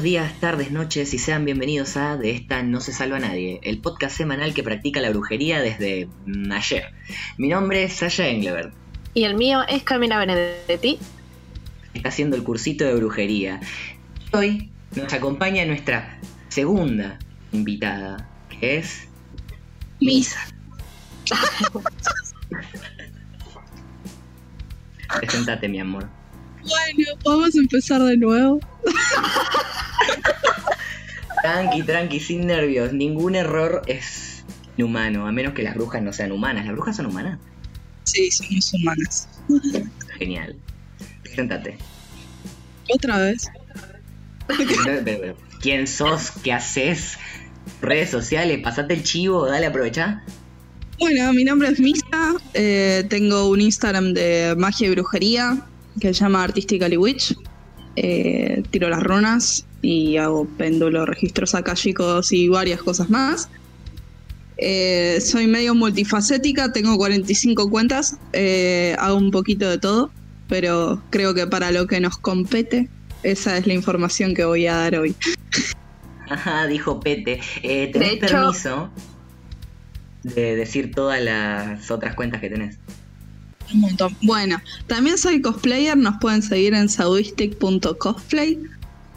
Buenos 0.00 0.12
días, 0.12 0.40
tardes, 0.40 0.72
noches 0.72 1.12
y 1.12 1.18
sean 1.18 1.44
bienvenidos 1.44 1.98
a 1.98 2.16
De 2.16 2.30
esta 2.30 2.62
no 2.62 2.80
se 2.80 2.90
salva 2.90 3.18
nadie, 3.18 3.60
el 3.62 3.82
podcast 3.82 4.16
semanal 4.16 4.54
que 4.54 4.62
practica 4.62 4.98
la 5.02 5.10
brujería 5.10 5.60
desde 5.60 6.08
mm, 6.24 6.50
ayer. 6.52 6.94
Mi 7.36 7.48
nombre 7.48 7.84
es 7.84 7.92
Sasha 7.92 8.26
Englebert. 8.26 8.72
Y 9.12 9.24
el 9.24 9.34
mío 9.34 9.60
es 9.68 9.82
Camila 9.82 10.18
Benedetti. 10.18 10.98
Está 11.92 12.08
haciendo 12.08 12.36
el 12.36 12.44
cursito 12.44 12.86
de 12.86 12.94
brujería. 12.94 13.60
Hoy 14.32 14.70
nos 14.96 15.12
acompaña 15.12 15.66
nuestra 15.66 16.18
segunda 16.48 17.18
invitada, 17.52 18.26
que 18.48 18.78
es 18.78 19.06
Misa. 20.00 20.40
Presentate, 25.20 25.68
mi 25.68 25.78
amor. 25.78 26.08
Bueno, 26.62 27.10
vamos 27.24 27.54
a 27.54 27.58
empezar 27.58 28.02
de 28.02 28.16
nuevo. 28.16 28.60
Tranqui, 31.42 31.82
tranqui, 31.82 32.20
sin 32.20 32.46
nervios. 32.46 32.92
Ningún 32.92 33.34
error 33.34 33.82
es 33.86 34.44
inhumano, 34.76 35.26
a 35.26 35.32
menos 35.32 35.54
que 35.54 35.62
las 35.62 35.74
brujas 35.74 36.02
no 36.02 36.12
sean 36.12 36.32
humanas. 36.32 36.66
¿Las 36.66 36.74
brujas 36.74 36.96
son 36.96 37.06
humanas? 37.06 37.38
Sí, 38.04 38.30
somos 38.30 38.72
humanas. 38.74 39.28
Genial. 40.18 40.56
Preséntate. 41.22 41.78
Otra 42.88 43.18
vez. 43.18 43.48
Pero, 44.46 44.64
pero, 45.04 45.04
pero, 45.04 45.36
¿Quién 45.60 45.86
sos? 45.86 46.32
¿Qué 46.42 46.52
haces? 46.52 47.16
Redes 47.80 48.10
sociales, 48.10 48.60
pasate 48.62 48.94
el 48.94 49.04
chivo, 49.04 49.46
dale, 49.46 49.66
aprovecha. 49.66 50.22
Bueno, 50.98 51.32
mi 51.32 51.44
nombre 51.44 51.68
es 51.68 51.80
Misa. 51.80 52.34
eh, 52.52 53.06
tengo 53.08 53.48
un 53.48 53.60
Instagram 53.60 54.12
de 54.12 54.54
magia 54.58 54.88
y 54.88 54.90
brujería 54.90 55.66
que 55.98 56.08
se 56.14 56.20
llama 56.20 56.44
Artistically 56.44 56.96
Witch. 56.96 57.34
Eh, 57.96 58.62
tiro 58.70 58.88
las 58.88 59.02
runas 59.02 59.66
y 59.82 60.16
hago 60.16 60.46
péndulos, 60.46 61.08
registros 61.08 61.54
akáshicos 61.54 62.32
y 62.32 62.48
varias 62.48 62.80
cosas 62.82 63.10
más. 63.10 63.48
Eh, 64.56 65.20
soy 65.22 65.46
medio 65.46 65.74
multifacética, 65.74 66.70
tengo 66.72 66.96
45 66.98 67.70
cuentas, 67.70 68.16
eh, 68.34 68.94
hago 68.98 69.16
un 69.16 69.30
poquito 69.30 69.68
de 69.70 69.78
todo, 69.78 70.10
pero 70.48 71.02
creo 71.10 71.32
que 71.34 71.46
para 71.46 71.70
lo 71.70 71.86
que 71.86 71.98
nos 72.00 72.18
compete, 72.18 72.88
esa 73.22 73.56
es 73.56 73.66
la 73.66 73.72
información 73.72 74.34
que 74.34 74.44
voy 74.44 74.66
a 74.66 74.76
dar 74.76 74.96
hoy. 74.96 75.14
Ajá, 76.28 76.66
dijo 76.66 77.00
Pete. 77.00 77.40
Eh, 77.62 77.90
¿Tenés 77.92 78.08
De 78.10 78.14
hecho- 78.26 78.26
permiso 78.36 78.90
de 80.22 80.54
decir 80.56 80.92
todas 80.94 81.22
las 81.22 81.90
otras 81.90 82.14
cuentas 82.14 82.40
que 82.42 82.50
tenés? 82.50 82.78
Un 83.72 83.80
montón. 83.80 84.16
Bueno, 84.22 84.60
también 84.86 85.18
soy 85.18 85.40
cosplayer, 85.40 85.96
nos 85.96 86.16
pueden 86.20 86.42
seguir 86.42 86.74
en 86.74 86.88
sauistic.cosplay. 86.88 88.58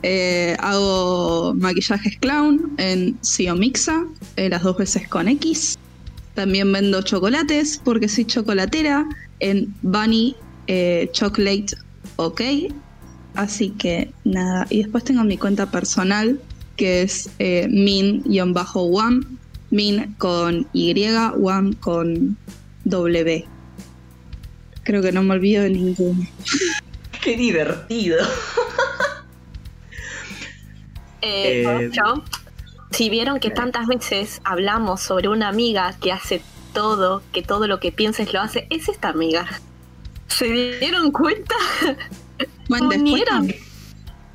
Eh, 0.03 0.55
hago 0.59 1.53
maquillajes 1.55 2.17
clown 2.17 2.73
en 2.77 3.17
Siomixa, 3.21 4.03
eh, 4.35 4.49
las 4.49 4.63
dos 4.63 4.77
veces 4.77 5.07
con 5.07 5.27
X. 5.27 5.77
También 6.35 6.71
vendo 6.71 7.01
chocolates 7.01 7.79
porque 7.83 8.09
soy 8.09 8.25
chocolatera 8.25 9.05
en 9.39 9.73
Bunny 9.81 10.35
eh, 10.67 11.09
Chocolate 11.13 11.75
OK. 12.17 12.41
Así 13.35 13.71
que 13.71 14.11
nada, 14.23 14.67
y 14.69 14.83
después 14.83 15.03
tengo 15.03 15.23
mi 15.23 15.37
cuenta 15.37 15.71
personal 15.71 16.39
que 16.75 17.03
es 17.03 17.29
eh, 17.39 17.67
min-one, 17.69 19.25
min 19.71 20.15
con 20.17 20.67
Y, 20.73 21.07
one 21.41 21.75
con 21.77 22.37
W. 22.85 23.52
Creo 24.84 25.02
que 25.02 25.12
no 25.12 25.23
me 25.23 25.34
olvido 25.34 25.64
de 25.64 25.70
ninguno. 25.72 26.26
¡Qué 27.23 27.36
divertido! 27.38 28.17
Eh, 31.26 31.64
Eh, 31.66 31.89
si 32.92 33.10
vieron 33.10 33.39
que 33.39 33.49
tantas 33.49 33.88
veces 33.88 34.42
hablamos 34.43 35.02
sobre 35.02 35.30
una 35.30 35.48
amiga 35.48 35.95
que 36.02 36.11
hace 36.11 36.42
todo, 36.73 37.23
que 37.32 37.42
todo 37.42 37.66
lo 37.67 37.80
que 37.80 37.92
pienses 37.93 38.33
lo 38.33 38.42
hace, 38.42 38.67
es 38.70 38.89
esta 38.89 39.08
amiga. 39.10 39.48
¿Se 40.27 40.48
dieron 40.80 41.11
cuenta? 41.11 41.55
Bueno, 42.67 42.89
después 42.89 43.11
Unieron. 43.11 43.26
también. 43.38 43.60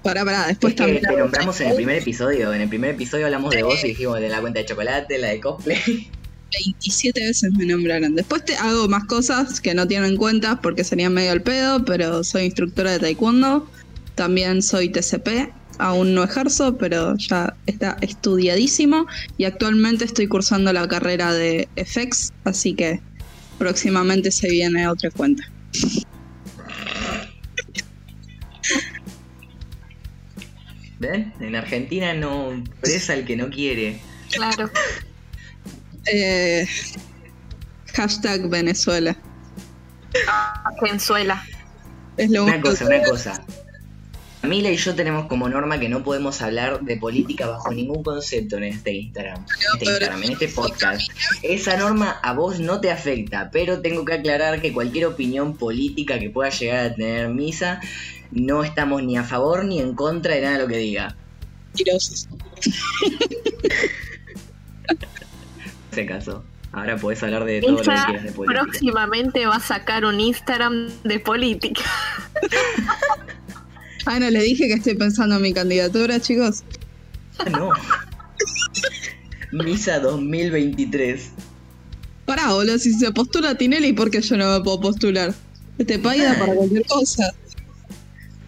Pará, 0.03 0.25
pará, 0.25 0.47
después 0.47 0.73
Es 0.73 0.77
que 0.81 0.85
también. 0.85 1.03
te 1.03 1.17
nombramos 1.17 1.61
en 1.61 1.69
el 1.69 1.77
primer 1.77 1.97
episodio. 1.99 2.53
En 2.55 2.61
el 2.63 2.69
primer 2.69 2.91
episodio 2.95 3.27
hablamos 3.27 3.51
de 3.51 3.63
vos 3.63 3.83
y 3.85 3.89
dijimos 3.89 4.21
de 4.21 4.29
la 4.29 4.41
cuenta 4.41 4.61
de 4.61 4.67
chocolate, 4.67 5.19
la 5.19 5.29
de 5.29 5.41
cosplay. 5.41 6.11
27 6.53 7.21
veces 7.21 7.53
me 7.53 7.67
nombraron. 7.67 8.15
Después 8.15 8.45
te 8.45 8.57
hago 8.57 8.89
más 8.89 9.05
cosas 9.05 9.61
que 9.61 9.75
no 9.75 9.87
tienen 9.87 10.17
cuenta 10.17 10.61
porque 10.61 10.85
serían 10.85 11.15
medio 11.15 11.33
al 11.33 11.43
pedo, 11.43 11.85
pero 11.85 12.25
soy 12.25 12.45
instructora 12.45 12.93
de 12.93 12.99
taekwondo. 12.99 13.69
También 14.15 14.63
soy 14.63 14.89
TCP. 14.89 15.53
Aún 15.79 16.15
no 16.15 16.25
ejerzo, 16.25 16.77
pero 16.77 17.17
ya 17.17 17.55
está 17.67 17.97
estudiadísimo. 18.01 19.07
Y 19.37 19.45
actualmente 19.45 20.05
estoy 20.05 20.27
cursando 20.27 20.73
la 20.73 20.89
carrera 20.89 21.33
de 21.33 21.69
FX, 21.77 22.33
así 22.45 22.75
que 22.75 23.01
próximamente 23.59 24.31
se 24.31 24.51
viene 24.51 24.89
otra 24.89 25.11
cuenta. 25.11 25.45
¿Ven? 30.99 31.33
En 31.39 31.55
Argentina 31.55 32.13
no 32.15 32.65
presa 32.81 33.15
el 33.15 33.25
que 33.25 33.37
no 33.37 33.51
quiere. 33.51 34.01
Claro. 34.33 34.71
Eh, 36.13 36.67
hashtag 37.95 38.49
Venezuela. 38.49 39.17
Venezuela. 40.83 41.45
Es 42.17 42.31
lo 42.31 42.45
Una 42.45 42.55
único 42.55 42.71
cosa, 42.71 42.89
que- 42.89 42.97
una 42.97 43.05
cosa. 43.09 43.45
Camila 44.41 44.71
y 44.71 44.77
yo 44.77 44.95
tenemos 44.95 45.27
como 45.27 45.49
norma 45.49 45.81
que 45.81 45.89
no 45.89 46.05
podemos 46.05 46.41
hablar 46.43 46.81
de 46.83 46.97
política 46.97 47.49
bajo 47.49 47.73
ningún 47.73 48.05
concepto 48.05 48.57
en 48.57 48.65
este 48.65 48.93
Instagram. 48.93 49.39
En 49.45 49.45
este, 49.81 49.85
Instagram, 49.91 50.23
en 50.23 50.33
este 50.33 50.49
podcast. 50.49 51.11
Esa 51.43 51.77
norma 51.77 52.21
a 52.23 52.33
vos 52.35 52.61
no 52.61 52.81
te 52.81 52.93
afecta, 52.93 53.51
pero 53.53 53.81
tengo 53.81 54.05
que 54.05 54.15
aclarar 54.15 54.61
que 54.63 54.73
cualquier 54.73 55.07
opinión 55.07 55.57
política 55.57 56.21
que 56.21 56.31
pueda 56.31 56.51
llegar 56.51 56.85
a 56.87 56.95
tener 56.95 57.29
Misa, 57.31 57.81
no 58.31 58.63
estamos 58.63 59.03
ni 59.03 59.17
a 59.19 59.25
favor 59.25 59.65
ni 59.65 59.81
en 59.81 59.95
contra 59.95 60.35
de 60.37 60.41
nada 60.43 60.53
de 60.57 60.63
lo 60.63 60.69
que 60.69 60.77
diga. 60.79 61.17
Se 65.99 66.07
caso. 66.07 66.45
Ahora 66.71 66.97
podés 66.97 67.21
hablar 67.25 67.45
de 67.45 67.61
todo 67.61 67.73
lo 67.73 67.79
que 67.79 67.83
quieras 67.83 68.23
de 68.23 68.31
política. 68.31 68.63
próximamente 68.63 69.47
va 69.47 69.57
a 69.57 69.61
sacar 69.61 70.05
un 70.05 70.21
Instagram 70.21 70.91
de 71.03 71.19
política. 71.19 71.83
Ah, 74.07 74.19
no, 74.19 74.31
les 74.31 74.43
dije 74.43 74.69
que 74.69 74.75
estoy 74.75 74.95
pensando 74.95 75.37
en 75.37 75.43
mi 75.43 75.53
candidatura, 75.53 76.19
chicos. 76.19 76.63
Ah, 77.41 77.51
no. 77.51 77.73
Misa 79.53 79.99
2023. 79.99 81.31
Pará, 82.25 82.55
boludo, 82.55 82.79
si 82.79 82.95
se 82.95 83.13
postula 83.13 83.59
Tinelli, 83.59 83.93
¿por 83.93 84.11
qué 84.11 84.23
yo 84.23 84.39
no 84.39 84.51
me 84.51 84.65
puedo 84.65 84.81
postular? 84.81 85.35
Este 85.77 85.99
país 85.99 86.23
da 86.23 86.39
para 86.39 86.55
cualquier 86.55 86.87
cosa. 86.87 87.35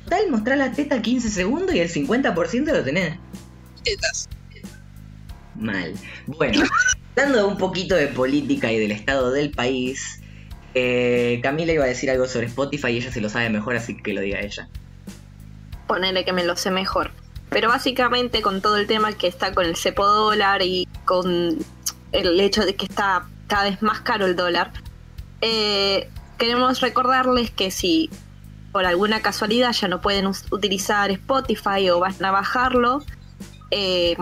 Total, 0.05 0.31
mostrá 0.31 0.57
la 0.57 0.73
teta 0.73 1.03
15 1.03 1.29
segundos 1.29 1.75
y 1.75 1.81
el 1.81 1.91
50% 1.91 2.73
lo 2.73 2.83
tenés. 2.83 3.19
Tetas. 3.85 4.31
Mal. 5.57 5.93
Bueno, 6.27 6.63
hablando 7.21 7.49
un 7.49 7.59
poquito 7.59 7.95
de 7.95 8.09
política 8.09 8.73
y 8.73 8.79
del 8.79 8.93
estado 8.93 9.31
del 9.31 9.51
país, 9.51 10.21
eh, 10.75 11.41
Camila 11.43 11.73
iba 11.73 11.85
a 11.85 11.89
decir 11.89 12.11
algo 12.11 12.27
sobre 12.27 12.47
Spotify 12.47 12.89
y 12.89 12.97
ella 12.99 13.13
se 13.13 13.21
lo 13.21 13.29
sabe 13.29 13.51
mejor, 13.51 13.77
así 13.77 13.97
que 13.97 14.13
lo 14.13 14.21
diga 14.21 14.41
ella. 14.41 14.69
Ponele 15.87 16.25
que 16.25 16.33
me 16.33 16.45
lo 16.45 16.57
sé 16.57 16.71
mejor. 16.71 17.11
Pero 17.51 17.69
básicamente 17.69 18.43
con 18.43 18.61
todo 18.63 18.77
el 18.77 18.87
tema 18.87 19.13
que 19.13 19.27
está 19.27 19.53
con 19.53 19.67
el 19.67 19.77
cepo 19.77 20.07
dólar 20.07 20.63
y 20.63 20.87
con 21.05 21.59
el 22.13 22.41
hecho 22.41 22.65
de 22.65 22.77
que 22.77 22.87
está 22.87 23.27
cada 23.49 23.65
vez 23.65 23.83
más 23.83 24.01
caro 24.01 24.27
el 24.27 24.37
dólar, 24.37 24.73
eh, 25.41 26.09
queremos 26.39 26.81
recordarles 26.81 27.51
que 27.51 27.71
si 27.71 28.09
por 28.71 28.87
alguna 28.87 29.21
casualidad 29.21 29.73
ya 29.73 29.89
no 29.89 30.01
pueden 30.01 30.29
utilizar 30.29 31.11
Spotify 31.11 31.91
o 31.91 31.99
van 31.99 32.25
a 32.25 32.31
bajarlo, 32.31 33.03
eh, 33.73 34.17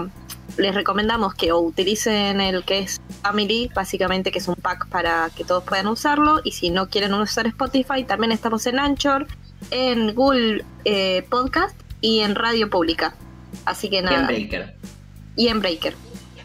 les 0.59 0.75
recomendamos 0.75 1.35
que 1.35 1.53
o 1.53 1.61
utilicen 1.61 2.41
el 2.41 2.65
que 2.65 2.81
es 2.81 3.01
Family, 3.23 3.71
básicamente 3.75 4.31
que 4.31 4.39
es 4.39 4.49
un 4.49 4.57
pack 4.57 4.89
para 4.89 5.31
que 5.37 5.45
todos 5.45 5.65
puedan 5.65 5.87
usarlo, 5.87 6.41
y 6.45 6.53
si 6.53 6.71
no 6.71 6.89
quieren 6.89 7.15
usar 7.15 7.47
Spotify, 7.47 8.05
también 8.05 8.33
estamos 8.33 8.67
en 8.67 8.79
Anchor, 8.79 9.27
en 9.71 10.15
Google 10.15 10.65
eh, 10.85 11.25
Podcast 11.31 11.79
y 12.01 12.21
en 12.21 12.35
Radio 12.35 12.71
Pública. 12.71 13.15
Así 13.65 13.89
que 13.89 14.03
nada, 14.03 14.27
Breaker. 14.27 14.75
y 15.37 15.49
en 15.49 15.61
Breaker. 15.61 15.95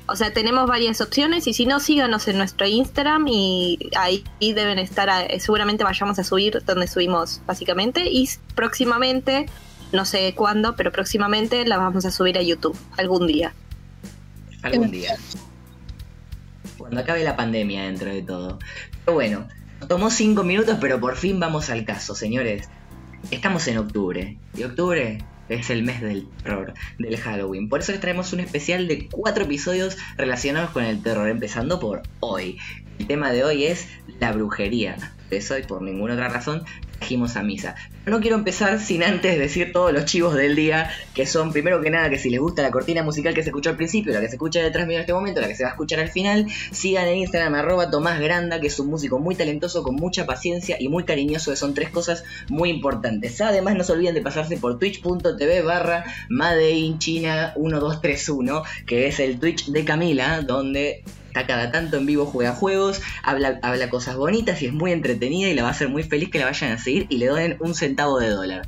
O 0.05 0.15
sea, 0.15 0.33
tenemos 0.33 0.67
varias 0.67 0.99
opciones 0.99 1.47
y 1.47 1.53
si 1.53 1.65
no, 1.65 1.79
síganos 1.79 2.27
en 2.27 2.37
nuestro 2.37 2.67
Instagram 2.67 3.25
y 3.27 3.89
ahí 3.95 4.23
deben 4.39 4.77
estar, 4.77 5.09
eh, 5.29 5.39
seguramente 5.39 5.83
vayamos 5.83 6.19
a 6.19 6.23
subir 6.23 6.61
donde 6.65 6.87
subimos 6.87 7.41
básicamente 7.45 8.09
y 8.09 8.29
próximamente, 8.53 9.45
no 9.93 10.03
sé 10.03 10.33
cuándo, 10.35 10.75
pero 10.75 10.91
próximamente 10.91 11.65
la 11.65 11.77
vamos 11.77 12.05
a 12.05 12.11
subir 12.11 12.37
a 12.37 12.41
YouTube 12.41 12.77
algún 12.97 13.27
día. 13.27 13.53
Algún 14.63 14.91
día. 14.91 15.15
Cuando 16.77 17.01
acabe 17.01 17.23
la 17.23 17.35
pandemia 17.35 17.83
dentro 17.83 18.11
de 18.11 18.21
todo. 18.21 18.59
Pero 19.05 19.13
bueno, 19.13 19.47
nos 19.79 19.89
tomó 19.89 20.09
5 20.09 20.43
minutos, 20.43 20.77
pero 20.81 20.99
por 20.99 21.15
fin 21.15 21.39
vamos 21.39 21.69
al 21.69 21.85
caso, 21.85 22.15
señores. 22.15 22.69
Estamos 23.31 23.67
en 23.67 23.77
octubre. 23.77 24.37
Y 24.57 24.63
octubre 24.63 25.19
es 25.49 25.69
el 25.69 25.83
mes 25.83 26.01
del 26.01 26.27
terror, 26.41 26.73
del 26.97 27.17
Halloween. 27.17 27.69
Por 27.69 27.81
eso 27.81 27.91
les 27.91 28.01
traemos 28.01 28.33
un 28.33 28.39
especial 28.39 28.87
de 28.87 29.07
cuatro 29.09 29.43
episodios 29.43 29.97
relacionados 30.17 30.71
con 30.71 30.83
el 30.83 31.01
terror, 31.01 31.27
empezando 31.27 31.79
por 31.79 32.03
hoy. 32.19 32.57
El 32.99 33.07
tema 33.07 33.31
de 33.31 33.43
hoy 33.43 33.65
es 33.65 33.87
la 34.19 34.31
brujería. 34.31 34.95
Eso 35.33 35.57
y 35.57 35.63
por 35.63 35.81
ninguna 35.81 36.13
otra 36.13 36.29
razón 36.29 36.63
trajimos 36.99 37.35
a 37.35 37.43
misa. 37.43 37.75
No 38.05 38.21
quiero 38.21 38.37
empezar 38.37 38.79
sin 38.79 39.03
antes 39.03 39.37
decir 39.37 39.73
todos 39.73 39.91
los 39.91 40.05
chivos 40.05 40.35
del 40.35 40.55
día, 40.55 40.89
que 41.13 41.25
son 41.25 41.51
primero 41.51 41.81
que 41.81 41.89
nada 41.89 42.09
que 42.09 42.17
si 42.17 42.29
les 42.29 42.39
gusta 42.39 42.61
la 42.61 42.71
cortina 42.71 43.03
musical 43.03 43.33
que 43.33 43.43
se 43.43 43.49
escuchó 43.49 43.71
al 43.71 43.75
principio, 43.75 44.13
la 44.13 44.21
que 44.21 44.27
se 44.27 44.35
escucha 44.35 44.61
detrás 44.61 44.87
mío 44.87 44.97
en 44.97 45.01
este 45.01 45.13
momento, 45.13 45.41
la 45.41 45.47
que 45.47 45.55
se 45.55 45.63
va 45.63 45.69
a 45.69 45.73
escuchar 45.73 45.99
al 45.99 46.09
final, 46.09 46.47
sigan 46.71 47.07
en 47.07 47.17
Instagram 47.17 47.55
arroba 47.55 47.89
Tomás 47.89 48.19
Granda, 48.19 48.59
que 48.59 48.67
es 48.67 48.79
un 48.79 48.87
músico 48.87 49.19
muy 49.19 49.35
talentoso, 49.35 49.83
con 49.83 49.95
mucha 49.95 50.25
paciencia 50.25 50.77
y 50.79 50.87
muy 50.87 51.03
cariñoso, 51.03 51.51
que 51.51 51.57
son 51.57 51.73
tres 51.73 51.89
cosas 51.89 52.23
muy 52.49 52.69
importantes. 52.69 53.39
Además 53.41 53.75
no 53.75 53.83
se 53.83 53.93
olviden 53.93 54.15
de 54.15 54.21
pasarse 54.21 54.57
por 54.57 54.79
twitch.tv 54.79 55.61
barra 55.61 56.05
China 56.99 57.53
1231, 57.57 58.63
que 58.85 59.07
es 59.07 59.19
el 59.19 59.39
Twitch 59.39 59.67
de 59.67 59.85
Camila, 59.85 60.41
donde 60.41 61.03
está 61.33 61.47
cada 61.47 61.71
tanto 61.71 61.97
en 61.97 62.05
vivo, 62.05 62.27
juega 62.27 62.53
juegos, 62.53 63.01
habla, 63.23 63.59
habla 63.63 63.89
cosas 63.89 64.15
bonitas 64.15 64.61
y 64.61 64.67
es 64.67 64.73
muy 64.73 64.91
entretenida 64.91 65.49
y 65.49 65.55
la 65.55 65.63
va 65.63 65.69
a 65.69 65.71
hacer 65.71 65.89
muy 65.89 66.03
feliz 66.03 66.29
que 66.29 66.37
la 66.37 66.45
vayan 66.45 66.71
a 66.71 66.77
seguir 66.77 67.07
y 67.09 67.17
le 67.17 67.25
donen 67.25 67.57
un 67.59 67.73
centavo 67.73 68.19
de 68.19 68.29
dólar. 68.29 68.67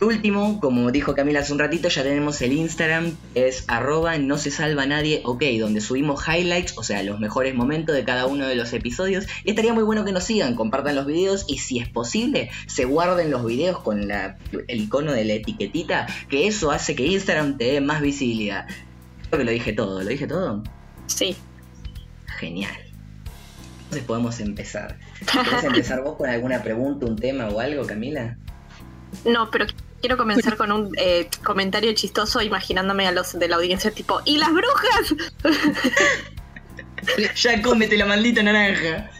último, 0.00 0.60
como 0.60 0.92
dijo 0.92 1.16
Camila 1.16 1.40
hace 1.40 1.52
un 1.52 1.58
ratito, 1.58 1.88
ya 1.88 2.04
tenemos 2.04 2.40
el 2.40 2.52
Instagram, 2.52 3.16
es 3.34 3.64
arroba 3.66 4.16
no 4.18 4.38
se 4.38 4.52
salva 4.52 4.86
nadie, 4.86 5.22
ok, 5.24 5.42
donde 5.58 5.80
subimos 5.80 6.22
highlights, 6.26 6.78
o 6.78 6.84
sea, 6.84 7.02
los 7.02 7.18
mejores 7.18 7.52
momentos 7.52 7.96
de 7.96 8.04
cada 8.04 8.26
uno 8.26 8.46
de 8.46 8.54
los 8.54 8.72
episodios. 8.72 9.26
Y 9.42 9.50
estaría 9.50 9.74
muy 9.74 9.82
bueno 9.82 10.04
que 10.04 10.12
nos 10.12 10.22
sigan, 10.22 10.54
compartan 10.54 10.94
los 10.94 11.06
videos 11.06 11.46
y 11.48 11.58
si 11.58 11.80
es 11.80 11.88
posible, 11.88 12.50
se 12.68 12.84
guarden 12.84 13.32
los 13.32 13.44
videos 13.44 13.80
con 13.80 14.06
la, 14.06 14.38
el 14.68 14.80
icono 14.82 15.12
de 15.12 15.24
la 15.24 15.32
etiquetita, 15.32 16.06
que 16.28 16.46
eso 16.46 16.70
hace 16.70 16.94
que 16.94 17.06
Instagram 17.06 17.58
te 17.58 17.64
dé 17.64 17.80
más 17.80 18.00
visibilidad. 18.00 18.68
Creo 19.28 19.40
que 19.40 19.44
lo 19.44 19.50
dije 19.50 19.72
todo, 19.72 20.00
¿lo 20.00 20.08
dije 20.08 20.28
todo? 20.28 20.62
Sí. 21.14 21.36
Genial. 22.38 22.72
Entonces 23.84 24.06
podemos 24.06 24.40
empezar. 24.40 24.98
¿Quieres 25.30 25.64
empezar 25.64 26.02
vos 26.02 26.16
con 26.16 26.30
alguna 26.30 26.62
pregunta, 26.62 27.06
un 27.06 27.16
tema 27.16 27.48
o 27.48 27.58
algo, 27.58 27.84
Camila? 27.86 28.36
No, 29.24 29.50
pero 29.50 29.66
quiero 30.00 30.16
comenzar 30.16 30.56
con 30.56 30.70
un 30.70 30.92
eh, 30.96 31.28
comentario 31.42 31.92
chistoso 31.94 32.40
imaginándome 32.40 33.08
a 33.08 33.12
los 33.12 33.38
de 33.38 33.48
la 33.48 33.56
audiencia 33.56 33.90
tipo 33.90 34.20
¡Y 34.24 34.38
las 34.38 34.50
brujas! 34.52 35.14
ya 37.34 37.60
cómete 37.62 37.98
la 37.98 38.06
maldita 38.06 38.42
naranja. 38.42 39.10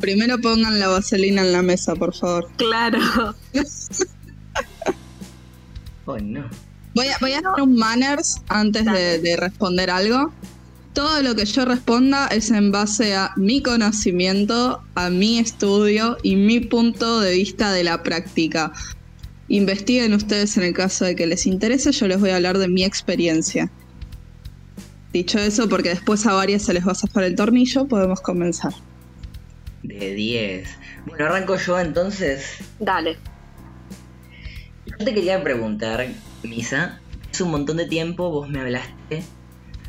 Primero 0.00 0.38
pongan 0.40 0.78
la 0.80 0.88
vaselina 0.88 1.42
en 1.42 1.52
la 1.52 1.62
mesa, 1.62 1.94
por 1.94 2.14
favor. 2.14 2.50
Claro. 2.56 2.98
oh, 6.04 6.18
no. 6.18 6.50
Voy 6.94 7.08
a, 7.08 7.16
voy 7.20 7.32
a 7.32 7.38
hacer 7.38 7.62
un 7.62 7.76
manners 7.76 8.42
antes 8.48 8.84
de 8.84 9.36
responder 9.38 9.90
algo 9.90 10.32
todo 10.96 11.22
lo 11.22 11.34
que 11.34 11.44
yo 11.44 11.66
responda 11.66 12.26
es 12.28 12.50
en 12.50 12.72
base 12.72 13.14
a 13.14 13.34
mi 13.36 13.60
conocimiento, 13.60 14.82
a 14.94 15.10
mi 15.10 15.38
estudio 15.38 16.16
y 16.22 16.36
mi 16.36 16.60
punto 16.60 17.20
de 17.20 17.32
vista 17.32 17.70
de 17.70 17.84
la 17.84 18.02
práctica. 18.02 18.72
Investiguen 19.48 20.14
ustedes 20.14 20.56
en 20.56 20.62
el 20.62 20.72
caso 20.72 21.04
de 21.04 21.14
que 21.14 21.26
les 21.26 21.44
interese, 21.44 21.92
yo 21.92 22.08
les 22.08 22.18
voy 22.18 22.30
a 22.30 22.36
hablar 22.36 22.56
de 22.56 22.68
mi 22.68 22.82
experiencia. 22.82 23.70
Dicho 25.12 25.38
eso, 25.38 25.68
porque 25.68 25.90
después 25.90 26.24
a 26.24 26.32
varias 26.32 26.62
se 26.62 26.72
les 26.72 26.88
va 26.88 26.92
a 26.92 26.94
zafar 26.94 27.24
el 27.24 27.36
tornillo, 27.36 27.86
podemos 27.86 28.22
comenzar. 28.22 28.72
De 29.82 30.14
10. 30.14 30.66
Bueno, 31.04 31.26
arranco 31.26 31.56
yo 31.58 31.78
entonces. 31.78 32.56
Dale. 32.80 33.18
Yo 34.86 35.04
te 35.04 35.12
quería 35.12 35.44
preguntar, 35.44 36.06
Misa, 36.42 37.00
hace 37.30 37.42
un 37.42 37.50
montón 37.50 37.76
de 37.76 37.84
tiempo 37.84 38.30
vos 38.30 38.48
me 38.48 38.60
hablaste 38.60 39.22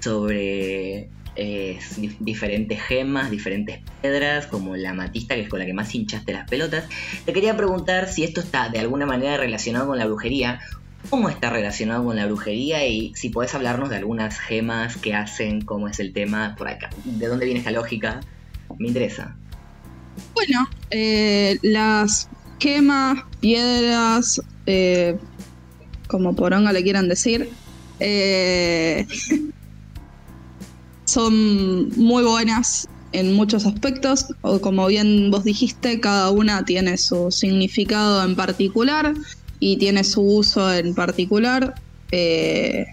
sobre 0.07 1.09
eh, 1.35 1.79
diferentes 2.21 2.81
gemas, 2.81 3.29
diferentes 3.29 3.81
piedras, 4.01 4.47
como 4.47 4.77
la 4.77 4.93
matista, 4.93 5.35
que 5.35 5.41
es 5.41 5.49
con 5.49 5.59
la 5.59 5.65
que 5.65 5.73
más 5.73 5.93
hinchaste 5.93 6.31
las 6.31 6.49
pelotas. 6.49 6.85
Te 7.25 7.33
quería 7.33 7.57
preguntar 7.57 8.07
si 8.07 8.23
esto 8.23 8.39
está 8.39 8.69
de 8.69 8.79
alguna 8.79 9.05
manera 9.05 9.35
relacionado 9.35 9.87
con 9.87 9.97
la 9.97 10.05
brujería. 10.05 10.61
¿Cómo 11.09 11.27
está 11.27 11.49
relacionado 11.49 12.05
con 12.05 12.15
la 12.15 12.25
brujería? 12.25 12.87
Y 12.87 13.13
si 13.15 13.29
podés 13.29 13.53
hablarnos 13.53 13.89
de 13.89 13.97
algunas 13.97 14.39
gemas 14.39 14.95
que 14.95 15.13
hacen, 15.13 15.59
cómo 15.59 15.89
es 15.89 15.99
el 15.99 16.13
tema 16.13 16.55
por 16.57 16.69
acá. 16.69 16.89
¿De 17.03 17.27
dónde 17.27 17.43
viene 17.43 17.59
esta 17.59 17.71
lógica? 17.71 18.21
Me 18.79 18.87
interesa. 18.87 19.35
Bueno, 20.33 20.69
eh, 20.89 21.59
las 21.63 22.29
gemas, 22.59 23.23
piedras, 23.41 24.41
eh, 24.67 25.17
como 26.07 26.33
poronga 26.33 26.71
le 26.71 26.81
quieran 26.81 27.09
decir, 27.09 27.49
eh, 27.99 29.05
son 31.17 31.89
muy 31.97 32.23
buenas 32.23 32.87
en 33.11 33.33
muchos 33.33 33.65
aspectos, 33.65 34.27
o 34.41 34.61
como 34.61 34.85
bien 34.85 35.31
vos 35.31 35.43
dijiste, 35.43 35.99
cada 35.99 36.29
una 36.29 36.63
tiene 36.63 36.95
su 36.99 37.31
significado 37.31 38.23
en 38.23 38.35
particular 38.35 39.15
y 39.59 39.77
tiene 39.77 40.03
su 40.03 40.21
uso 40.21 40.71
en 40.71 40.93
particular. 40.93 41.73
Eh, 42.11 42.85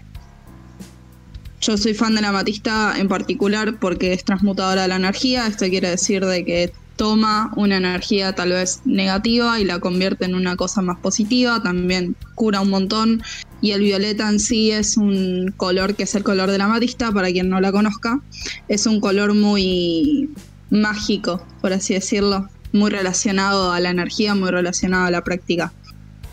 yo 1.61 1.77
soy 1.77 1.93
fan 1.93 2.15
de 2.15 2.23
la 2.23 2.31
matista 2.31 2.95
en 2.97 3.07
particular 3.07 3.77
porque 3.79 4.13
es 4.13 4.25
transmutadora 4.25 4.81
de 4.81 4.87
la 4.87 4.95
energía. 4.95 5.45
Esto 5.45 5.67
quiere 5.67 5.91
decir 5.91 6.25
de 6.25 6.43
que 6.43 6.73
toma 6.95 7.51
una 7.55 7.77
energía 7.77 8.33
tal 8.33 8.51
vez 8.51 8.81
negativa 8.85 9.59
y 9.59 9.65
la 9.65 9.79
convierte 9.79 10.25
en 10.25 10.35
una 10.35 10.55
cosa 10.55 10.81
más 10.81 10.99
positiva, 10.99 11.61
también 11.61 12.15
cura 12.35 12.61
un 12.61 12.69
montón 12.69 13.23
y 13.61 13.71
el 13.71 13.81
violeta 13.81 14.29
en 14.29 14.39
sí 14.39 14.71
es 14.71 14.97
un 14.97 15.53
color 15.57 15.95
que 15.95 16.03
es 16.03 16.15
el 16.15 16.23
color 16.23 16.51
de 16.51 16.57
la 16.57 16.67
matista, 16.67 17.11
para 17.11 17.31
quien 17.31 17.49
no 17.49 17.59
la 17.59 17.71
conozca, 17.71 18.21
es 18.67 18.85
un 18.85 18.99
color 18.99 19.33
muy 19.33 20.29
mágico, 20.69 21.45
por 21.61 21.73
así 21.73 21.93
decirlo, 21.93 22.47
muy 22.73 22.91
relacionado 22.91 23.71
a 23.71 23.79
la 23.79 23.89
energía, 23.89 24.35
muy 24.35 24.51
relacionado 24.51 25.05
a 25.05 25.11
la 25.11 25.23
práctica. 25.23 25.73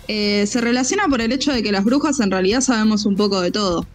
Eh, 0.08 0.46
se 0.46 0.60
relaciona 0.60 1.06
por 1.08 1.20
el 1.20 1.32
hecho 1.32 1.52
de 1.52 1.62
que 1.62 1.72
las 1.72 1.84
brujas 1.84 2.20
en 2.20 2.30
realidad 2.30 2.60
sabemos 2.60 3.06
un 3.06 3.16
poco 3.16 3.40
de 3.40 3.50
todo. 3.50 3.86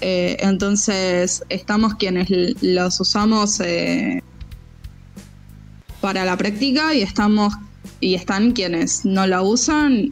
Eh, 0.00 0.36
entonces 0.40 1.42
estamos 1.48 1.94
quienes 1.96 2.28
los 2.62 3.00
usamos 3.00 3.60
eh, 3.60 4.22
para 6.00 6.24
la 6.24 6.36
práctica 6.36 6.94
y 6.94 7.02
estamos 7.02 7.54
y 8.00 8.14
están 8.14 8.52
quienes 8.52 9.04
no 9.04 9.26
la 9.26 9.42
usan 9.42 10.10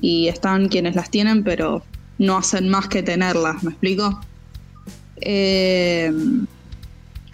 y 0.00 0.28
están 0.28 0.68
quienes 0.68 0.94
las 0.94 1.10
tienen 1.10 1.44
pero 1.44 1.84
no 2.18 2.36
hacen 2.36 2.68
más 2.68 2.88
que 2.88 3.02
tenerlas, 3.02 3.62
¿me 3.62 3.70
explico? 3.70 4.20
Eh, 5.22 6.12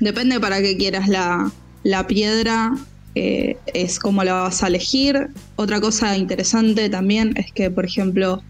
depende 0.00 0.40
para 0.40 0.60
qué 0.60 0.76
quieras 0.76 1.08
la, 1.08 2.06
piedra, 2.06 2.76
eh, 3.14 3.56
es 3.74 3.98
cómo 3.98 4.22
la 4.24 4.34
vas 4.34 4.62
a 4.62 4.68
elegir. 4.68 5.28
Otra 5.56 5.80
cosa 5.80 6.16
interesante 6.16 6.88
también 6.88 7.32
es 7.36 7.52
que, 7.52 7.70
por 7.70 7.84
ejemplo, 7.84 8.42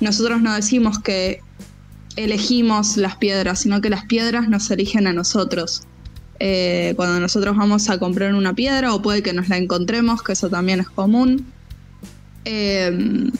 nosotros 0.00 0.42
no 0.42 0.54
decimos 0.54 0.98
que 0.98 1.40
elegimos 2.16 2.96
las 2.96 3.16
piedras, 3.16 3.60
sino 3.60 3.80
que 3.80 3.90
las 3.90 4.04
piedras 4.04 4.48
nos 4.48 4.70
eligen 4.70 5.06
a 5.06 5.12
nosotros. 5.12 5.87
Eh, 6.40 6.92
cuando 6.96 7.18
nosotros 7.18 7.56
vamos 7.56 7.90
a 7.90 7.98
comprar 7.98 8.34
una 8.34 8.54
piedra 8.54 8.94
o 8.94 9.02
puede 9.02 9.22
que 9.22 9.32
nos 9.32 9.48
la 9.48 9.56
encontremos, 9.56 10.22
que 10.22 10.32
eso 10.32 10.48
también 10.48 10.80
es 10.80 10.88
común, 10.88 11.46
eh, 12.44 13.30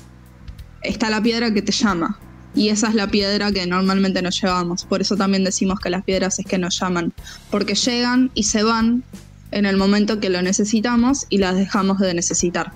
está 0.83 1.11
la 1.11 1.23
piedra 1.23 1.53
que 1.53 1.63
te 1.63 1.73
llama. 1.73 2.19
Y 2.55 2.71
esa 2.71 2.89
es 2.89 2.95
la 2.95 3.09
piedra 3.09 3.53
que 3.53 3.67
normalmente 3.67 4.21
nos 4.23 4.41
llevamos. 4.41 4.85
Por 4.85 5.01
eso 5.01 5.17
también 5.17 5.45
decimos 5.45 5.79
que 5.79 5.91
las 5.91 6.03
piedras 6.03 6.39
es 6.39 6.47
que 6.47 6.59
nos 6.59 6.79
llaman. 6.81 7.13
Porque 7.51 7.75
llegan 7.75 8.31
y 8.35 8.45
se 8.45 8.63
van 8.63 9.05
en 9.51 9.65
el 9.65 9.77
momento 9.77 10.19
que 10.19 10.29
lo 10.29 10.43
necesitamos 10.43 11.27
y 11.29 11.39
las 11.39 11.57
dejamos 11.57 11.99
de 12.01 12.15
necesitar. 12.15 12.73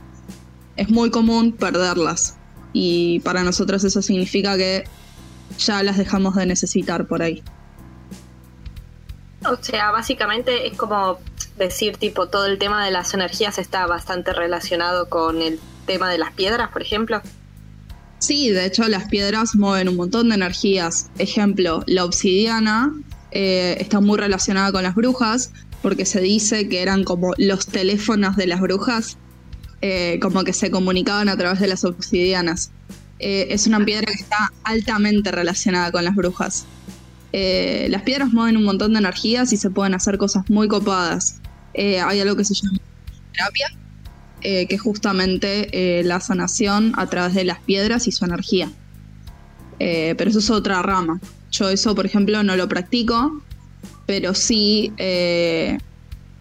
Es 0.77 0.89
muy 0.89 1.11
común 1.11 1.53
perderlas. 1.53 2.37
Y 2.73 3.21
para 3.21 3.43
nosotros 3.43 3.83
eso 3.85 4.03
significa 4.03 4.57
que 4.57 4.85
ya 5.59 5.83
las 5.83 5.99
dejamos 5.99 6.37
de 6.37 6.47
necesitar 6.47 7.07
por 7.07 7.23
ahí. 7.23 7.43
O 9.45 9.63
sea, 9.63 9.91
básicamente 9.91 10.67
es 10.67 10.77
como 10.77 11.19
decir, 11.59 11.97
tipo, 11.97 12.29
todo 12.29 12.47
el 12.47 12.59
tema 12.59 12.85
de 12.85 12.91
las 12.91 13.15
energías 13.15 13.59
está 13.59 13.87
bastante 13.87 14.33
relacionado 14.33 15.09
con 15.09 15.43
el 15.43 15.59
tema 15.87 16.11
de 16.11 16.19
las 16.19 16.33
piedras, 16.33 16.71
por 16.71 16.83
ejemplo. 16.83 17.21
Sí, 18.19 18.51
de 18.51 18.67
hecho 18.67 18.87
las 18.87 19.09
piedras 19.09 19.57
mueven 19.57 19.89
un 19.89 19.97
montón 19.97 20.29
de 20.29 20.37
energías. 20.37 21.11
Ejemplo, 21.19 21.83
la 21.87 22.05
obsidiana 22.05 22.93
eh, 23.33 23.77
está 23.81 24.01
muy 24.01 24.19
relacionada 24.19 24.71
con 24.71 24.85
las 24.85 24.95
brujas 24.95 25.51
porque 25.83 26.07
se 26.07 26.21
dice 26.21 26.69
que 26.69 26.83
eran 26.83 27.03
como 27.03 27.33
los 27.37 27.67
teléfonos 27.67 28.37
de 28.37 28.47
las 28.47 28.61
brujas, 28.61 29.19
eh, 29.81 30.21
como 30.23 30.45
que 30.45 30.53
se 30.53 30.71
comunicaban 30.71 31.29
a 31.29 31.37
través 31.37 31.59
de 31.59 31.67
las 31.67 31.85
obsidianas. 31.85 32.71
Eh, 33.19 33.49
es 33.51 33.67
una 33.67 33.85
piedra 33.85 34.07
que 34.07 34.23
está 34.23 34.53
altamente 34.63 35.33
relacionada 35.33 35.91
con 35.91 36.05
las 36.05 36.15
brujas. 36.15 36.67
Eh, 37.33 37.87
las 37.91 38.03
piedras 38.03 38.33
mueven 38.33 38.57
un 38.57 38.65
montón 38.65 38.93
de 38.93 38.99
energías 38.99 39.53
y 39.53 39.57
se 39.57 39.71
pueden 39.71 39.95
hacer 39.95 40.19
cosas 40.19 40.49
muy 40.51 40.69
copadas. 40.69 41.41
Eh, 41.75 42.01
hay 42.01 42.21
algo 42.21 42.37
que 42.37 42.45
se 42.45 42.55
llama 42.55 42.79
terapia, 43.33 43.69
eh, 44.43 44.67
que 44.67 44.75
es 44.75 44.81
justamente 44.81 46.03
la 46.05 46.21
sanación 46.21 46.93
a 46.97 47.07
través 47.07 47.35
de 47.35 47.45
las 47.45 47.61
piedras 47.61 48.07
y 48.07 48.13
su 48.13 48.25
energía. 48.25 48.71
Pero 49.79 50.31
eso 50.31 50.39
es 50.39 50.51
otra 50.51 50.81
rama. 50.83 51.21
Yo 51.51 51.69
eso, 51.69 51.95
por 51.95 52.07
ejemplo, 52.07 52.43
no 52.45 52.57
lo 52.57 52.69
practico, 52.69 53.43
pero 54.07 54.33
sí 54.33 54.93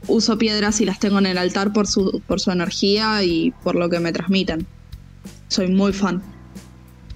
uso 0.07 0.37
piedras 0.37 0.81
y 0.81 0.85
las 0.85 0.99
tengo 0.99 1.19
en 1.19 1.25
el 1.25 1.37
altar 1.37 1.73
por 1.73 1.87
su, 1.87 2.21
por 2.27 2.39
su 2.39 2.51
energía 2.51 3.23
y 3.23 3.51
por 3.63 3.75
lo 3.75 3.89
que 3.89 3.99
me 3.99 4.11
transmiten. 4.11 4.67
Soy 5.47 5.67
muy 5.67 5.93
fan. 5.93 6.21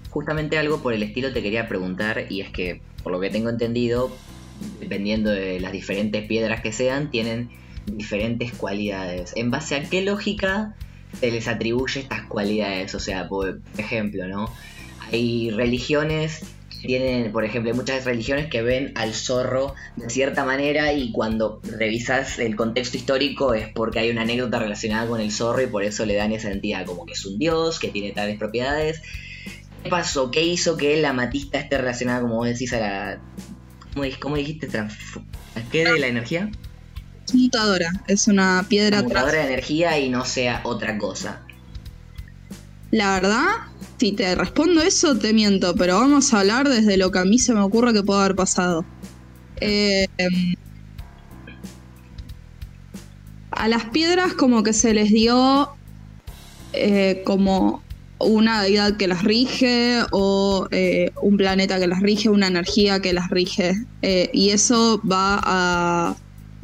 Justamente 0.10 0.58
algo 0.58 0.82
por 0.82 0.94
el 0.94 1.04
estilo 1.04 1.32
te 1.34 1.42
quería 1.42 1.68
preguntar 1.68 2.26
y 2.30 2.42
es 2.42 2.50
que, 2.50 2.82
por 3.06 3.14
lo 3.14 3.20
que 3.20 3.30
tengo 3.30 3.52
entendido, 3.52 4.12
dependiendo 4.80 5.30
de 5.30 5.60
las 5.60 5.72
diferentes 5.72 6.26
piedras 6.26 6.62
que 6.62 6.72
sean, 6.72 7.12
tienen 7.12 7.52
diferentes 7.86 8.52
cualidades. 8.52 9.34
¿En 9.36 9.52
base 9.52 9.76
a 9.76 9.84
qué 9.84 10.02
lógica 10.02 10.76
se 11.20 11.30
les 11.30 11.48
atribuye 11.48 12.00
estas 12.00 12.24
cualidades? 12.24 12.96
O 12.96 13.00
sea, 13.00 13.30
por 13.30 13.62
ejemplo, 13.78 14.28
¿no? 14.28 14.52
Hay 15.12 15.52
religiones 15.52 16.40
que 16.82 16.88
tienen, 16.88 17.32
por 17.32 17.46
ejemplo, 17.46 17.70
hay 17.70 17.78
muchas 17.78 18.06
religiones 18.06 18.48
que 18.48 18.64
ven 18.64 18.92
al 18.96 19.14
zorro 19.14 19.76
de 19.98 20.10
cierta 20.10 20.44
manera 20.44 20.92
y 20.92 21.12
cuando 21.12 21.62
revisas 21.78 22.40
el 22.40 22.56
contexto 22.56 22.98
histórico 22.98 23.54
es 23.54 23.68
porque 23.68 24.00
hay 24.00 24.10
una 24.10 24.24
anécdota 24.24 24.58
relacionada 24.58 25.08
con 25.08 25.22
el 25.22 25.32
zorro 25.32 25.62
y 25.62 25.68
por 25.68 25.84
eso 25.84 26.08
le 26.08 26.16
dan 26.16 26.32
esa 26.32 26.50
entidad 26.50 26.88
como 26.88 27.06
que 27.06 27.14
es 27.14 27.24
un 27.24 27.38
dios, 27.38 27.78
que 27.78 27.90
tiene 27.90 28.14
tales 28.14 28.40
propiedades. 28.40 29.04
¿Qué 29.86 29.92
pasó? 29.92 30.32
¿Qué 30.32 30.44
hizo 30.44 30.78
que 30.78 31.00
la 31.00 31.12
amatista 31.12 31.60
esté 31.60 31.78
relacionada, 31.78 32.22
como 32.22 32.38
vos 32.38 32.48
decís, 32.48 32.74
a 32.74 32.80
la... 32.80 33.20
¿Cómo, 34.20 34.36
dijiste? 34.36 34.68
¿Qué 35.72 35.86
de 35.86 36.00
la 36.00 36.08
energía? 36.08 36.50
Transmutadora, 37.26 37.92
es 38.08 38.28
una 38.28 38.66
piedra 38.68 38.98
Transmutadora 38.98 39.38
de 39.38 39.46
energía 39.46 40.00
y 40.00 40.10
no 40.10 40.26
sea 40.26 40.62
otra 40.64 40.98
cosa. 40.98 41.44
La 42.90 43.14
verdad, 43.14 43.46
si 44.00 44.14
te 44.14 44.34
respondo 44.34 44.82
eso, 44.82 45.20
te 45.20 45.34
miento, 45.34 45.76
pero 45.76 46.00
vamos 46.00 46.34
a 46.34 46.40
hablar 46.40 46.68
desde 46.68 46.98
lo 46.98 47.12
que 47.12 47.20
a 47.20 47.26
mí 47.26 47.38
se 47.38 47.54
me 47.54 47.60
ocurre 47.60 47.94
que 47.94 48.02
puede 48.02 48.22
haber 48.22 48.36
pasado. 48.36 48.84
Eh, 49.62 50.08
a 53.52 53.68
las 53.68 53.86
piedras 53.86 54.34
como 54.34 54.64
que 54.64 54.74
se 54.74 54.96
les 54.96 55.12
dio 55.12 55.70
eh, 56.74 57.22
como 57.24 57.85
una 58.26 58.62
deidad 58.62 58.98
que 58.98 59.08
las 59.08 59.24
rige 59.24 60.02
o 60.12 60.68
eh, 60.72 61.12
un 61.22 61.38
planeta 61.38 61.80
que 61.80 61.88
las 61.88 62.02
rige, 62.02 62.30
una 62.30 62.48
energía 62.48 63.02
que 63.02 63.14
las 63.14 63.30
rige. 63.30 63.74
y 64.02 64.50
eso 64.50 65.02
va 65.10 65.40
a 65.44 66.16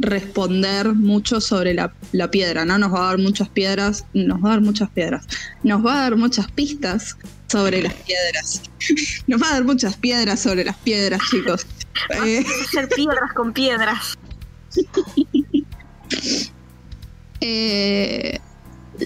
responder 0.02 0.94
mucho 0.94 1.40
sobre 1.40 1.74
la, 1.74 1.94
piedra, 2.32 2.66
¿no? 2.66 2.78
Nos 2.78 2.94
va 2.94 3.04
a 3.04 3.08
dar 3.10 3.18
muchas 3.20 3.50
piedras, 3.50 4.06
nos 4.14 4.44
va 4.44 4.50
a 4.50 4.52
dar 4.52 4.62
muchas 4.62 4.90
piedras, 4.90 5.28
nos 5.64 5.86
va 5.86 5.94
a 5.94 6.02
dar 6.02 6.16
muchas 6.16 6.52
pistas 6.52 7.16
sobre 7.52 7.84
las 7.84 7.94
piedras. 7.94 8.62
Nos 9.28 9.42
va 9.42 9.50
a 9.50 9.52
dar 9.52 9.66
muchas 9.66 9.98
piedras 9.98 10.40
sobre 10.40 10.64
las 10.64 10.78
piedras, 10.78 11.22
chicos. 11.30 11.68
Eh, 12.26 12.44
hacer 12.64 12.88
piedras 12.88 13.34
con 13.36 13.54
piedras. 13.54 14.18
Eh, 17.44 18.40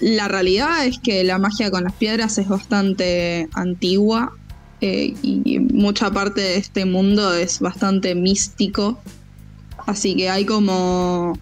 la 0.02 0.28
realidad 0.28 0.86
es 0.86 0.98
que 0.98 1.24
la 1.24 1.38
magia 1.38 1.70
con 1.70 1.84
las 1.84 1.92
piedras 1.92 2.38
es 2.38 2.48
bastante 2.48 3.48
antigua 3.54 4.32
eh, 4.80 5.14
y 5.22 5.58
mucha 5.58 6.10
parte 6.10 6.40
de 6.40 6.56
este 6.56 6.84
mundo 6.84 7.34
es 7.34 7.60
bastante 7.60 8.14
místico 8.14 8.98
Así 9.86 10.16
que 10.16 10.28
hay 10.28 10.44
como 10.44 11.38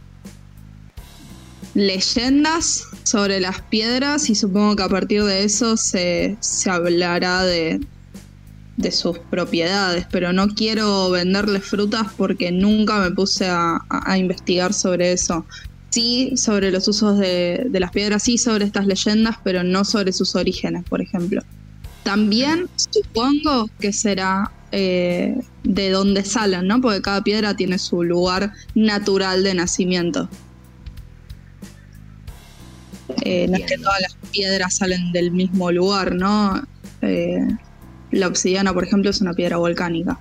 leyendas 1.73 2.85
sobre 3.03 3.41
las 3.41 3.63
piedras 3.63 4.29
y 4.31 4.35
supongo 4.35 4.77
que 4.77 4.83
a 4.83 4.89
partir 4.89 5.25
de 5.25 5.45
eso 5.45 5.77
se, 5.77 6.37
hablará 6.67 7.43
de, 7.43 7.81
sus 8.93 9.19
propiedades, 9.19 10.07
pero 10.11 10.33
no 10.33 10.49
quiero 10.49 11.11
venderle 11.11 11.61
frutas 11.61 12.09
porque 12.17 12.53
nunca 12.53 12.99
me 12.99 13.11
puse 13.11 13.47
a, 13.49 13.81
investigar 14.17 14.75
sobre 14.75 15.13
eso. 15.13 15.47
Sí, 15.95 16.33
sobre 16.37 16.73
los 16.73 16.89
usos 16.89 17.19
de, 17.19 17.67
de, 17.71 17.79
las 17.79 17.93
piedras, 17.93 18.25
sí 18.25 18.37
sobre 18.37 18.65
estas 18.65 18.87
leyendas, 18.87 19.37
pero 19.45 19.63
no 19.63 19.85
sobre 19.85 20.13
sus 20.13 20.35
orígenes, 20.35 20.83
por 20.89 21.01
ejemplo. 21.01 21.41
También 22.03 22.69
supongo 22.75 23.71
que 23.79 23.93
será 23.93 24.51
eh, 24.73 25.41
de 25.63 25.91
dónde 25.91 26.25
salen, 26.25 26.67
¿no? 26.67 26.81
Porque 26.81 27.01
cada 27.01 27.23
piedra 27.23 27.55
tiene 27.55 27.79
su 27.79 28.03
lugar 28.03 28.53
natural 28.75 29.45
de 29.45 29.55
nacimiento. 29.55 30.29
Eh, 33.23 33.47
no 33.49 33.57
es 33.57 33.67
que 33.67 33.79
todas 33.79 34.01
las 34.01 34.17
piedras 34.33 34.79
salen 34.79 35.13
del 35.13 35.31
mismo 35.31 35.71
lugar, 35.71 36.17
¿no? 36.17 36.61
Eh, 37.03 37.39
la 38.11 38.27
obsidiana, 38.27 38.75
por 38.75 38.83
ejemplo, 38.83 39.11
es 39.11 39.21
una 39.21 39.33
piedra 39.33 39.59
volcánica. 39.59 40.19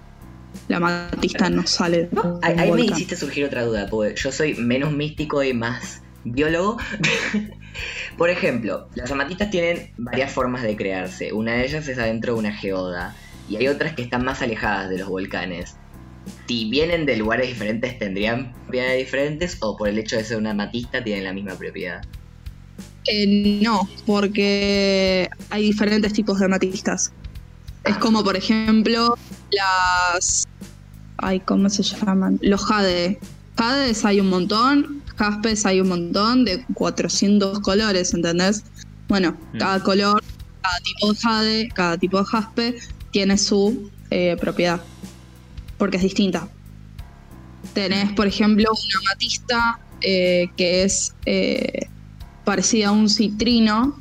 La 0.67 0.79
matista 0.79 1.49
no 1.49 1.67
sale. 1.67 2.09
De 2.11 2.11
ahí, 2.41 2.71
me 2.71 2.81
hiciste 2.83 3.15
surgir 3.15 3.45
otra 3.45 3.63
duda, 3.63 3.87
porque 3.89 4.15
yo 4.15 4.31
soy 4.31 4.55
menos 4.55 4.91
místico 4.91 5.43
y 5.43 5.53
más 5.53 6.01
biólogo. 6.23 6.77
por 8.17 8.29
ejemplo, 8.29 8.87
las 8.95 9.11
amatistas 9.11 9.49
tienen 9.49 9.91
varias 9.97 10.31
formas 10.31 10.63
de 10.63 10.75
crearse. 10.75 11.33
Una 11.33 11.53
de 11.53 11.65
ellas 11.65 11.87
es 11.87 11.97
adentro 11.97 12.33
de 12.33 12.39
una 12.39 12.53
geoda 12.53 13.15
y 13.49 13.57
hay 13.57 13.67
otras 13.67 13.93
que 13.93 14.01
están 14.01 14.23
más 14.23 14.41
alejadas 14.41 14.89
de 14.89 14.99
los 14.99 15.07
volcanes. 15.07 15.75
Si 16.47 16.69
vienen 16.69 17.05
de 17.05 17.17
lugares 17.17 17.49
diferentes, 17.49 17.99
¿tendrían 17.99 18.53
propiedades 18.53 18.97
diferentes 18.97 19.57
o 19.59 19.75
por 19.75 19.89
el 19.89 19.97
hecho 19.97 20.15
de 20.15 20.23
ser 20.23 20.37
una 20.37 20.53
matista 20.53 21.03
tienen 21.03 21.25
la 21.25 21.33
misma 21.33 21.55
propiedad? 21.55 22.01
Eh, 23.05 23.59
no, 23.61 23.89
porque 24.05 25.29
hay 25.49 25.63
diferentes 25.63 26.13
tipos 26.13 26.39
de 26.39 26.47
matistas. 26.47 27.11
Es 27.83 27.97
como, 27.97 28.23
por 28.23 28.37
ejemplo, 28.37 29.17
las. 29.51 30.47
Ay, 31.23 31.39
¿cómo 31.39 31.69
se 31.69 31.83
llaman? 31.83 32.37
Los 32.41 32.65
jade. 32.65 33.17
Jades 33.57 34.03
hay 34.03 34.19
un 34.19 34.29
montón, 34.29 35.01
jaspes 35.15 35.65
hay 35.65 35.79
un 35.79 35.87
montón, 35.87 36.43
de 36.43 36.65
400 36.73 37.59
colores, 37.61 38.13
¿entendés? 38.13 38.63
Bueno, 39.07 39.37
mm. 39.53 39.57
cada 39.57 39.79
color, 39.81 40.21
cada 40.61 40.79
tipo 40.79 41.13
de 41.13 41.19
jade, 41.19 41.69
cada 41.73 41.97
tipo 41.97 42.19
de 42.19 42.25
jaspe 42.25 42.75
tiene 43.11 43.37
su 43.37 43.89
eh, 44.09 44.35
propiedad, 44.39 44.81
porque 45.77 45.95
es 45.95 46.03
distinta. 46.03 46.49
Tenés, 47.73 48.11
por 48.11 48.27
ejemplo, 48.27 48.69
una 48.71 49.09
matista 49.09 49.79
eh, 50.01 50.49
que 50.57 50.83
es 50.83 51.15
eh, 51.25 51.87
parecida 52.43 52.89
a 52.89 52.91
un 52.91 53.07
citrino, 53.07 53.97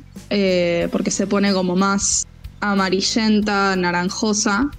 porque 0.91 1.11
se 1.11 1.25
pone 1.27 1.53
como 1.53 1.75
más 1.77 2.27
amarillenta, 2.59 3.75
naranjosa. 3.77 4.71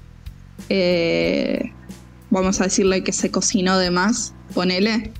Vamos 2.34 2.60
a 2.60 2.64
decirle 2.64 3.02
que 3.02 3.12
se 3.12 3.30
cocinó 3.30 3.78
de 3.78 3.90
más, 3.90 4.34
ponele. 4.52 5.12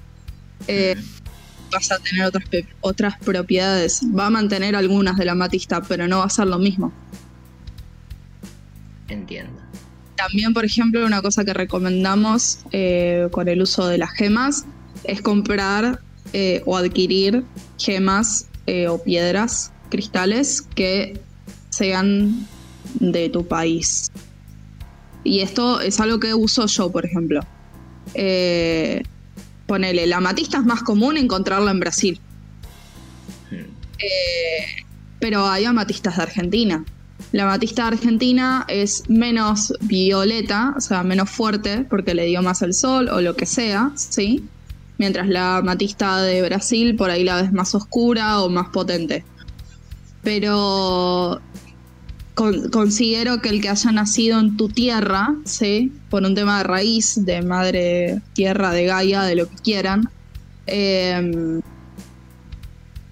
vas 1.71 1.91
a 1.91 1.99
tener 1.99 2.27
otras, 2.27 2.45
otras 2.81 3.19
propiedades. 3.19 4.03
Va 4.17 4.27
a 4.27 4.31
mantener 4.31 4.77
algunas 4.77 5.17
de 5.17 5.25
la 5.25 5.35
matista, 5.35 5.83
pero 5.83 6.07
no 6.07 6.19
va 6.19 6.25
a 6.27 6.31
ser 6.31 6.47
lo 6.47 6.59
mismo. 6.59 6.93
Entiendo. 9.09 9.65
También, 10.17 10.55
por 10.55 10.65
ejemplo, 10.65 11.05
una 11.05 11.23
cosa 11.23 11.45
que 11.45 11.53
recomendamos 11.53 12.61
eh, 12.73 13.29
con 13.31 13.49
el 13.49 13.63
uso 13.63 13.87
de 13.87 13.99
las 13.99 14.13
gemas 14.13 14.65
es 15.03 15.21
comprar 15.21 16.01
eh, 16.33 16.63
o 16.67 16.77
adquirir 16.77 17.45
gemas 17.79 18.47
eh, 18.67 18.89
o 18.89 19.03
piedras, 19.03 19.73
cristales 19.91 20.63
que 20.63 21.21
sean 21.71 22.47
de 23.01 23.29
tu 23.29 23.47
país. 23.47 24.11
Y 25.25 25.41
esto 25.41 25.81
es 25.81 25.99
algo 26.01 26.21
que 26.21 26.35
uso 26.35 26.67
yo, 26.67 26.93
por 26.93 27.05
ejemplo. 27.05 27.41
ponele, 29.67 30.07
la 30.07 30.19
amatista 30.19 30.59
es 30.59 30.65
más 30.65 30.83
común 30.83 31.17
encontrarla 31.17 31.71
en 31.71 31.81
Brasil. 31.81 32.21
Hmm. 33.51 33.67
pero 35.21 35.47
hay 35.47 35.65
amatistas 35.65 36.17
de 36.17 36.23
Argentina. 36.23 36.85
La 37.33 37.47
matista 37.47 37.87
argentina 37.89 38.65
es 38.69 39.09
menos 39.09 39.73
violeta, 39.81 40.75
o 40.77 40.81
sea, 40.81 41.03
menos 41.03 41.31
fuerte, 41.31 41.85
porque 41.89 42.15
le 42.15 42.27
dio 42.27 42.43
más 42.43 42.63
el 42.63 42.75
sol 42.75 43.09
o 43.09 43.21
lo 43.21 43.35
que 43.35 43.47
sea, 43.47 43.91
¿sí? 43.97 44.45
Mientras 44.99 45.29
la 45.29 45.61
matista 45.65 46.23
de 46.23 46.43
Brasil 46.43 46.95
por 46.95 47.11
ahí 47.11 47.25
la 47.25 47.43
ves 47.43 47.53
más 47.53 47.75
oscura 47.75 48.41
o 48.41 48.49
más 48.51 48.69
potente. 48.69 49.25
Pero 50.23 51.41
considero 52.35 53.41
que 53.41 53.49
el 53.49 53.61
que 53.61 53.69
haya 53.69 53.93
nacido 53.93 54.41
en 54.41 54.57
tu 54.57 54.69
tierra, 54.69 55.37
¿sí? 55.45 55.93
Por 56.11 56.25
un 56.25 56.35
tema 56.35 56.59
de 56.59 56.65
raíz, 56.65 57.25
de 57.25 57.43
madre 57.43 58.21
tierra, 58.33 58.73
de 58.73 58.87
Gaia, 58.87 59.23
de 59.23 59.37
lo 59.37 59.49
que 59.49 59.57
quieran, 59.57 60.09
em, 60.67 61.61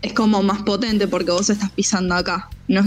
es 0.02 0.12
como 0.12 0.42
más 0.42 0.62
potente 0.62 1.06
porque 1.06 1.30
vos 1.30 1.48
estás 1.50 1.70
pisando 1.70 2.14
acá. 2.16 2.48
No, 2.66 2.84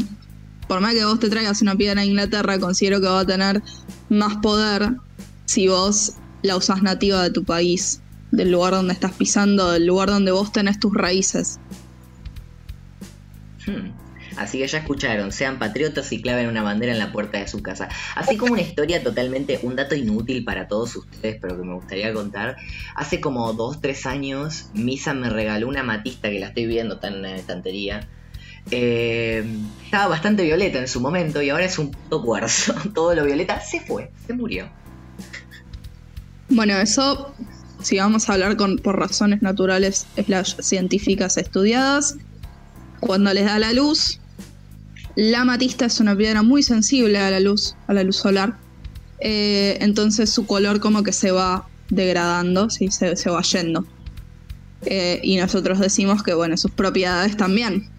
por 0.68 0.82
más 0.82 0.94
que 0.94 1.06
vos 1.06 1.20
te 1.20 1.30
traigas 1.30 1.62
una 1.62 1.76
piedra 1.76 2.02
a 2.02 2.06
Inglaterra, 2.06 2.60
considero 2.60 3.00
que 3.00 3.08
va 3.08 3.22
a 3.22 3.26
tener 3.26 3.64
más 4.10 4.36
poder 4.38 4.96
si 5.46 5.68
vos 5.70 6.14
la 6.42 6.58
usás 6.58 6.82
nativa 6.82 7.24
de 7.24 7.30
tu 7.30 7.44
país, 7.44 8.02
del 8.32 8.52
lugar 8.52 8.74
donde 8.74 8.94
estás 8.94 9.14
pisando, 9.14 9.72
del 9.72 9.86
lugar 9.86 10.10
donde 10.10 10.32
vos 10.32 10.52
tenés 10.52 10.80
tus 10.80 10.94
raíces. 10.94 11.60
Hmm. 13.66 14.05
Así 14.38 14.60
que 14.60 14.68
ya 14.68 14.80
escucharon, 14.80 15.32
sean 15.32 15.60
patriotas 15.60 16.12
y 16.12 16.22
claven 16.22 16.48
una 16.48 16.62
bandera 16.62 16.92
en 16.92 17.00
la 17.00 17.12
puerta 17.12 17.38
de 17.38 17.48
su 17.48 17.62
casa. 17.62 17.90
Así 18.16 18.38
como 18.38 18.54
una 18.54 18.62
historia 18.62 19.02
totalmente, 19.04 19.60
un 19.64 19.76
dato 19.76 19.96
inútil 19.96 20.44
para 20.44 20.68
todos 20.68 20.96
ustedes, 20.96 21.38
pero 21.42 21.58
que 21.58 21.64
me 21.64 21.74
gustaría 21.74 22.14
contar. 22.14 22.58
Hace 22.96 23.22
como 23.22 23.54
dos, 23.54 23.82
tres 23.82 24.06
años, 24.06 24.70
Misa 24.74 25.14
me 25.14 25.30
regaló 25.30 25.68
una 25.68 25.84
matista 25.84 26.30
que 26.30 26.40
la 26.40 26.48
estoy 26.48 26.66
viendo 26.66 27.00
tan 27.00 27.16
en 27.16 27.22
la 27.22 27.36
estantería. 27.36 28.08
Eh, 28.72 29.46
estaba 29.84 30.08
bastante 30.08 30.44
violeta 30.44 30.80
en 30.80 30.88
su 30.88 31.00
momento 31.00 31.42
y 31.42 31.50
ahora 31.50 31.66
es 31.66 31.78
un 31.80 31.92
puto 31.92 32.22
cuarzo. 32.22 32.74
Todo 32.94 33.16
lo 33.16 33.26
violeta 33.26 33.62
se 33.62 33.80
fue, 33.80 34.12
se 34.26 34.34
murió. 34.34 34.70
Bueno, 36.50 36.78
eso, 36.78 37.34
si 37.82 37.98
vamos 37.98 38.30
a 38.30 38.34
hablar 38.34 38.58
con, 38.58 38.78
por 38.78 39.00
razones 39.00 39.42
naturales 39.42 40.06
slash 40.16 40.56
científicas 40.60 41.38
estudiadas, 41.38 42.18
cuando 43.00 43.34
les 43.34 43.46
da 43.46 43.60
la 43.60 43.74
luz, 43.74 44.20
la 45.16 45.46
matista 45.46 45.86
es 45.86 46.00
una 46.00 46.16
piedra 46.16 46.44
muy 46.44 46.62
sensible 46.64 47.18
a 47.18 47.32
la 47.32 47.40
luz, 47.40 47.76
a 47.88 47.94
la 47.94 48.04
luz 48.04 48.18
solar. 48.18 48.58
Eh, 49.20 49.78
entonces 49.80 50.30
su 50.30 50.46
color 50.46 50.80
como 50.80 51.04
que 51.04 51.14
se 51.14 51.32
va 51.32 51.68
degradando, 51.90 52.70
¿sí? 52.70 52.92
se, 52.92 53.16
se 53.16 53.30
va 53.30 53.42
yendo. 53.42 53.86
Eh, 54.86 55.20
y 55.24 55.38
nosotros 55.38 55.80
decimos 55.80 56.22
que, 56.22 56.34
bueno, 56.34 56.58
sus 56.58 56.72
propiedades 56.72 57.38
también. 57.38 57.90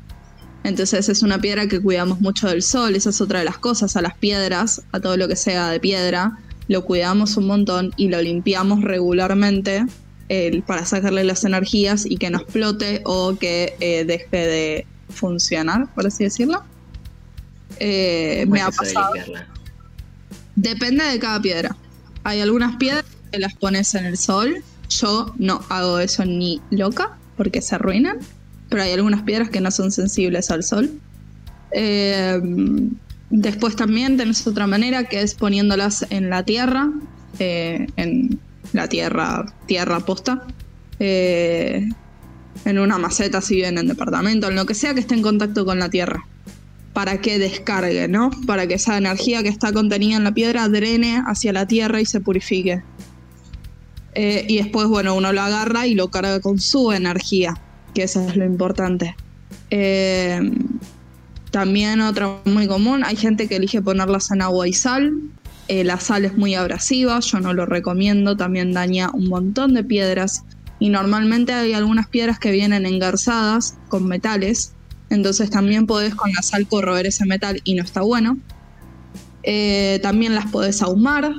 Entonces 0.62 1.08
es 1.08 1.23
una 1.23 1.40
piedra 1.40 1.68
que 1.68 1.80
cuidamos 1.80 2.20
mucho 2.20 2.49
del 2.49 2.62
sol, 2.62 2.96
esa 2.96 3.11
es 3.11 3.20
otra 3.20 3.38
de 3.38 3.44
las 3.44 3.58
cosas, 3.58 3.96
a 3.96 4.02
las 4.02 4.16
piedras, 4.16 4.82
a 4.92 5.00
todo 5.00 5.16
lo 5.16 5.28
que 5.28 5.37
sea 5.37 5.70
de 5.70 5.80
piedra, 5.80 6.38
lo 6.68 6.85
cuidamos 6.85 7.37
un 7.37 7.46
montón 7.46 7.92
y 7.96 8.08
lo 8.08 8.20
limpiamos 8.20 8.82
regularmente 8.82 9.87
para 10.66 10.85
sacarle 10.85 11.23
las 11.23 11.44
energías 11.44 12.04
y 12.04 12.16
que 12.16 12.30
no 12.30 12.38
explote 12.38 13.00
o 13.04 13.37
que 13.38 13.76
eh, 13.78 14.04
deje 14.04 14.37
de 14.37 14.87
funcionar, 15.08 15.87
por 15.94 16.06
así 16.06 16.25
decirlo. 16.25 16.64
Eh, 17.78 18.46
me 18.49 18.61
ha 18.61 18.70
pasado. 18.70 19.12
Depende 20.54 21.04
de 21.04 21.18
cada 21.18 21.40
piedra. 21.40 21.76
Hay 22.25 22.40
algunas 22.40 22.76
piedras 22.76 23.04
que 23.30 23.38
las 23.38 23.54
pones 23.54 23.94
en 23.94 24.06
el 24.06 24.16
sol. 24.16 24.62
Yo 24.88 25.35
no 25.38 25.62
hago 25.68 25.99
eso 25.99 26.25
ni 26.25 26.61
loca 26.70 27.16
porque 27.37 27.61
se 27.61 27.75
arruinan. 27.75 28.18
Pero 28.68 28.82
hay 28.82 28.92
algunas 28.92 29.23
piedras 29.23 29.50
que 29.50 29.61
no 29.61 29.70
son 29.70 29.92
sensibles 29.92 30.50
al 30.50 30.64
sol. 30.64 30.90
Eh, 31.73 32.40
Después 33.30 33.75
también 33.75 34.16
tenés 34.16 34.46
otra 34.46 34.66
manera 34.66 35.04
que 35.04 35.20
es 35.20 35.35
poniéndolas 35.35 36.06
en 36.11 36.30
la 36.30 36.44
tierra, 36.44 36.90
eh, 37.40 37.88
en 37.96 38.38
la 38.73 38.88
tierra, 38.88 39.52
tierra 39.66 40.00
posta, 40.00 40.44
en 40.99 41.92
una 42.64 42.99
maceta 42.99 43.40
si 43.40 43.56
bien 43.56 43.78
en 43.78 43.88
departamento, 43.88 44.49
en 44.49 44.54
lo 44.54 44.64
que 44.64 44.75
sea 44.75 44.94
que 44.94 45.00
esté 45.00 45.14
en 45.14 45.23
contacto 45.23 45.64
con 45.64 45.78
la 45.78 45.90
tierra, 45.90 46.25
para 46.96 47.20
que 47.20 47.38
descargue, 47.38 48.08
¿no? 48.08 48.30
Para 48.46 48.66
que 48.66 48.72
esa 48.72 48.96
energía 48.96 49.42
que 49.42 49.50
está 49.50 49.70
contenida 49.70 50.16
en 50.16 50.24
la 50.24 50.32
piedra 50.32 50.66
drene 50.66 51.22
hacia 51.26 51.52
la 51.52 51.66
tierra 51.66 52.00
y 52.00 52.06
se 52.06 52.22
purifique. 52.22 52.82
Eh, 54.14 54.46
y 54.48 54.56
después, 54.56 54.88
bueno, 54.88 55.14
uno 55.14 55.30
lo 55.30 55.42
agarra 55.42 55.86
y 55.86 55.94
lo 55.94 56.08
carga 56.08 56.40
con 56.40 56.58
su 56.58 56.92
energía, 56.92 57.52
que 57.94 58.04
eso 58.04 58.26
es 58.26 58.34
lo 58.34 58.46
importante. 58.46 59.14
También 61.50 62.00
otra 62.00 62.38
muy 62.46 62.66
común, 62.66 63.04
hay 63.04 63.16
gente 63.16 63.46
que 63.46 63.56
elige 63.56 63.82
ponerlas 63.82 64.30
en 64.30 64.40
agua 64.40 64.66
y 64.66 64.72
sal. 64.72 65.12
Eh, 65.68 65.84
la 65.84 66.00
sal 66.00 66.24
es 66.24 66.36
muy 66.38 66.54
abrasiva, 66.54 67.20
yo 67.20 67.40
no 67.40 67.52
lo 67.52 67.66
recomiendo, 67.66 68.38
también 68.38 68.72
daña 68.72 69.10
un 69.12 69.28
montón 69.28 69.74
de 69.74 69.84
piedras. 69.84 70.44
Y 70.78 70.88
normalmente 70.88 71.52
hay 71.52 71.74
algunas 71.74 72.08
piedras 72.08 72.38
que 72.38 72.52
vienen 72.52 72.86
engarzadas 72.86 73.76
con 73.88 74.06
metales, 74.06 74.75
entonces 75.11 75.51
también 75.51 75.87
podés 75.87 76.14
con 76.14 76.33
la 76.33 76.42
sal 76.42 76.66
corroer 76.66 77.07
ese 77.07 77.27
metal 77.27 77.61
y 77.64 77.75
no 77.75 77.83
está 77.83 78.03
bueno. 78.03 78.38
Eh, 79.42 80.01
también 80.03 80.35
las 80.35 80.47
podés 80.51 80.83
ahumar, 80.83 81.33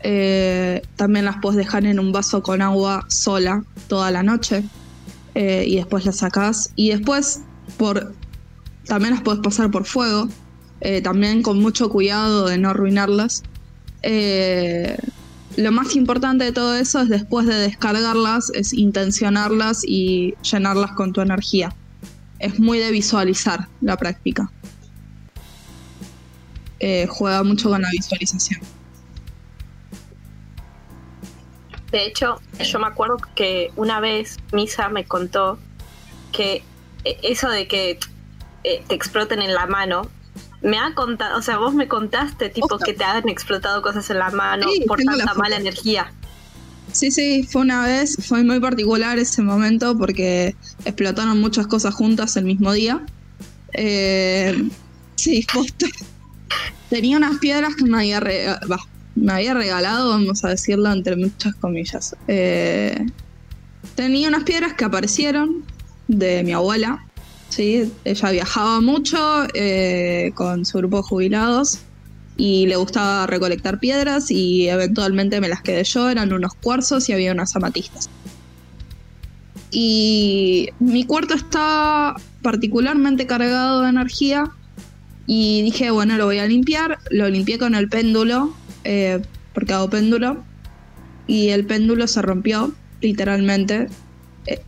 eh, 0.00 0.82
también 0.96 1.24
las 1.24 1.36
podés 1.38 1.56
dejar 1.56 1.86
en 1.86 1.98
un 1.98 2.12
vaso 2.12 2.42
con 2.42 2.60
agua 2.60 3.04
sola 3.08 3.64
toda 3.88 4.10
la 4.10 4.22
noche 4.22 4.64
y 5.34 5.76
después 5.76 6.06
las 6.06 6.16
sacás. 6.16 6.72
Y 6.76 6.88
después, 6.88 7.40
por 7.76 8.14
también 8.86 9.14
las 9.14 9.22
puedes 9.22 9.40
pasar 9.40 9.70
por 9.70 9.84
fuego, 9.84 10.28
eh, 10.80 11.00
también 11.02 11.42
con 11.42 11.60
mucho 11.60 11.90
cuidado 11.90 12.46
de 12.46 12.58
no 12.58 12.70
arruinarlas. 12.70 13.42
Eh, 14.02 14.96
lo 15.56 15.72
más 15.72 15.96
importante 15.96 16.44
de 16.44 16.52
todo 16.52 16.74
eso 16.74 17.00
es 17.00 17.08
después 17.08 17.46
de 17.46 17.54
descargarlas, 17.54 18.50
es 18.54 18.72
intencionarlas 18.72 19.82
y 19.86 20.34
llenarlas 20.42 20.92
con 20.92 21.12
tu 21.12 21.20
energía. 21.20 21.74
Es 22.38 22.58
muy 22.58 22.78
de 22.78 22.90
visualizar 22.90 23.68
la 23.80 23.96
práctica. 23.96 24.50
Eh, 26.78 27.06
juega 27.08 27.42
mucho 27.42 27.70
con 27.70 27.82
la 27.82 27.90
visualización. 27.90 28.60
De 31.90 32.04
hecho, 32.04 32.40
yo 32.58 32.78
me 32.78 32.86
acuerdo 32.88 33.16
que 33.34 33.70
una 33.76 34.00
vez 34.00 34.36
Misa 34.52 34.88
me 34.88 35.04
contó 35.04 35.58
que 36.32 36.62
eso 37.04 37.48
de 37.48 37.68
que 37.68 37.98
eh, 38.64 38.84
te 38.86 38.94
exploten 38.94 39.40
en 39.40 39.54
la 39.54 39.66
mano. 39.66 40.10
Me 40.60 40.78
ha 40.78 40.94
contado, 40.94 41.38
o 41.38 41.42
sea, 41.42 41.58
vos 41.58 41.74
me 41.74 41.86
contaste, 41.86 42.48
tipo, 42.48 42.78
que 42.78 42.92
te 42.92 43.04
han 43.04 43.28
explotado 43.28 43.82
cosas 43.82 44.10
en 44.10 44.18
la 44.18 44.30
mano 44.30 44.66
por 44.86 45.00
tanta 45.02 45.34
mala 45.34 45.56
energía. 45.56 46.12
Sí, 46.96 47.10
sí, 47.10 47.42
fue 47.42 47.60
una 47.60 47.84
vez, 47.84 48.16
fue 48.26 48.42
muy 48.42 48.58
particular 48.58 49.18
ese 49.18 49.42
momento 49.42 49.98
porque 49.98 50.56
explotaron 50.86 51.38
muchas 51.38 51.66
cosas 51.66 51.94
juntas 51.94 52.38
el 52.38 52.46
mismo 52.46 52.72
día. 52.72 53.04
Eh, 53.74 54.66
sí, 55.16 55.44
justo. 55.52 55.84
Tenía 56.88 57.18
unas 57.18 57.36
piedras 57.36 57.76
que 57.76 57.84
me 57.84 57.98
había, 57.98 58.22
me 59.14 59.30
había 59.30 59.52
regalado, 59.52 60.08
vamos 60.08 60.42
a 60.46 60.48
decirlo 60.48 60.90
entre 60.90 61.16
muchas 61.16 61.54
comillas. 61.56 62.16
Eh, 62.28 62.98
tenía 63.94 64.28
unas 64.28 64.44
piedras 64.44 64.72
que 64.72 64.86
aparecieron 64.86 65.64
de 66.08 66.42
mi 66.44 66.54
abuela, 66.54 67.04
¿sí? 67.50 67.92
Ella 68.06 68.30
viajaba 68.30 68.80
mucho 68.80 69.46
eh, 69.52 70.32
con 70.34 70.64
su 70.64 70.78
grupo 70.78 70.96
de 70.96 71.02
jubilados 71.02 71.80
y 72.36 72.66
le 72.66 72.76
gustaba 72.76 73.26
recolectar 73.26 73.78
piedras 73.78 74.30
y 74.30 74.68
eventualmente 74.68 75.40
me 75.40 75.48
las 75.48 75.62
quedé 75.62 75.84
yo, 75.84 76.10
eran 76.10 76.32
unos 76.32 76.54
cuarzos 76.54 77.08
y 77.08 77.12
había 77.12 77.32
unas 77.32 77.56
amatistas. 77.56 78.10
Y 79.70 80.68
mi 80.78 81.04
cuarto 81.04 81.34
estaba 81.34 82.16
particularmente 82.42 83.26
cargado 83.26 83.82
de 83.82 83.90
energía 83.90 84.50
y 85.26 85.62
dije, 85.62 85.90
bueno, 85.90 86.16
lo 86.16 86.26
voy 86.26 86.38
a 86.38 86.46
limpiar, 86.46 86.98
lo 87.10 87.28
limpié 87.28 87.58
con 87.58 87.74
el 87.74 87.88
péndulo, 87.88 88.54
eh, 88.84 89.20
porque 89.54 89.72
hago 89.72 89.90
péndulo, 89.90 90.44
y 91.26 91.48
el 91.48 91.66
péndulo 91.66 92.06
se 92.06 92.22
rompió, 92.22 92.72
literalmente, 93.00 93.88
eh, 94.46 94.62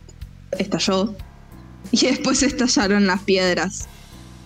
estalló, 0.57 1.15
y 1.91 2.07
después 2.07 2.43
estallaron 2.43 3.07
las 3.07 3.21
piedras. 3.23 3.87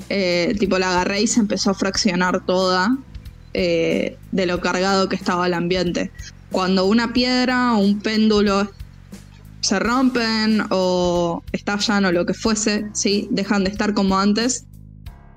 Eh, 0.10 0.56
tipo 0.60 0.78
la 0.78 0.92
agarré 0.92 1.22
y 1.22 1.28
se 1.28 1.40
empezó 1.40 1.72
a 1.72 1.74
fraccionar 1.74 2.46
toda 2.46 2.98
eh, 3.54 4.18
de 4.32 4.46
lo 4.46 4.62
cargado 4.62 5.10
que 5.10 5.16
estaba 5.16 5.48
el 5.48 5.54
ambiente. 5.54 6.12
Cuando 6.52 6.86
una 6.86 7.14
piedra 7.14 7.74
o 7.74 7.80
un 7.80 8.00
péndulo 8.00 8.72
se 9.62 9.80
rompen 9.80 10.64
o 10.70 11.44
estallan 11.52 12.06
o 12.06 12.12
lo 12.12 12.26
que 12.26 12.34
fuese, 12.34 12.88
¿sí? 12.94 13.28
dejan 13.32 13.64
de 13.64 13.72
estar 13.72 13.94
como 13.94 14.20
antes, 14.20 14.66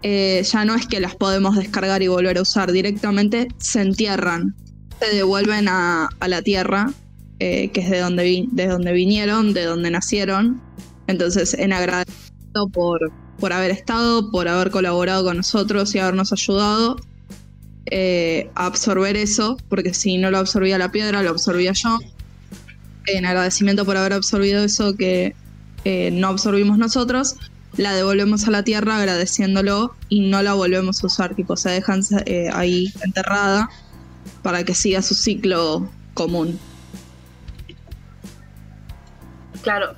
eh, 0.03 0.43
ya 0.51 0.65
no 0.65 0.75
es 0.75 0.87
que 0.87 1.01
las 1.01 1.15
podemos 1.15 1.57
descargar 1.57 2.03
y 2.03 2.09
volver 2.09 2.39
a 2.39 2.43
usar, 2.43 2.73
directamente 2.73 3.49
se 3.59 3.83
entierran, 3.83 4.55
se 5.01 5.15
devuelven 5.15 5.69
a, 5.69 6.09
la 6.27 6.43
tierra, 6.43 6.93
que 7.39 7.71
es 7.75 7.91
de 7.91 8.01
donde, 8.01 8.47
de 8.51 8.67
donde 8.67 8.93
vinieron, 8.93 9.53
de 9.53 9.65
donde 9.65 9.91
nacieron, 9.91 10.61
entonces, 11.07 11.55
en 11.55 11.73
agradecimiento 11.73 12.69
por, 12.73 13.13
por 13.39 13.53
haber 13.53 13.71
estado, 13.71 14.31
por 14.31 14.49
haber 14.49 14.71
colaborado 14.71 15.25
con 15.25 15.37
nosotros 15.37 15.95
y 15.95 15.99
habernos 15.99 16.33
ayudado 16.33 16.97
eh, 17.87 18.51
absorber 18.55 19.17
eso, 19.17 19.57
porque 19.69 19.95
si 19.95 20.19
no 20.19 20.31
lo 20.31 20.39
absorbía 20.39 20.79
la 20.79 20.91
piedra, 20.91 21.23
lo 21.23 21.31
absorbía 21.31 21.73
yo. 21.73 21.99
En 23.07 23.25
agradecimiento 23.25 23.85
por 23.85 23.97
haber 23.97 24.13
absorbido 24.13 24.65
eso 24.65 24.97
que 24.97 25.35
eh, 25.85 26.11
no 26.11 26.29
absorbimos 26.29 26.79
nosotros, 26.79 27.37
la 27.77 27.95
devolvemos 27.95 28.49
a 28.49 28.51
la 28.51 28.65
tierra 28.65 28.97
agradeciéndolo 28.97 29.95
y 30.09 30.29
no 30.29 30.43
la 30.43 30.55
volvemos 30.55 31.03
a 31.03 31.07
usar, 31.07 31.35
tipo 31.35 31.57
se 31.57 31.71
dejan 31.71 32.01
eh, 32.25 32.49
ahí 32.53 32.93
enterrada 33.05 33.69
para 34.43 34.65
que 34.65 34.75
siga 34.75 35.03
su 35.03 35.15
ciclo 35.15 35.89
común. 36.15 36.59
Claro, 39.63 39.95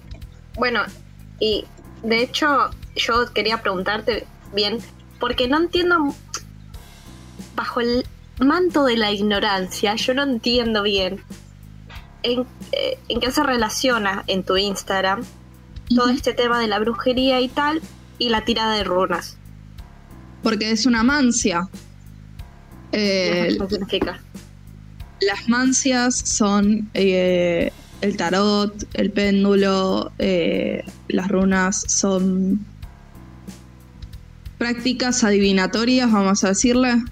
bueno, 0.57 0.83
y 1.41 1.65
de 2.03 2.23
hecho 2.23 2.71
yo 2.97 3.33
quería 3.33 3.63
preguntarte 3.63 4.27
bien, 4.55 4.79
porque 5.21 5.49
no 5.49 5.59
entiendo, 5.59 6.15
bajo 7.59 7.81
el 7.81 8.07
manto 8.39 8.85
de 8.85 8.97
la 8.97 9.11
ignorancia, 9.13 9.95
yo 9.97 10.15
no 10.15 10.23
entiendo 10.23 10.83
bien 10.85 11.21
en, 12.23 12.47
eh, 12.73 12.99
qué 13.21 13.31
se 13.33 13.43
relaciona 13.43 14.23
en 14.29 14.45
tu 14.45 14.57
Instagram 14.57 15.25
todo 15.95 16.09
este 16.09 16.35
tema 16.35 16.61
de 16.61 16.69
la 16.69 16.79
brujería 16.79 17.41
y 17.41 17.49
tal 17.49 17.81
y 18.19 18.29
la 18.31 18.45
tirada 18.45 18.75
de 18.75 18.85
runas. 18.85 19.37
Porque 20.43 20.71
es 20.71 20.87
una 20.87 21.03
mancia. 21.03 21.69
¿Qué 22.93 23.49
Eh, 23.49 23.59
significa? 23.69 24.21
las 25.21 25.49
mancias 25.49 26.17
son 26.17 26.89
eh, 26.95 27.73
el 28.03 28.17
tarot, 28.17 28.73
el 28.95 29.11
péndulo, 29.11 30.13
eh, 30.19 30.85
las 31.09 31.27
runas 31.29 31.85
son 31.89 32.65
prácticas 34.59 35.25
adivinatorias, 35.25 36.11
vamos 36.13 36.45
a 36.45 36.49
decirle, 36.49 37.03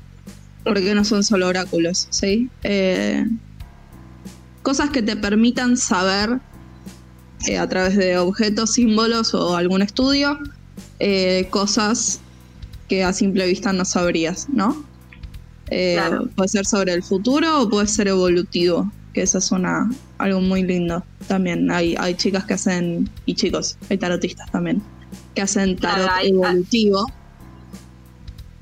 porque 0.67 0.95
no 0.95 1.05
son 1.05 1.23
solo 1.23 1.47
oráculos, 1.47 2.09
¿sí? 2.11 2.51
Eh, 2.65 3.25
cosas 4.63 4.91
que 4.91 5.01
te 5.03 5.17
permitan 5.17 5.77
saber 5.77 6.41
eh, 7.47 7.57
a 7.59 7.69
través 7.69 7.97
de 7.97 8.19
objetos, 8.19 8.73
símbolos 8.73 9.33
o 9.35 9.57
algún 9.57 9.81
estudio, 9.83 10.39
eh, 10.99 11.47
cosas 11.51 12.21
que 12.89 13.05
a 13.05 13.13
simple 13.13 13.47
vista 13.47 13.73
no 13.73 13.85
sabrías, 13.85 14.49
¿no? 14.49 14.85
Eh, 15.71 15.95
Claro. 15.97 16.29
Puede 16.37 16.49
ser 16.49 16.67
sobre 16.67 16.93
el 16.93 17.03
futuro 17.03 17.63
o 17.63 17.69
puede 17.71 17.87
ser 17.87 18.09
evolutivo, 18.09 18.91
que 19.13 19.23
eso 19.23 19.39
es 19.39 19.51
una, 19.53 19.91
algo 20.19 20.41
muy 20.41 20.63
lindo 20.63 21.05
también. 21.29 21.71
Hay, 21.71 21.95
hay 21.99 22.15
chicas 22.15 22.45
que 22.45 22.55
hacen, 22.55 23.09
y 23.25 23.35
chicos, 23.35 23.77
hay 23.91 23.99
tarotistas 23.99 24.51
también, 24.51 24.83
que 25.35 25.43
hacen 25.43 25.77
Claro, 25.77 26.05
tarot 26.07 26.17
hay- 26.19 26.29
evolutivo. 26.31 27.07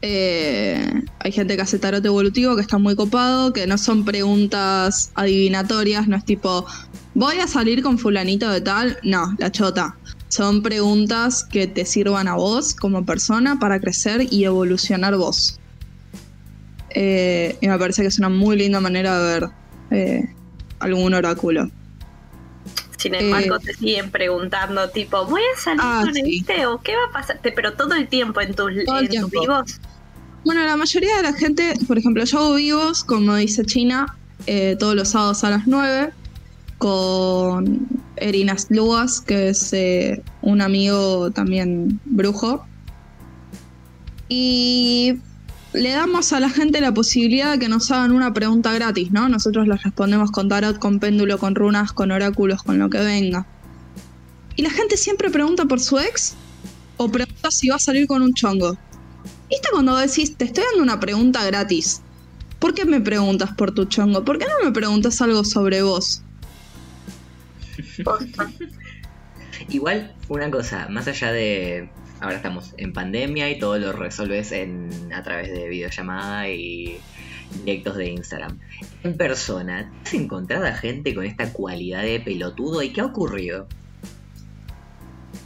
Eh, 0.07 1.03
hay 1.21 1.33
gente 1.33 1.57
que 1.57 1.63
hace 1.63 1.79
tarot 1.79 2.05
evolutivo 2.05 2.55
que 2.57 2.61
está 2.61 2.77
muy 2.77 2.95
copado, 2.95 3.55
que 3.55 3.67
no 3.67 3.79
son 3.79 4.05
preguntas 4.05 5.11
adivinatorias, 5.15 6.07
no 6.09 6.15
es 6.15 6.27
tipo, 6.27 6.67
voy 7.15 7.39
a 7.39 7.47
salir 7.47 7.83
con 7.83 7.97
fulanito 7.97 8.51
de 8.51 8.61
tal, 8.61 8.99
no, 9.03 9.35
la 9.39 9.51
chota. 9.51 9.97
Son 10.29 10.63
preguntas 10.63 11.43
que 11.43 11.67
te 11.67 11.87
sirvan 11.87 12.29
a 12.29 12.35
vos 12.35 12.75
como 12.75 13.07
persona 13.07 13.59
para 13.59 13.81
crecer 13.81 14.27
y 14.31 14.45
evolucionar 14.45 15.17
vos. 15.17 15.59
Eh, 16.91 17.57
y 17.63 17.69
me 17.69 17.79
parece 17.79 18.03
que 18.03 18.09
es 18.09 18.19
una 18.19 18.29
muy 18.29 18.59
linda 18.59 18.81
manera 18.81 19.19
de 19.19 19.41
ver 19.41 19.51
eh, 19.91 20.35
algún 20.81 21.15
oráculo. 21.15 21.71
Sin 22.99 23.15
embargo, 23.15 23.57
eh, 23.57 23.61
te 23.65 23.73
siguen 23.73 24.11
preguntando, 24.11 24.91
tipo, 24.91 25.25
¿voy 25.25 25.41
a 25.57 25.59
salir 25.59 25.81
Ah, 25.83 26.03
con 26.05 26.13
sí. 26.13 26.41
este 26.41 26.67
o 26.67 26.83
qué 26.83 26.95
va 26.95 27.05
a 27.09 27.13
pasar? 27.13 27.41
Pero 27.43 27.73
todo 27.73 27.95
el 27.95 28.07
tiempo 28.09 28.43
en 28.43 28.55
tus, 28.55 28.71
en 28.71 29.31
vivos. 29.31 29.81
Bueno, 30.45 30.63
la 30.65 30.77
mayoría 30.77 31.17
de 31.17 31.23
la 31.23 31.33
gente, 31.33 31.75
por 31.87 31.97
ejemplo, 31.97 32.23
yo 32.25 32.39
hago 32.39 32.55
vivos, 32.55 33.03
como 33.03 33.35
dice 33.37 33.65
China, 33.65 34.15
eh, 34.47 34.77
todos 34.79 34.95
los 34.95 35.09
sábados 35.09 35.43
a 35.43 35.51
las 35.51 35.67
9, 35.67 36.13
con 36.77 37.89
Erinas 38.17 38.67
Luas, 38.69 39.23
que 39.23 39.49
es 39.49 39.73
eh, 39.73 40.23
un 40.43 40.61
amigo 40.61 41.31
también 41.31 41.99
brujo. 42.05 42.67
Y 44.29 45.15
le 45.73 45.91
damos 45.93 46.35
a 46.35 46.41
la 46.41 46.51
gente 46.51 46.81
la 46.83 46.93
posibilidad 46.93 47.53
de 47.53 47.59
que 47.59 47.69
nos 47.69 47.91
hagan 47.91 48.13
una 48.13 48.35
pregunta 48.35 48.73
gratis, 48.75 49.11
¿no? 49.13 49.31
Nosotros 49.31 49.67
les 49.67 49.83
respondemos 49.83 50.31
con 50.31 50.51
tarot, 50.51 50.79
con 50.79 51.01
péndulo, 51.01 51.39
con 51.39 51.55
runas, 51.55 51.93
con 51.93 52.11
oráculos, 52.11 52.63
con 52.63 52.79
lo 52.79 52.91
que 52.91 52.99
venga. 52.99 53.47
Y 54.57 54.63
la 54.63 54.71
gente 54.71 54.99
siempre 54.99 55.31
pregunta 55.31 55.65
por 55.65 55.81
su 55.81 55.99
ex 55.99 56.35
o 56.99 57.11
pregunta 57.11 57.51
si 57.51 57.71
va 57.71 57.77
a 57.77 57.79
salir 57.79 58.07
con 58.07 58.21
un 58.21 58.35
chongo. 58.35 58.77
¿Viste 59.55 59.69
cuando 59.71 59.97
decís, 59.97 60.37
te 60.37 60.47
estoy 60.47 60.65
dando 60.65 60.83
una 60.83 60.99
pregunta 60.99 61.45
gratis? 61.45 62.03
¿Por 62.59 62.75
qué 62.75 62.85
me 62.85 63.01
preguntas 63.01 63.53
por 63.53 63.73
tu 63.73 63.85
chongo? 63.85 64.25
¿Por 64.25 64.37
qué 64.37 64.47
no 64.47 64.65
me 64.65 64.73
preguntas 64.73 65.23
algo 65.23 65.45
sobre 65.45 65.81
vos? 65.81 66.23
Igual, 69.69 70.13
una 70.29 70.51
cosa, 70.51 70.89
más 70.89 71.07
allá 71.07 71.31
de. 71.31 71.89
Ahora 72.19 72.35
estamos 72.35 72.75
en 72.79 72.93
pandemia 72.93 73.49
y 73.49 73.61
todo 73.61 73.79
lo 73.79 73.93
resolves 73.93 74.51
en, 74.51 74.91
a 75.15 75.23
través 75.23 75.53
de 75.53 75.69
videollamada 75.69 76.49
y 76.49 76.99
directos 77.65 77.97
de 77.97 78.11
Instagram. 78.11 78.59
En 79.05 79.17
persona, 79.17 79.89
¿te 80.03 80.09
has 80.09 80.15
encontrado 80.15 80.67
a 80.67 80.73
gente 80.73 81.15
con 81.15 81.27
esta 81.27 81.53
cualidad 81.53 82.03
de 82.03 82.19
pelotudo 82.19 82.83
y 82.83 82.93
qué 82.93 83.03
ha 83.03 83.07
ocurrido? 83.07 83.69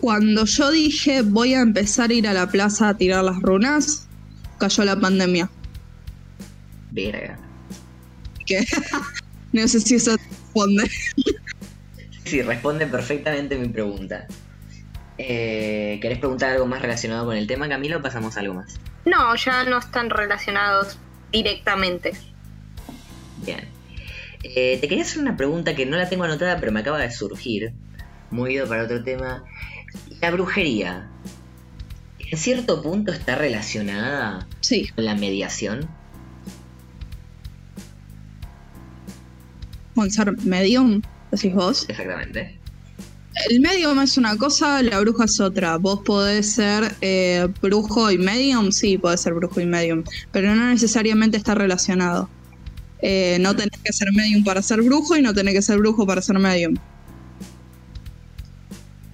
Cuando 0.00 0.44
yo 0.44 0.70
dije 0.70 1.22
voy 1.22 1.54
a 1.54 1.60
empezar 1.60 2.10
a 2.10 2.14
ir 2.14 2.28
a 2.28 2.32
la 2.32 2.48
plaza 2.48 2.88
a 2.88 2.96
tirar 2.96 3.24
las 3.24 3.40
runas, 3.40 4.06
cayó 4.58 4.84
la 4.84 4.98
pandemia. 4.98 5.50
Verga. 6.90 7.38
Que 8.46 8.64
no 9.52 9.68
sé 9.68 9.80
si 9.80 9.96
eso 9.96 10.16
te 10.16 10.24
responde. 10.24 10.90
Sí, 12.24 12.42
responde 12.42 12.86
perfectamente 12.86 13.56
mi 13.56 13.68
pregunta. 13.68 14.26
Eh, 15.16 15.98
¿Querés 16.00 16.18
preguntar 16.18 16.50
algo 16.50 16.66
más 16.66 16.80
relacionado 16.80 17.26
con 17.26 17.36
el 17.36 17.46
tema, 17.46 17.68
Camilo, 17.68 17.98
o 17.98 18.02
pasamos 18.02 18.36
a 18.36 18.40
algo 18.40 18.54
más? 18.54 18.78
No, 19.04 19.34
ya 19.34 19.64
no 19.64 19.78
están 19.78 20.10
relacionados 20.10 20.98
directamente. 21.32 22.12
Bien. 23.44 23.66
Eh, 24.44 24.78
te 24.80 24.88
quería 24.88 25.02
hacer 25.02 25.20
una 25.20 25.36
pregunta 25.36 25.74
que 25.74 25.86
no 25.86 25.96
la 25.96 26.08
tengo 26.08 26.24
anotada, 26.24 26.60
pero 26.60 26.70
me 26.70 26.80
acaba 26.80 26.98
de 26.98 27.10
surgir. 27.10 27.72
Movido 28.30 28.68
para 28.68 28.84
otro 28.84 29.02
tema. 29.02 29.44
La 30.20 30.30
brujería. 30.30 31.06
¿En 32.30 32.38
cierto 32.38 32.82
punto 32.82 33.12
está 33.12 33.36
relacionada 33.36 34.46
Sí, 34.60 34.88
con 34.94 35.04
la 35.04 35.14
mediación? 35.14 35.88
con 39.94 40.10
ser 40.12 40.30
medium, 40.44 41.02
decís 41.32 41.52
vos. 41.52 41.84
Exactamente. 41.88 42.56
El 43.50 43.60
medium 43.60 43.98
es 44.00 44.16
una 44.16 44.36
cosa, 44.36 44.80
la 44.80 45.00
bruja 45.00 45.24
es 45.24 45.40
otra. 45.40 45.76
Vos 45.76 46.00
podés 46.04 46.52
ser 46.52 46.94
eh, 47.00 47.48
brujo 47.60 48.08
y 48.12 48.16
medium, 48.18 48.70
sí, 48.70 48.96
podés 48.96 49.20
ser 49.22 49.34
brujo 49.34 49.60
y 49.60 49.66
medium, 49.66 50.04
pero 50.30 50.54
no 50.54 50.66
necesariamente 50.68 51.36
está 51.36 51.56
relacionado. 51.56 52.28
Eh, 53.02 53.38
no 53.40 53.56
tenés 53.56 53.80
que 53.82 53.92
ser 53.92 54.12
medium 54.12 54.44
para 54.44 54.62
ser 54.62 54.82
brujo 54.82 55.16
y 55.16 55.22
no 55.22 55.34
tenés 55.34 55.54
que 55.54 55.62
ser 55.62 55.78
brujo 55.78 56.06
para 56.06 56.22
ser 56.22 56.38
medium. 56.38 56.76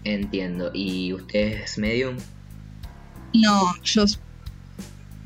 Entiendo. 0.05 0.71
¿Y 0.75 1.13
usted 1.15 1.63
es 1.63 1.79
medium? 1.79 2.17
No, 3.33 3.75
yo 3.83 4.05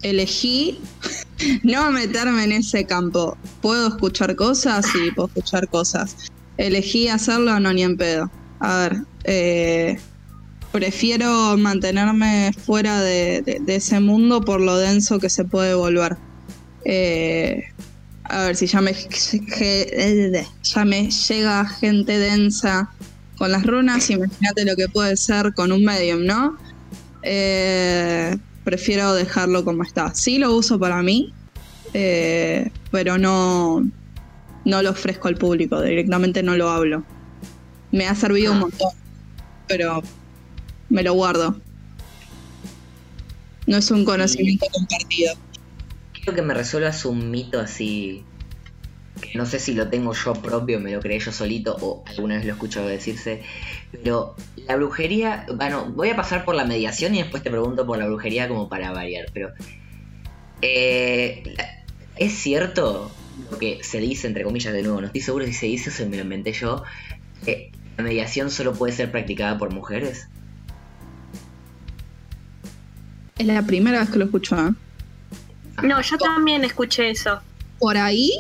elegí 0.03 0.79
no 1.63 1.91
meterme 1.91 2.45
en 2.45 2.53
ese 2.53 2.85
campo. 2.85 3.37
¿Puedo 3.61 3.89
escuchar 3.89 4.35
cosas? 4.37 4.87
Sí, 4.87 5.11
puedo 5.15 5.29
escuchar 5.29 5.69
cosas. 5.69 6.17
Elegí 6.57 7.09
hacerlo, 7.09 7.59
no 7.61 7.73
ni 7.73 7.83
en 7.83 7.97
pedo. 7.97 8.31
A 8.61 8.79
ver, 8.79 8.97
eh, 9.25 9.99
prefiero 10.73 11.57
mantenerme 11.57 12.53
fuera 12.53 13.01
de, 13.01 13.63
ese 13.67 14.01
mundo 14.01 14.41
por 14.41 14.61
lo 14.61 14.77
denso 14.79 15.19
que 15.19 15.29
se 15.29 15.45
puede 15.45 15.75
volver. 15.75 16.17
Eh, 16.85 17.65
a 18.25 18.45
ver, 18.45 18.57
si 18.57 18.67
ya 18.67 18.81
me, 18.81 18.93
ya 20.63 20.85
me 20.85 21.11
llega 21.11 21.65
gente 21.67 22.19
densa 22.19 22.91
con 23.39 23.53
las 23.53 23.65
runas, 23.65 24.11
imagínate 24.11 24.65
lo 24.65 24.75
que 24.77 24.89
puede 24.89 25.17
ser 25.17 25.55
con 25.55 25.71
un 25.73 25.85
medium, 25.85 26.25
¿no? 26.25 26.57
Eh, 27.23 28.37
prefiero 28.65 29.15
dejarlo 29.15 29.65
como 29.65 29.83
está. 29.85 30.15
Sí 30.15 30.39
lo 30.39 30.55
uso 30.55 30.79
para 30.79 31.03
mí, 31.03 31.33
eh, 31.95 32.71
pero 32.91 33.17
no, 33.17 33.89
no 34.65 34.83
lo 34.83 34.91
ofrezco 34.91 35.29
al 35.29 35.37
público, 35.37 35.81
directamente 35.81 36.43
no 36.43 36.57
lo 36.57 36.69
hablo. 36.69 37.05
Me 37.93 38.07
ha 38.07 38.15
servido 38.15 38.53
un 38.53 38.59
Ah. 38.59 38.61
montón, 38.63 38.91
pero 39.69 40.03
me 40.91 41.03
lo 41.03 41.15
guardo. 41.15 41.61
No 43.67 43.77
es 43.77 43.91
un 43.91 44.05
conocimiento 44.05 44.67
compartido. 44.73 45.35
Quiero 46.13 46.35
que 46.35 46.43
me 46.43 46.55
resuelvas 46.55 47.05
un 47.05 47.31
mito 47.31 47.61
así. 47.61 48.25
Que 49.21 49.37
no 49.37 49.47
sé 49.47 49.59
si 49.59 49.75
lo 49.75 49.89
tengo 49.89 50.15
yo 50.15 50.35
propio, 50.35 50.81
me 50.81 50.93
lo 50.93 51.01
creé 51.01 51.19
yo 51.19 51.33
solito 51.33 51.77
o 51.81 52.05
alguna 52.07 52.37
vez 52.37 52.45
lo 52.45 52.51
he 52.51 52.55
escuchado 52.55 52.87
decirse. 52.89 53.43
Pero 53.91 54.37
la 54.67 54.77
brujería. 54.77 55.47
Bueno, 55.55 55.87
voy 55.95 56.11
a 56.11 56.17
pasar 56.17 56.45
por 56.45 56.55
la 56.55 56.65
mediación 56.65 57.15
y 57.15 57.23
después 57.23 57.43
te 57.43 57.51
pregunto 57.51 57.87
por 57.87 57.99
la 57.99 58.07
brujería 58.07 58.49
como 58.49 58.69
para 58.69 58.93
variar. 58.93 59.27
Pero. 59.33 59.51
eh, 60.63 61.43
¿Es 62.17 62.33
cierto 62.33 63.11
lo 63.51 63.59
que 63.59 63.85
se 63.85 64.01
dice, 64.01 64.27
entre 64.27 64.43
comillas, 64.43 64.73
de 64.73 64.83
nuevo? 64.83 65.01
No 65.01 65.07
estoy 65.07 65.21
seguro 65.21 65.47
si 65.47 65.53
se 65.53 65.67
dice 65.67 65.91
o 65.91 65.93
se 65.93 66.07
me 66.07 66.17
lo 66.17 66.23
inventé 66.23 66.53
yo. 66.53 66.83
Que 67.45 67.71
la 67.97 68.05
mediación 68.05 68.51
solo 68.51 68.73
puede 68.75 68.93
ser 68.93 69.11
practicada 69.11 69.57
por 69.59 69.73
mujeres. 69.73 70.29
Es 73.39 73.47
la 73.47 73.63
primera 73.63 74.01
vez 74.01 74.11
que 74.11 74.19
lo 74.19 74.25
escucho. 74.25 74.57
¿eh? 74.57 74.73
No, 75.85 76.01
yo 76.01 76.19
también 76.19 76.65
escuché 76.65 77.11
eso. 77.11 77.41
Por 77.79 77.97
ahí. 77.97 78.33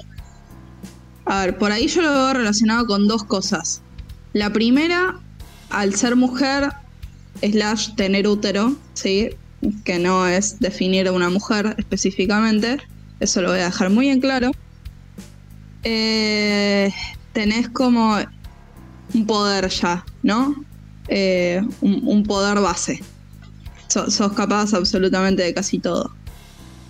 A 1.28 1.40
ver, 1.40 1.58
por 1.58 1.72
ahí 1.72 1.88
yo 1.88 2.00
lo 2.00 2.10
veo 2.10 2.32
relacionado 2.32 2.86
con 2.86 3.06
dos 3.06 3.22
cosas. 3.22 3.82
La 4.32 4.50
primera, 4.50 5.20
al 5.68 5.94
ser 5.94 6.16
mujer, 6.16 6.70
slash 7.42 7.94
tener 7.96 8.26
útero, 8.26 8.74
¿sí? 8.94 9.30
Que 9.84 9.98
no 9.98 10.26
es 10.26 10.58
definir 10.58 11.06
a 11.06 11.12
una 11.12 11.28
mujer 11.28 11.74
específicamente. 11.76 12.78
Eso 13.20 13.42
lo 13.42 13.50
voy 13.50 13.60
a 13.60 13.64
dejar 13.64 13.90
muy 13.90 14.08
en 14.08 14.20
claro. 14.20 14.52
Eh, 15.84 16.90
tenés 17.34 17.68
como 17.68 18.16
un 19.12 19.26
poder 19.26 19.68
ya, 19.68 20.04
¿no? 20.22 20.54
Eh, 21.08 21.60
un, 21.82 22.22
poder 22.24 22.60
base. 22.60 23.02
So- 23.88 24.10
sos 24.10 24.32
capaz 24.32 24.72
absolutamente 24.72 25.42
de 25.42 25.52
casi 25.52 25.78
todo. 25.78 26.10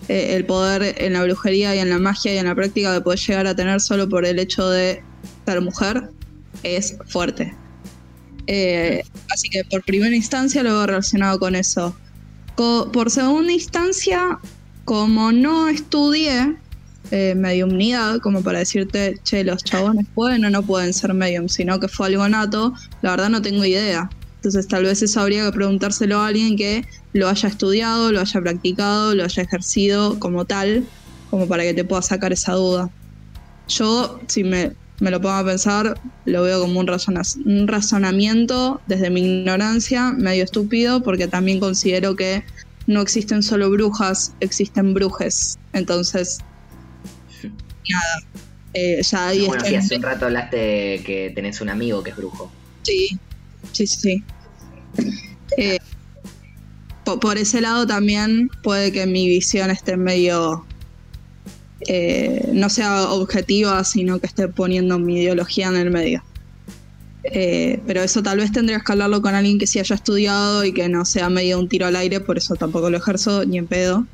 Eh, 0.08 0.36
el 0.36 0.44
poder 0.44 0.94
en 0.98 1.12
la 1.12 1.22
brujería 1.22 1.74
y 1.76 1.78
en 1.78 1.90
la 1.90 1.98
magia 1.98 2.34
y 2.34 2.38
en 2.38 2.46
la 2.46 2.54
práctica 2.54 2.94
que 2.94 3.00
puedes 3.00 3.26
llegar 3.26 3.46
a 3.46 3.54
tener 3.54 3.80
solo 3.80 4.08
por 4.08 4.24
el 4.24 4.38
hecho 4.38 4.68
de 4.68 5.02
ser 5.46 5.60
mujer 5.60 6.10
es 6.62 6.96
fuerte. 7.06 7.54
Eh, 8.46 9.02
así 9.30 9.50
que 9.50 9.62
por 9.64 9.84
primera 9.84 10.16
instancia 10.16 10.62
lo 10.62 10.70
veo 10.70 10.86
relacionado 10.86 11.38
con 11.38 11.54
eso. 11.54 11.94
Por 12.56 13.10
segunda 13.10 13.52
instancia, 13.52 14.38
como 14.84 15.30
no 15.30 15.68
estudié 15.68 16.56
eh, 17.10 17.34
mediumnidad, 17.36 18.18
como 18.18 18.42
para 18.42 18.58
decirte, 18.58 19.20
che, 19.22 19.44
los 19.44 19.62
chabones 19.62 20.06
pueden 20.14 20.44
o 20.44 20.50
no 20.50 20.62
pueden 20.62 20.92
ser 20.92 21.14
medium, 21.14 21.48
sino 21.48 21.78
que 21.78 21.88
fue 21.88 22.08
algo 22.08 22.28
nato, 22.28 22.74
la 23.02 23.12
verdad 23.12 23.28
no 23.28 23.40
tengo 23.40 23.64
idea. 23.64 24.10
Entonces 24.48 24.66
tal 24.68 24.84
vez 24.84 25.02
eso 25.02 25.20
habría 25.20 25.44
que 25.44 25.52
preguntárselo 25.52 26.20
a 26.20 26.28
alguien 26.28 26.56
que 26.56 26.82
lo 27.12 27.28
haya 27.28 27.50
estudiado, 27.50 28.10
lo 28.12 28.20
haya 28.20 28.40
practicado, 28.40 29.14
lo 29.14 29.24
haya 29.24 29.42
ejercido 29.42 30.18
como 30.18 30.46
tal, 30.46 30.88
como 31.28 31.46
para 31.46 31.64
que 31.64 31.74
te 31.74 31.84
pueda 31.84 32.00
sacar 32.00 32.32
esa 32.32 32.54
duda. 32.54 32.88
Yo, 33.66 34.18
si 34.26 34.44
me, 34.44 34.72
me 35.00 35.10
lo 35.10 35.20
pongo 35.20 35.34
a 35.34 35.44
pensar, 35.44 36.00
lo 36.24 36.42
veo 36.44 36.62
como 36.62 36.80
un, 36.80 36.86
razona- 36.86 37.20
un 37.44 37.68
razonamiento 37.68 38.80
desde 38.86 39.10
mi 39.10 39.20
ignorancia 39.20 40.12
medio 40.12 40.44
estúpido, 40.44 41.02
porque 41.02 41.28
también 41.28 41.60
considero 41.60 42.16
que 42.16 42.42
no 42.86 43.02
existen 43.02 43.42
solo 43.42 43.68
brujas, 43.68 44.32
existen 44.40 44.94
brujes. 44.94 45.58
Entonces, 45.74 46.40
nada. 47.86 48.14
eh, 48.72 49.02
ya 49.02 49.28
ahí 49.28 49.44
bueno, 49.46 49.62
sí, 49.62 49.74
hace 49.74 49.94
un 49.96 50.02
rato 50.02 50.24
hablaste 50.24 51.02
que 51.04 51.32
tenés 51.34 51.60
un 51.60 51.68
amigo 51.68 52.02
que 52.02 52.12
es 52.12 52.16
brujo. 52.16 52.50
Sí, 52.82 53.08
sí, 53.72 53.86
sí. 53.86 54.24
Eh, 55.56 55.78
po- 57.04 57.18
por, 57.20 57.38
ese 57.38 57.60
lado 57.60 57.86
también 57.86 58.50
puede 58.62 58.92
que 58.92 59.06
mi 59.06 59.28
visión 59.28 59.70
esté 59.70 59.96
medio... 59.96 60.64
eh, 61.86 62.48
no 62.52 62.68
sea 62.68 63.10
objetiva, 63.10 63.82
sino 63.84 64.18
que 64.18 64.26
esté 64.26 64.48
poniendo 64.48 64.98
mi 64.98 65.20
ideología 65.20 65.68
en 65.68 65.76
el 65.76 65.90
medio. 65.90 66.22
Eh, 67.24 67.80
pero 67.86 68.02
eso 68.02 68.22
tal 68.22 68.38
vez 68.38 68.52
tendrías 68.52 68.82
que 68.82 68.92
hablarlo 68.92 69.20
con 69.20 69.34
alguien 69.34 69.58
que 69.58 69.66
sí 69.66 69.78
haya 69.78 69.94
estudiado 69.94 70.64
y 70.64 70.72
que 70.72 70.88
no 70.88 71.04
sea 71.04 71.28
medio 71.28 71.58
un 71.58 71.68
tiro 71.68 71.86
al 71.86 71.96
aire, 71.96 72.20
por 72.20 72.38
eso 72.38 72.54
tampoco 72.54 72.88
lo 72.90 72.96
ejerzo 72.96 73.44
ni 73.44 73.58
en 73.58 73.66
pedo. 73.66 74.06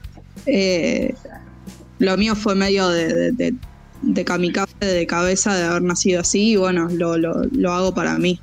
Lo 1.99 2.17
mío 2.17 2.35
fue 2.35 2.55
medio 2.57 2.89
de, 2.89 3.07
de, 3.07 3.33
de, 3.33 3.55
de 4.03 4.25
de 4.25 5.07
cabeza, 5.07 5.55
de 5.57 5.63
haber 5.65 5.83
nacido 5.83 6.21
así, 6.21 6.51
y 6.51 6.57
bueno, 6.57 6.89
lo, 6.91 7.17
lo, 7.17 7.45
lo 7.53 7.73
hago 7.73 7.95
para 7.95 8.19
mí. 8.19 8.41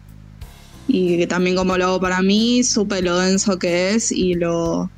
Y 0.93 1.25
también 1.27 1.55
como 1.55 1.77
lo 1.77 1.85
hago 1.85 2.01
para 2.01 2.21
mí, 2.21 2.65
supe 2.65 3.01
lo 3.01 3.17
denso 3.17 3.57
que 3.57 3.91
es 3.91 4.11
y 4.11 4.33
lo, 4.33 4.91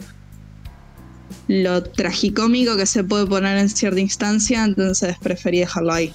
lo 1.48 1.84
tragicómico 1.84 2.76
que 2.76 2.88
se 2.88 3.04
puede 3.04 3.28
poner 3.28 3.60
en 3.60 3.70
cierta 3.70 4.00
instancia, 4.00 4.66
entonces 4.66 5.16
preferí 5.22 5.60
dejarlo 5.60 5.94
ahí. 5.94 6.12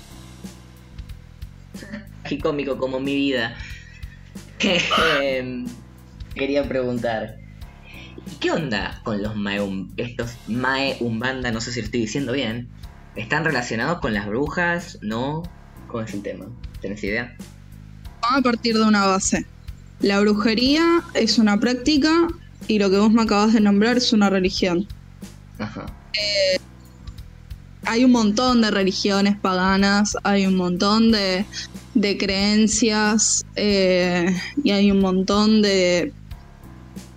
Qué 2.29 2.41
cómico 2.41 2.77
como 2.77 2.99
mi 2.99 3.15
vida. 3.15 3.57
Em, 5.23 5.65
Quería 6.35 6.69
preguntar. 6.69 7.37
¿y 7.87 8.35
¿Qué 8.41 8.51
onda 8.51 9.01
con 9.05 9.23
los 9.23 9.37
Mae, 9.37 9.61
estos 9.97 10.35
Mae 10.49 10.97
Umbanda? 10.99 11.53
No 11.53 11.61
sé 11.61 11.71
si 11.71 11.81
lo 11.81 11.87
estoy 11.87 12.01
diciendo 12.01 12.33
bien. 12.33 12.69
¿Están 13.15 13.45
relacionados 13.45 14.01
con 14.01 14.13
las 14.13 14.27
brujas? 14.27 14.99
¿No? 15.03 15.45
¿Cómo 15.87 16.03
es 16.03 16.13
el 16.15 16.23
tema? 16.23 16.47
¿Tenés 16.81 17.03
idea? 17.05 17.37
Vamos 18.23 18.41
a 18.41 18.43
partir 18.43 18.77
de 18.77 18.83
una 18.83 19.07
base. 19.07 19.47
La 20.01 20.21
brujería 20.21 21.03
es 21.15 21.39
una 21.39 21.59
práctica 21.59 22.29
y 22.69 22.79
lo 22.79 22.91
que 22.91 22.99
vos 22.99 23.11
me 23.11 23.23
acabas 23.23 23.53
de 23.53 23.61
nombrar 23.61 23.97
es 23.97 24.13
una 24.13 24.31
religión. 24.31 24.87
Ajá. 25.59 25.87
hay 27.85 28.05
un 28.05 28.13
montón 28.13 28.61
de 28.61 28.71
religiones 28.71 29.37
paganas, 29.37 30.17
hay 30.23 30.47
un 30.47 30.57
montón 30.57 31.11
de, 31.11 31.47
de 31.95 32.17
creencias 32.17 33.45
eh, 33.57 34.37
y 34.63 34.71
hay 34.71 34.93
un 34.93 35.01
montón 35.01 35.63
de 35.63 36.13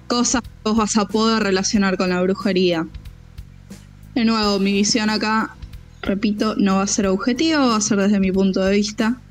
cosas 0.07 0.41
que 0.41 0.49
vos 0.63 0.77
vas 0.77 0.97
a 0.97 1.05
poder 1.05 1.43
relacionar 1.43 1.97
con 1.97 2.09
la 2.09 2.21
brujería. 2.21 2.87
De 4.15 4.25
nuevo, 4.25 4.59
mi 4.59 4.73
visión 4.73 5.09
acá, 5.09 5.55
repito, 6.01 6.55
no 6.57 6.77
va 6.77 6.83
a 6.83 6.87
ser 6.87 7.07
objetiva, 7.07 7.65
va 7.65 7.75
a 7.75 7.81
ser 7.81 7.99
desde 7.99 8.19
mi 8.19 8.31
punto 8.31 8.61
de 8.61 8.71
vista. 8.71 9.21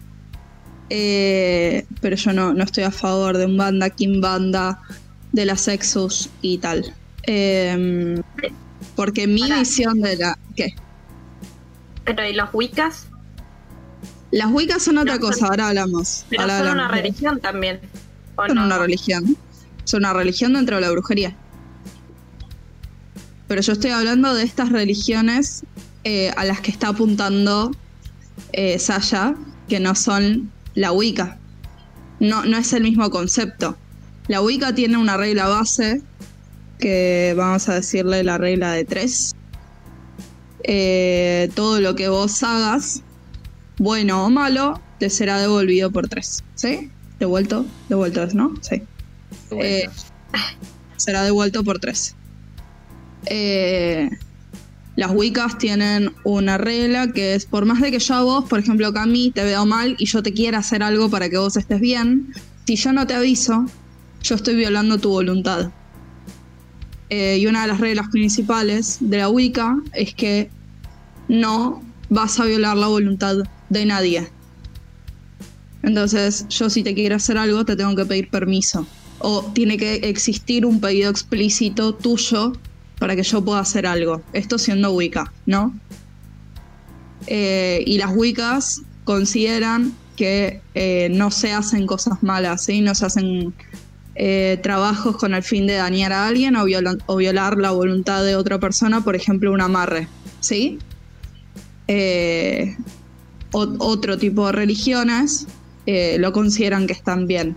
Eh, 0.90 1.87
pero 2.00 2.16
yo 2.16 2.33
no, 2.33 2.53
no 2.53 2.64
estoy 2.64 2.85
a 2.85 2.90
favor 2.90 3.37
de 3.38 3.46
un 3.46 3.57
banda, 3.57 3.88
Kim 3.90 4.20
Banda, 4.20 4.81
de 5.33 5.44
la 5.46 5.57
Sexus 5.57 6.29
y 6.42 6.59
tal. 6.59 6.92
Eh, 7.26 8.20
porque 8.96 9.26
mi 9.26 9.40
Pará. 9.42 9.61
visión 9.61 10.00
de 10.00 10.16
la... 10.16 10.38
¿Qué? 10.57 10.74
Pero 12.05 12.26
¿y 12.26 12.33
los 12.35 12.48
Wiccas? 12.53 13.07
Las 14.33 14.50
Wiccas 14.50 14.83
son 14.83 14.98
otra 14.98 15.14
No, 15.14 15.20
cosa, 15.20 15.38
son- 15.40 15.50
ahora 15.50 15.68
hablamos. 15.68 16.24
Pero 16.29 16.42
ahora 16.42 16.59
son 16.59 16.68
una 16.72 16.88
religión 16.88 17.40
también. 17.40 17.81
¿o 18.37 18.46
Son 18.46 18.57
no? 18.57 18.64
una 18.64 18.79
religión. 18.79 19.37
Son 19.85 20.00
una 20.00 20.12
religión 20.12 20.53
dentro 20.55 20.76
de 20.76 20.83
la 20.83 20.90
brujería. 20.90 21.37
Pero 23.48 23.61
yo 23.62 23.72
estoy 23.72 23.90
hablando 23.90 24.35
de 24.35 24.44
estas 24.44 24.70
religiones 24.70 25.64
eh, 26.05 26.33
a 26.37 26.44
las 26.44 26.61
que 26.61 26.70
está 26.70 26.88
apuntando 26.88 27.72
eh, 28.53 28.79
Saya, 28.79 29.35
que 29.68 29.81
no 29.81 29.94
son 29.94 30.50
la 30.74 30.92
Wicca. 30.92 31.38
No, 32.18 32.44
no 32.44 32.59
es 32.59 32.72
el 32.72 32.83
mismo 32.83 33.11
concepto. 33.11 33.76
La 34.28 34.42
Wicca 34.42 34.74
tiene 34.74 34.96
una 34.96 35.16
regla 35.16 35.48
base, 35.48 36.02
que 36.78 37.35
vamos 37.37 37.68
a 37.68 37.74
decirle 37.74 38.22
la 38.24 38.38
regla 38.38 38.72
de 38.72 38.85
tres. 38.85 39.35
Eh, 40.62 41.50
todo 41.54 41.80
lo 41.80 41.94
que 41.94 42.09
vos 42.09 42.42
hagas, 42.42 43.02
bueno 43.78 44.26
o 44.26 44.30
malo, 44.30 44.80
te 44.98 45.11
será 45.11 45.38
devolvido 45.40 45.90
por 45.90 46.09
tres. 46.09 46.44
¿Sí? 46.54 46.90
Devuelto, 47.18 47.66
devuelto, 47.88 48.26
¿no? 48.35 48.54
Sí. 48.61 48.83
Bueno. 49.50 49.90
Será 50.96 51.22
devuelto 51.22 51.64
por 51.64 51.78
tres. 51.78 52.14
Eh, 53.26 54.11
las 54.96 55.12
Wiccas 55.12 55.59
tienen 55.59 56.12
una 56.24 56.59
regla 56.59 57.12
que 57.12 57.35
es, 57.35 57.46
por 57.46 57.64
más 57.64 57.81
de 57.81 57.90
que 57.90 57.98
yo 57.98 58.14
a 58.14 58.22
vos, 58.22 58.44
por 58.48 58.59
ejemplo, 58.59 58.92
Cami, 58.92 59.31
te 59.31 59.44
veo 59.44 59.64
mal 59.64 59.96
y 59.98 60.07
yo 60.07 60.22
te 60.22 60.33
quiera 60.33 60.59
hacer 60.59 60.83
algo 60.83 61.09
para 61.09 61.29
que 61.29 61.38
vos 61.38 61.57
estés 61.57 61.81
bien, 61.81 62.35
si 62.66 62.76
yo 62.76 62.92
no 62.92 63.07
te 63.07 63.14
aviso, 63.14 63.66
yo 64.22 64.35
estoy 64.35 64.57
violando 64.57 64.98
tu 64.98 65.11
voluntad. 65.11 65.70
Eh, 67.09 67.38
y 67.38 67.46
una 67.46 67.62
de 67.62 67.68
las 67.68 67.81
reglas 67.81 68.09
principales 68.09 68.98
de 69.00 69.18
la 69.18 69.29
Wicca 69.29 69.76
es 69.92 70.14
que 70.14 70.50
no 71.29 71.83
vas 72.09 72.38
a 72.38 72.44
violar 72.44 72.76
la 72.76 72.87
voluntad 72.87 73.37
de 73.68 73.87
nadie. 73.87 74.29
Entonces, 75.83 76.46
yo 76.48 76.68
si 76.70 76.83
te 76.83 76.94
quiero 76.94 77.16
hacer 77.16 77.38
algo, 77.38 77.64
te 77.64 77.74
tengo 77.74 77.96
que 77.96 78.05
pedir 78.05 78.29
permiso. 78.29 78.87
O 79.18 79.42
tiene 79.55 79.76
que 79.76 79.94
existir 79.94 80.66
un 80.66 80.81
pedido 80.81 81.11
explícito 81.11 81.94
tuyo 81.94 82.53
para 83.00 83.16
que 83.16 83.24
yo 83.24 83.44
pueda 83.44 83.58
hacer 83.58 83.86
algo. 83.86 84.22
Esto 84.32 84.58
siendo 84.58 84.92
Wicca, 84.92 85.32
¿no? 85.46 85.74
Eh, 87.26 87.82
y 87.86 87.98
las 87.98 88.12
Wiccas 88.14 88.82
consideran 89.04 89.92
que 90.16 90.60
eh, 90.74 91.08
no 91.10 91.30
se 91.30 91.52
hacen 91.52 91.86
cosas 91.86 92.22
malas, 92.22 92.64
¿sí? 92.64 92.80
No 92.80 92.94
se 92.94 93.06
hacen 93.06 93.52
eh, 94.14 94.58
trabajos 94.62 95.16
con 95.16 95.34
el 95.34 95.42
fin 95.42 95.66
de 95.66 95.74
dañar 95.74 96.12
a 96.12 96.26
alguien 96.28 96.56
o, 96.56 96.64
viola- 96.64 96.98
o 97.06 97.16
violar 97.16 97.56
la 97.58 97.72
voluntad 97.72 98.22
de 98.24 98.36
otra 98.36 98.58
persona, 98.58 99.02
por 99.02 99.16
ejemplo, 99.16 99.50
un 99.52 99.60
amarre, 99.60 100.08
¿sí? 100.40 100.78
Otro 103.52 104.18
tipo 104.18 104.46
de 104.46 104.52
religiones 104.52 105.46
lo 105.86 106.32
consideran 106.32 106.86
que 106.86 106.92
están 106.92 107.26
bien, 107.26 107.56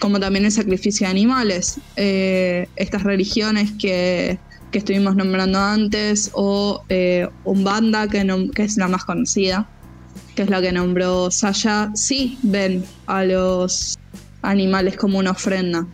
como 0.00 0.18
también 0.18 0.44
el 0.44 0.52
sacrificio 0.52 1.06
de 1.06 1.10
animales. 1.10 1.78
Estas 1.96 3.02
religiones 3.04 3.72
que, 3.78 4.38
que 4.74 4.78
estuvimos 4.78 5.14
nombrando 5.14 5.60
antes, 5.60 6.32
o 6.32 6.82
eh, 6.88 7.28
Umbanda, 7.44 8.08
que, 8.08 8.50
que 8.52 8.64
es 8.64 8.76
la 8.76 8.88
más 8.88 9.04
conocida, 9.04 9.68
que 10.34 10.42
es 10.42 10.50
la 10.50 10.60
que 10.60 10.72
nombró 10.72 11.30
Saya, 11.30 11.92
sí 11.94 12.40
ven 12.42 12.84
a 13.06 13.22
los 13.22 13.96
animales 14.42 14.96
como 14.96 15.18
una 15.20 15.30
ofrenda. 15.30 15.86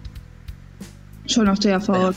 Yo 1.26 1.44
no 1.44 1.52
estoy 1.52 1.72
a 1.72 1.80
favor. 1.80 2.16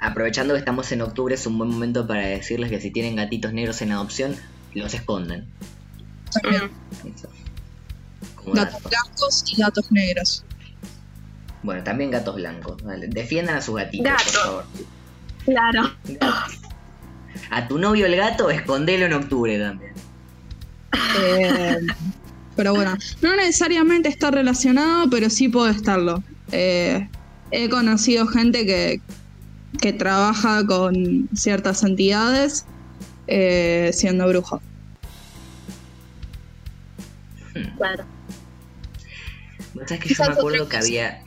Aprovechando 0.00 0.54
que 0.54 0.58
estamos 0.58 0.90
en 0.90 1.02
octubre, 1.02 1.36
es 1.36 1.46
un 1.46 1.58
buen 1.58 1.70
momento 1.70 2.08
para 2.08 2.26
decirles 2.26 2.70
que 2.70 2.80
si 2.80 2.90
tienen 2.90 3.14
gatitos 3.14 3.52
negros 3.52 3.80
en 3.80 3.92
adopción, 3.92 4.34
los 4.74 4.92
esconden. 4.94 5.46
También 6.42 6.72
gatos 8.52 8.82
blancos 8.82 9.44
y 9.46 9.62
gatos 9.62 9.92
negros. 9.92 10.44
Bueno, 11.62 11.84
también 11.84 12.10
gatos 12.10 12.34
blancos. 12.34 12.82
Vale. 12.82 13.06
Defiendan 13.06 13.58
a 13.58 13.62
sus 13.62 13.76
gatitos, 13.76 14.10
Gato. 14.10 14.24
por 14.24 14.42
favor. 14.42 14.64
Claro. 15.44 15.90
A 17.50 17.68
tu 17.68 17.78
novio 17.78 18.06
el 18.06 18.16
gato, 18.16 18.50
escondelo 18.50 19.06
en 19.06 19.12
octubre 19.14 19.58
también. 19.58 19.92
Eh, 21.20 21.78
pero 22.56 22.74
bueno, 22.74 22.96
no 23.22 23.36
necesariamente 23.36 24.08
está 24.08 24.30
relacionado, 24.30 25.08
pero 25.10 25.30
sí 25.30 25.48
puede 25.48 25.72
estarlo. 25.72 26.22
Eh, 26.52 27.08
he 27.50 27.68
conocido 27.68 28.26
gente 28.26 28.66
que, 28.66 29.00
que 29.80 29.92
trabaja 29.92 30.66
con 30.66 31.28
ciertas 31.34 31.82
entidades 31.82 32.66
eh, 33.26 33.90
siendo 33.92 34.26
brujo. 34.28 34.60
Claro. 37.76 38.04
Vos 39.74 39.84
sabés 39.86 40.02
que 40.02 40.14
yo 40.14 40.24
me 40.24 40.32
acuerdo 40.32 40.68
que 40.68 40.76
había. 40.76 41.22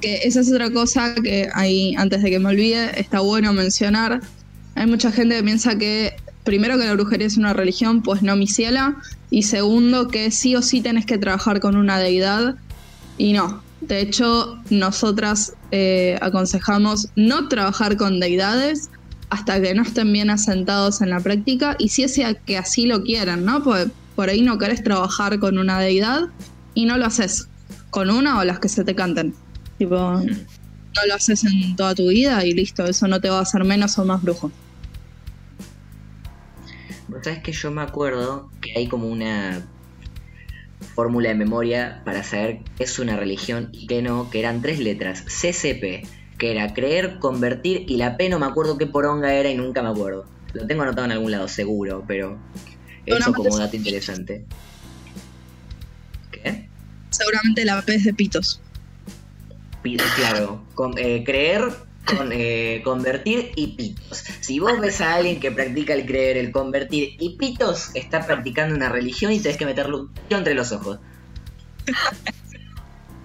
Que 0.00 0.16
esa 0.24 0.40
es 0.40 0.52
otra 0.52 0.70
cosa 0.70 1.14
que 1.14 1.48
ahí, 1.54 1.94
antes 1.96 2.22
de 2.22 2.30
que 2.30 2.38
me 2.38 2.50
olvide, 2.50 2.98
está 3.00 3.20
bueno 3.20 3.52
mencionar. 3.52 4.20
Hay 4.74 4.86
mucha 4.86 5.10
gente 5.10 5.36
que 5.36 5.42
piensa 5.42 5.76
que, 5.76 6.14
primero, 6.44 6.78
que 6.78 6.84
la 6.84 6.94
brujería 6.94 7.26
es 7.26 7.36
una 7.36 7.52
religión, 7.52 8.02
pues 8.02 8.22
no 8.22 8.36
mi 8.36 8.46
ciela, 8.46 8.96
y 9.30 9.42
segundo, 9.42 10.08
que 10.08 10.30
sí 10.30 10.54
o 10.54 10.62
sí 10.62 10.80
tenés 10.80 11.04
que 11.04 11.18
trabajar 11.18 11.60
con 11.60 11.76
una 11.76 11.98
deidad, 11.98 12.54
y 13.16 13.32
no. 13.32 13.62
De 13.80 14.00
hecho, 14.00 14.58
nosotras 14.70 15.52
eh, 15.72 16.18
aconsejamos 16.20 17.08
no 17.16 17.48
trabajar 17.48 17.96
con 17.96 18.20
deidades 18.20 18.90
hasta 19.30 19.60
que 19.60 19.74
no 19.74 19.82
estén 19.82 20.12
bien 20.12 20.30
asentados 20.30 21.00
en 21.00 21.10
la 21.10 21.20
práctica, 21.20 21.74
y 21.78 21.88
si 21.88 22.04
es 22.04 22.20
que 22.46 22.56
así 22.56 22.86
lo 22.86 23.02
quieran, 23.02 23.44
¿no? 23.44 23.62
Pues 23.62 23.88
por 24.14 24.30
ahí 24.30 24.42
no 24.42 24.58
querés 24.58 24.82
trabajar 24.82 25.38
con 25.38 25.58
una 25.58 25.78
deidad 25.78 26.22
y 26.74 26.86
no 26.86 26.98
lo 26.98 27.06
haces 27.06 27.48
con 27.90 28.10
una 28.10 28.38
o 28.38 28.44
las 28.44 28.58
que 28.58 28.68
se 28.68 28.84
te 28.84 28.94
canten. 28.94 29.34
Tipo, 29.78 29.96
no 29.96 31.06
lo 31.06 31.14
haces 31.14 31.44
en 31.44 31.76
toda 31.76 31.94
tu 31.94 32.08
vida 32.08 32.44
y 32.44 32.52
listo, 32.52 32.84
eso 32.84 33.06
no 33.06 33.20
te 33.20 33.30
va 33.30 33.38
a 33.38 33.42
hacer 33.42 33.64
menos 33.64 33.98
o 33.98 34.04
más 34.04 34.22
brujo. 34.22 34.50
Vos 37.08 37.20
sabés 37.22 37.42
que 37.42 37.52
yo 37.52 37.70
me 37.70 37.82
acuerdo 37.82 38.50
que 38.60 38.76
hay 38.76 38.88
como 38.88 39.08
una 39.08 39.66
fórmula 40.94 41.28
de 41.28 41.36
memoria 41.36 42.02
para 42.04 42.22
saber 42.22 42.60
qué 42.76 42.84
es 42.84 42.98
una 42.98 43.16
religión 43.16 43.70
y 43.72 43.86
qué 43.86 44.02
no, 44.02 44.30
que 44.30 44.40
eran 44.40 44.60
tres 44.62 44.80
letras, 44.80 45.24
CCP, 45.24 46.06
que 46.38 46.50
era 46.50 46.74
creer, 46.74 47.18
convertir 47.18 47.84
y 47.88 47.96
la 47.96 48.16
P 48.16 48.28
no 48.28 48.38
me 48.38 48.46
acuerdo 48.46 48.78
qué 48.78 48.86
poronga 48.86 49.32
era 49.32 49.48
y 49.48 49.56
nunca 49.56 49.82
me 49.82 49.88
acuerdo. 49.88 50.26
Lo 50.54 50.66
tengo 50.66 50.82
anotado 50.82 51.04
en 51.06 51.12
algún 51.12 51.30
lado, 51.30 51.48
seguro, 51.48 52.04
pero 52.06 52.38
eso 53.06 53.32
como 53.32 53.56
dato 53.56 53.76
interesante. 53.76 54.44
¿Qué? 56.30 56.68
Seguramente 57.10 57.64
la 57.64 57.80
P 57.82 57.94
es 57.94 58.04
de 58.04 58.14
pitos. 58.14 58.60
Claro, 59.82 60.62
eh, 60.96 61.22
creer, 61.24 61.68
con, 62.16 62.30
eh, 62.32 62.80
convertir 62.84 63.52
y 63.54 63.68
pitos. 63.68 64.24
Si 64.40 64.58
vos 64.58 64.80
ves 64.80 65.00
a 65.00 65.14
alguien 65.14 65.40
que 65.40 65.50
practica 65.50 65.94
el 65.94 66.06
creer, 66.06 66.36
el 66.36 66.50
convertir 66.50 67.16
y 67.18 67.36
pitos, 67.36 67.90
está 67.94 68.26
practicando 68.26 68.74
una 68.74 68.88
religión 68.88 69.32
y 69.32 69.40
tenés 69.40 69.56
que 69.56 69.66
meterlo 69.66 70.02
un 70.02 70.10
entre 70.30 70.54
los 70.54 70.72
ojos. 70.72 70.98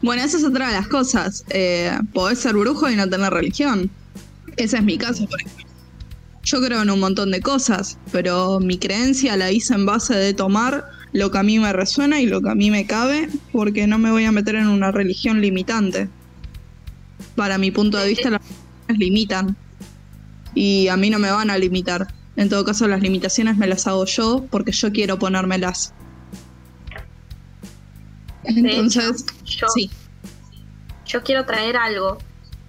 bueno, 0.01 0.23
esa 0.23 0.37
es 0.37 0.43
otra 0.43 0.67
de 0.67 0.73
las 0.73 0.87
cosas. 0.87 1.45
Eh, 1.49 1.91
podés 2.13 2.39
ser 2.39 2.55
brujo 2.55 2.89
y 2.89 2.95
no 2.95 3.09
tener 3.09 3.31
religión. 3.31 3.89
Ese 4.57 4.77
es 4.77 4.83
mi 4.83 4.97
caso, 4.97 5.27
por 5.27 5.41
ejemplo. 5.41 5.65
Yo 6.43 6.61
creo 6.61 6.81
en 6.81 6.89
un 6.89 6.99
montón 6.99 7.31
de 7.31 7.41
cosas, 7.41 7.97
pero 8.11 8.59
mi 8.59 8.77
creencia 8.77 9.37
la 9.37 9.49
hice 9.51 9.75
en 9.75 9.85
base 9.85 10.13
de 10.13 10.33
tomar 10.33 10.85
lo 11.13 11.31
que 11.31 11.37
a 11.37 11.43
mí 11.43 11.57
me 11.57 11.71
resuena 11.71 12.19
y 12.19 12.25
lo 12.25 12.41
que 12.41 12.49
a 12.49 12.55
mí 12.55 12.69
me 12.69 12.85
cabe, 12.85 13.29
porque 13.53 13.87
no 13.87 13.97
me 13.97 14.11
voy 14.11 14.25
a 14.25 14.31
meter 14.33 14.55
en 14.55 14.67
una 14.67 14.91
religión 14.91 15.39
limitante. 15.39 16.09
Para 17.35 17.57
mi 17.57 17.71
punto 17.71 17.97
de 17.97 18.07
vista, 18.07 18.29
las 18.29 18.41
limitan 18.87 19.55
y 20.53 20.87
a 20.87 20.97
mí 20.97 21.09
no 21.09 21.19
me 21.19 21.31
van 21.31 21.49
a 21.49 21.57
limitar. 21.57 22.07
En 22.35 22.49
todo 22.49 22.65
caso, 22.65 22.87
las 22.87 23.01
limitaciones 23.01 23.57
me 23.57 23.67
las 23.67 23.87
hago 23.87 24.05
yo 24.05 24.45
porque 24.49 24.71
yo 24.71 24.91
quiero 24.91 25.19
ponérmelas. 25.19 25.93
Entonces, 28.43 29.25
yo, 29.45 29.67
sí. 29.69 29.89
yo 31.05 31.23
quiero 31.23 31.45
traer 31.45 31.77
algo 31.77 32.17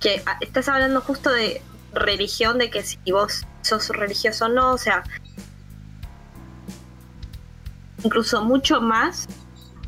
que 0.00 0.22
ah, 0.26 0.36
estás 0.40 0.68
hablando 0.68 1.00
justo 1.00 1.30
de 1.30 1.62
religión, 1.92 2.58
de 2.58 2.70
que 2.70 2.82
si 2.82 2.98
vos 3.10 3.46
sos 3.62 3.88
religioso 3.88 4.46
o 4.46 4.48
no, 4.48 4.72
o 4.72 4.78
sea, 4.78 5.02
incluso 8.02 8.44
mucho 8.44 8.80
más 8.80 9.26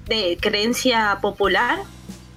de 0.06 0.38
creencia 0.40 1.18
popular 1.20 1.80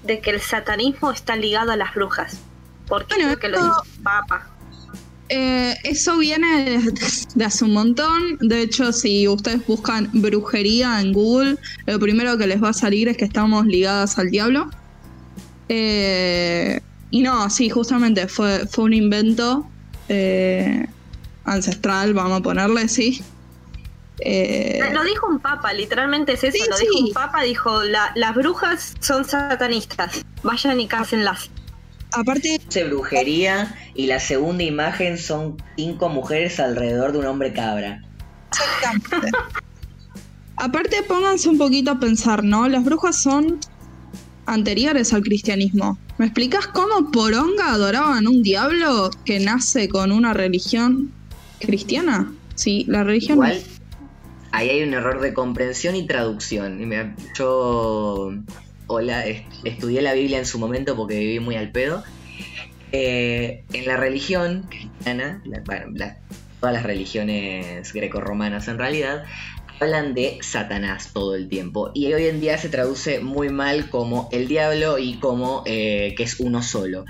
de 0.04 0.20
que 0.20 0.32
el 0.32 0.42
satanismo 0.42 1.12
está 1.12 1.36
ligado 1.36 1.72
a 1.72 1.76
las 1.76 1.94
brujas. 1.94 2.40
Porque 2.88 3.22
lo 3.22 3.30
dice 3.30 4.02
Papa. 4.04 4.48
Eh, 5.30 5.76
eso 5.84 6.18
viene 6.18 6.82
de, 7.36 7.46
hace 7.46 7.64
un 7.64 7.74
montón. 7.74 8.38
De 8.40 8.64
hecho, 8.64 8.92
si 8.92 9.28
ustedes 9.28 9.66
buscan 9.68 10.10
brujería 10.12 11.00
en 11.00 11.14
Google, 11.14 11.58
lo 11.86 12.00
primero 12.00 12.38
que 12.38 12.48
les 12.48 12.62
va 12.62 12.70
a 12.70 12.74
salir 12.74 13.08
es 13.08 13.18
que 13.18 13.26
estamos 13.26 13.68
ligadas 13.68 14.18
al 14.18 14.32
diablo. 14.32 14.70
Eh, 15.70 16.82
y 17.12 17.22
no, 17.22 17.48
sí, 17.52 17.70
justamente 17.70 18.28
fue, 18.28 18.66
fue 18.68 18.86
un 18.86 18.94
invento 18.94 19.68
eh, 20.10 20.88
ancestral, 21.46 22.16
vamos 22.16 22.40
a 22.40 22.44
ponerle, 22.44 22.88
sí. 22.88 23.22
Eh, 24.22 24.82
lo 24.94 25.04
dijo 25.04 25.28
un 25.28 25.40
papa, 25.40 25.74
literalmente 25.74 26.34
es 26.34 26.44
eso, 26.44 26.66
lo 26.70 26.78
dijo 26.78 27.06
un 27.06 27.14
papa, 27.14 27.44
dijo, 27.44 27.84
las 27.84 28.36
brujas 28.36 28.96
son 29.00 29.26
satanistas, 29.26 30.26
vayan 30.44 30.80
y 30.80 30.88
cásenlas. 30.88 31.50
Aparte 32.12 32.60
de 32.74 32.84
brujería 32.86 33.76
y 33.94 34.08
la 34.08 34.20
segunda 34.20 34.64
imagen 34.64 35.18
son 35.18 35.62
cinco 35.76 36.10
mujeres 36.10 36.60
alrededor 36.60 37.12
de 37.12 37.20
un 37.20 37.28
hombre 37.28 37.54
cabra. 37.54 38.02
Exactamente. 38.52 39.38
Aparte 40.56 41.04
pónganse 41.04 41.50
un 41.50 41.58
poquito 41.58 41.92
a 41.92 42.00
pensar, 42.00 42.44
¿no? 42.44 42.68
Las 42.68 42.84
brujas 42.84 43.22
son 43.22 43.60
anteriores 44.46 45.14
al 45.14 45.22
cristianismo. 45.22 45.98
¿Me 46.18 46.26
explicas 46.26 46.68
cómo 46.68 47.12
Poronga 47.12 47.72
adoraban 47.72 48.28
un 48.28 48.44
diablo 48.44 49.12
que 49.24 49.40
nace 49.40 49.88
con 49.88 50.12
una 50.12 50.34
religión 50.34 51.12
cristiana? 51.60 52.34
Sí, 52.56 52.86
la 52.90 53.04
religión. 53.04 53.36
Igual, 53.38 53.64
ahí 54.52 54.70
hay 54.70 54.84
un 54.84 54.94
error 54.94 55.22
de 55.22 55.34
comprensión 55.34 55.96
y 55.96 56.06
traducción. 56.06 56.80
Yo 57.36 58.32
hola, 58.88 59.24
estudié 59.64 60.02
la 60.02 60.14
Biblia 60.14 60.40
en 60.40 60.46
su 60.46 60.58
momento 60.58 60.96
porque 60.96 61.20
viví 61.20 61.40
muy 61.40 61.56
al 61.56 61.72
pedo. 61.72 62.04
Eh, 62.92 63.64
en 63.72 63.86
la 63.86 63.98
religión 63.98 64.66
cristiana, 64.68 65.44
todas 66.60 66.74
las 66.74 66.84
religiones 66.84 67.94
grecorromanas 67.94 68.68
en 68.68 68.80
realidad, 68.80 69.24
hablan 69.80 70.16
de 70.16 70.40
Satanás 70.42 71.12
todo 71.14 71.36
el 71.36 71.48
tiempo. 71.48 71.92
Y 71.94 72.12
hoy 72.14 72.26
en 72.26 72.42
día 72.42 72.58
se 72.58 72.70
traduce 72.70 73.20
muy 73.20 73.50
mal 73.50 73.90
como 73.90 74.28
el 74.32 74.48
diablo 74.48 74.98
y 74.98 75.20
como 75.20 75.64
eh, 75.68 76.16
que 76.18 76.24
es 76.24 76.40
uno 76.40 76.64
solo. 76.64 77.06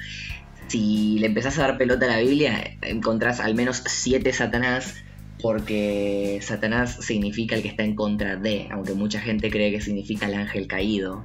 Si 0.67 1.17
le 1.19 1.27
empezás 1.27 1.57
a 1.57 1.61
dar 1.61 1.77
pelota 1.77 2.05
a 2.05 2.09
la 2.09 2.19
Biblia, 2.19 2.77
encontrás 2.81 3.39
al 3.39 3.55
menos 3.55 3.81
siete 3.85 4.33
Satanás, 4.33 4.95
porque 5.41 6.39
Satanás 6.41 6.97
significa 7.01 7.55
el 7.55 7.61
que 7.61 7.69
está 7.69 7.83
en 7.83 7.95
contra 7.95 8.35
de, 8.35 8.67
aunque 8.71 8.93
mucha 8.93 9.19
gente 9.21 9.49
cree 9.49 9.71
que 9.71 9.81
significa 9.81 10.27
el 10.27 10.33
ángel 10.33 10.67
caído. 10.67 11.23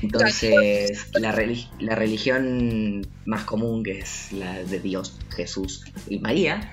Entonces, 0.00 1.10
la, 1.14 1.34
la 1.80 1.94
religión 1.96 3.06
más 3.24 3.44
común, 3.44 3.82
que 3.82 3.98
es 3.98 4.32
la 4.32 4.62
de 4.62 4.78
Dios, 4.78 5.18
Jesús 5.34 5.84
y 6.08 6.20
María, 6.20 6.72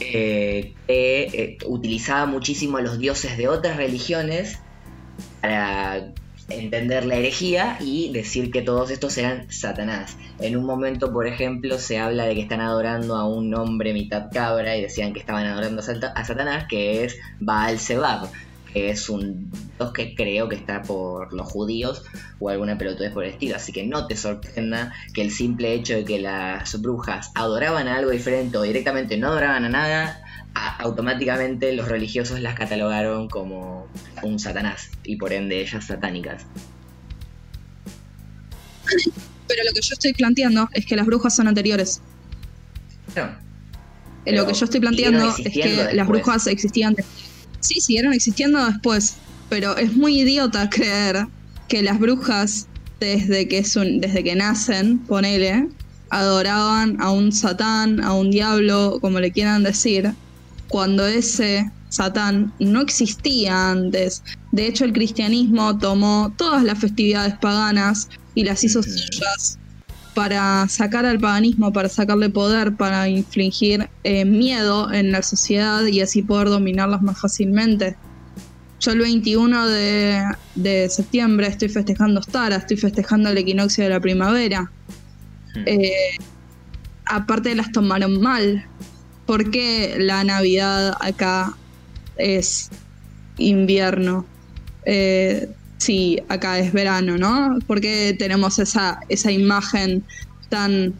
eh, 0.00 0.74
eh, 0.86 1.58
utilizaba 1.66 2.26
muchísimo 2.26 2.76
a 2.76 2.82
los 2.82 2.98
dioses 2.98 3.36
de 3.36 3.48
otras 3.48 3.76
religiones 3.76 4.58
para 5.40 6.12
entender 6.48 7.04
la 7.04 7.16
herejía 7.16 7.76
y 7.80 8.10
decir 8.12 8.50
que 8.50 8.62
todos 8.62 8.90
estos 8.90 9.16
eran 9.18 9.50
Satanás. 9.50 10.16
En 10.38 10.56
un 10.56 10.64
momento, 10.64 11.12
por 11.12 11.26
ejemplo, 11.26 11.78
se 11.78 11.98
habla 11.98 12.24
de 12.24 12.34
que 12.34 12.40
están 12.40 12.60
adorando 12.60 13.16
a 13.16 13.28
un 13.28 13.54
hombre 13.54 13.92
mitad 13.92 14.30
cabra 14.32 14.76
y 14.76 14.82
decían 14.82 15.12
que 15.12 15.20
estaban 15.20 15.46
adorando 15.46 15.82
a 15.82 16.24
Satanás, 16.24 16.66
que 16.68 17.04
es 17.04 17.16
Baal 17.40 17.78
Zebab, 17.78 18.28
que 18.72 18.90
es 18.90 19.08
un 19.08 19.50
dios 19.78 19.92
que 19.92 20.14
creo 20.14 20.48
que 20.48 20.56
está 20.56 20.82
por 20.82 21.32
los 21.32 21.50
judíos 21.50 22.02
o 22.38 22.48
alguna 22.48 22.78
pelotudez 22.78 23.12
por 23.12 23.24
el 23.24 23.30
estilo. 23.30 23.56
Así 23.56 23.72
que 23.72 23.86
no 23.86 24.06
te 24.06 24.16
sorprenda 24.16 24.92
que 25.14 25.22
el 25.22 25.30
simple 25.30 25.74
hecho 25.74 25.94
de 25.94 26.04
que 26.04 26.18
las 26.18 26.80
brujas 26.80 27.30
adoraban 27.34 27.88
a 27.88 27.96
algo 27.96 28.10
diferente 28.10 28.58
o 28.58 28.62
directamente 28.62 29.16
no 29.16 29.28
adoraban 29.28 29.64
a 29.64 29.68
nada, 29.68 30.22
automáticamente 30.54 31.72
los 31.72 31.88
religiosos 31.88 32.40
las 32.40 32.54
catalogaron 32.54 33.28
como 33.28 33.86
un 34.22 34.38
satanás 34.38 34.90
y 35.04 35.16
por 35.16 35.32
ende 35.32 35.60
ellas 35.60 35.86
satánicas. 35.86 36.46
Pero 39.46 39.62
lo 39.64 39.72
que 39.72 39.80
yo 39.80 39.92
estoy 39.92 40.12
planteando 40.12 40.68
es 40.72 40.86
que 40.86 40.96
las 40.96 41.06
brujas 41.06 41.36
son 41.36 41.48
anteriores. 41.48 42.00
No. 43.16 43.28
lo 44.26 44.46
que 44.46 44.54
yo 44.54 44.64
estoy 44.64 44.80
planteando 44.80 45.34
es 45.38 45.52
que 45.52 45.88
las 45.94 46.06
brujas 46.06 46.46
existían 46.46 46.94
Sí, 47.60 47.80
siguieron 47.80 48.12
existiendo 48.12 48.64
después, 48.64 49.16
pero 49.48 49.76
es 49.76 49.94
muy 49.94 50.20
idiota 50.20 50.70
creer 50.70 51.26
que 51.66 51.82
las 51.82 51.98
brujas, 51.98 52.68
desde 53.00 53.48
que, 53.48 53.62
desde 54.00 54.24
que 54.24 54.34
nacen, 54.36 54.98
ponele, 55.00 55.68
adoraban 56.10 57.00
a 57.00 57.10
un 57.10 57.32
satán, 57.32 58.02
a 58.02 58.14
un 58.14 58.30
diablo, 58.30 58.98
como 59.00 59.18
le 59.20 59.32
quieran 59.32 59.64
decir, 59.64 60.12
cuando 60.68 61.06
ese 61.06 61.70
satán 61.88 62.52
no 62.58 62.80
existía 62.80 63.70
antes. 63.70 64.22
De 64.52 64.66
hecho, 64.66 64.84
el 64.84 64.92
cristianismo 64.92 65.78
tomó 65.78 66.32
todas 66.36 66.62
las 66.62 66.78
festividades 66.78 67.34
paganas 67.38 68.08
y 68.34 68.44
las 68.44 68.62
hizo 68.64 68.82
suyas 68.82 69.58
para 70.14 70.66
sacar 70.68 71.06
al 71.06 71.20
paganismo, 71.20 71.72
para 71.72 71.88
sacarle 71.88 72.28
poder, 72.28 72.74
para 72.74 73.08
infligir 73.08 73.88
eh, 74.02 74.24
miedo 74.24 74.92
en 74.92 75.12
la 75.12 75.22
sociedad 75.22 75.86
y 75.86 76.00
así 76.00 76.22
poder 76.22 76.48
dominarlas 76.48 77.02
más 77.02 77.20
fácilmente. 77.20 77.96
Yo 78.80 78.92
el 78.92 78.98
21 78.98 79.68
de, 79.68 80.24
de 80.56 80.88
septiembre 80.88 81.46
estoy 81.46 81.68
festejando 81.68 82.20
Stara, 82.20 82.56
estoy 82.56 82.76
festejando 82.76 83.28
el 83.28 83.38
equinoccio 83.38 83.84
de 83.84 83.90
la 83.90 84.00
primavera. 84.00 84.70
Hmm. 85.54 85.62
Eh, 85.66 85.92
aparte 87.06 87.54
las 87.54 87.70
tomaron 87.70 88.20
mal. 88.20 88.66
Porque 89.28 89.96
la 89.98 90.24
Navidad 90.24 90.96
acá 91.00 91.54
es 92.16 92.70
invierno? 93.36 94.24
Eh, 94.86 95.50
sí, 95.76 96.18
acá 96.30 96.58
es 96.58 96.72
verano, 96.72 97.18
¿no? 97.18 97.58
Porque 97.66 98.16
tenemos 98.18 98.58
esa, 98.58 99.00
esa 99.10 99.30
imagen 99.30 100.02
tan 100.48 100.94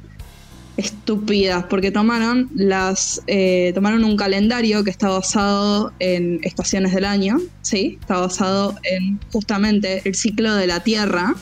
estúpida, 0.76 1.66
porque 1.70 1.90
tomaron 1.90 2.50
las 2.54 3.22
eh, 3.28 3.72
tomaron 3.74 4.04
un 4.04 4.18
calendario 4.18 4.84
que 4.84 4.90
está 4.90 5.08
basado 5.08 5.94
en 5.98 6.40
estaciones 6.42 6.94
del 6.94 7.06
año, 7.06 7.38
sí, 7.62 7.96
está 7.98 8.20
basado 8.20 8.74
en 8.82 9.18
justamente 9.32 10.02
el 10.04 10.14
ciclo 10.14 10.54
de 10.54 10.66
la 10.66 10.80
Tierra 10.80 11.34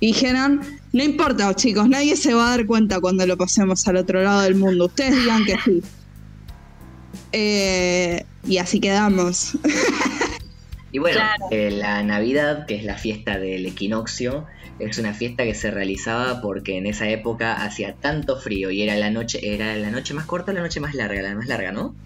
y 0.00 0.06
dijeron 0.06 0.62
no 0.94 1.02
importa, 1.02 1.52
chicos, 1.54 1.86
nadie 1.88 2.16
se 2.16 2.32
va 2.32 2.46
a 2.46 2.50
dar 2.56 2.66
cuenta 2.66 2.98
cuando 3.00 3.26
lo 3.26 3.36
pasemos 3.36 3.86
al 3.88 3.96
otro 3.96 4.22
lado 4.22 4.42
del 4.42 4.54
mundo. 4.54 4.86
Ustedes 4.86 5.16
digan 5.16 5.44
que 5.44 5.56
sí. 5.64 5.82
Eh, 7.32 8.24
y 8.46 8.58
así 8.58 8.80
quedamos. 8.80 9.56
Y 10.92 11.00
bueno, 11.00 11.16
Claro. 11.16 11.46
eh, 11.50 11.72
la 11.72 12.04
Navidad, 12.04 12.66
que 12.66 12.76
es 12.76 12.84
la 12.84 12.96
fiesta 12.96 13.36
del 13.40 13.66
equinoccio, 13.66 14.46
es 14.78 14.96
una 14.98 15.12
fiesta 15.12 15.42
que 15.42 15.52
se 15.56 15.72
realizaba 15.72 16.40
porque 16.40 16.76
en 16.78 16.86
esa 16.86 17.08
época 17.08 17.64
hacía 17.64 17.96
tanto 17.96 18.38
frío 18.38 18.70
y 18.70 18.80
era 18.82 18.94
la 18.94 19.10
noche, 19.10 19.54
era 19.54 19.74
la 19.74 19.90
noche 19.90 20.14
más 20.14 20.24
corta 20.24 20.52
o 20.52 20.54
la 20.54 20.60
noche 20.60 20.78
más 20.78 20.94
larga, 20.94 21.20
la 21.20 21.34
más 21.34 21.48
larga, 21.48 21.72
¿no? 21.72 21.96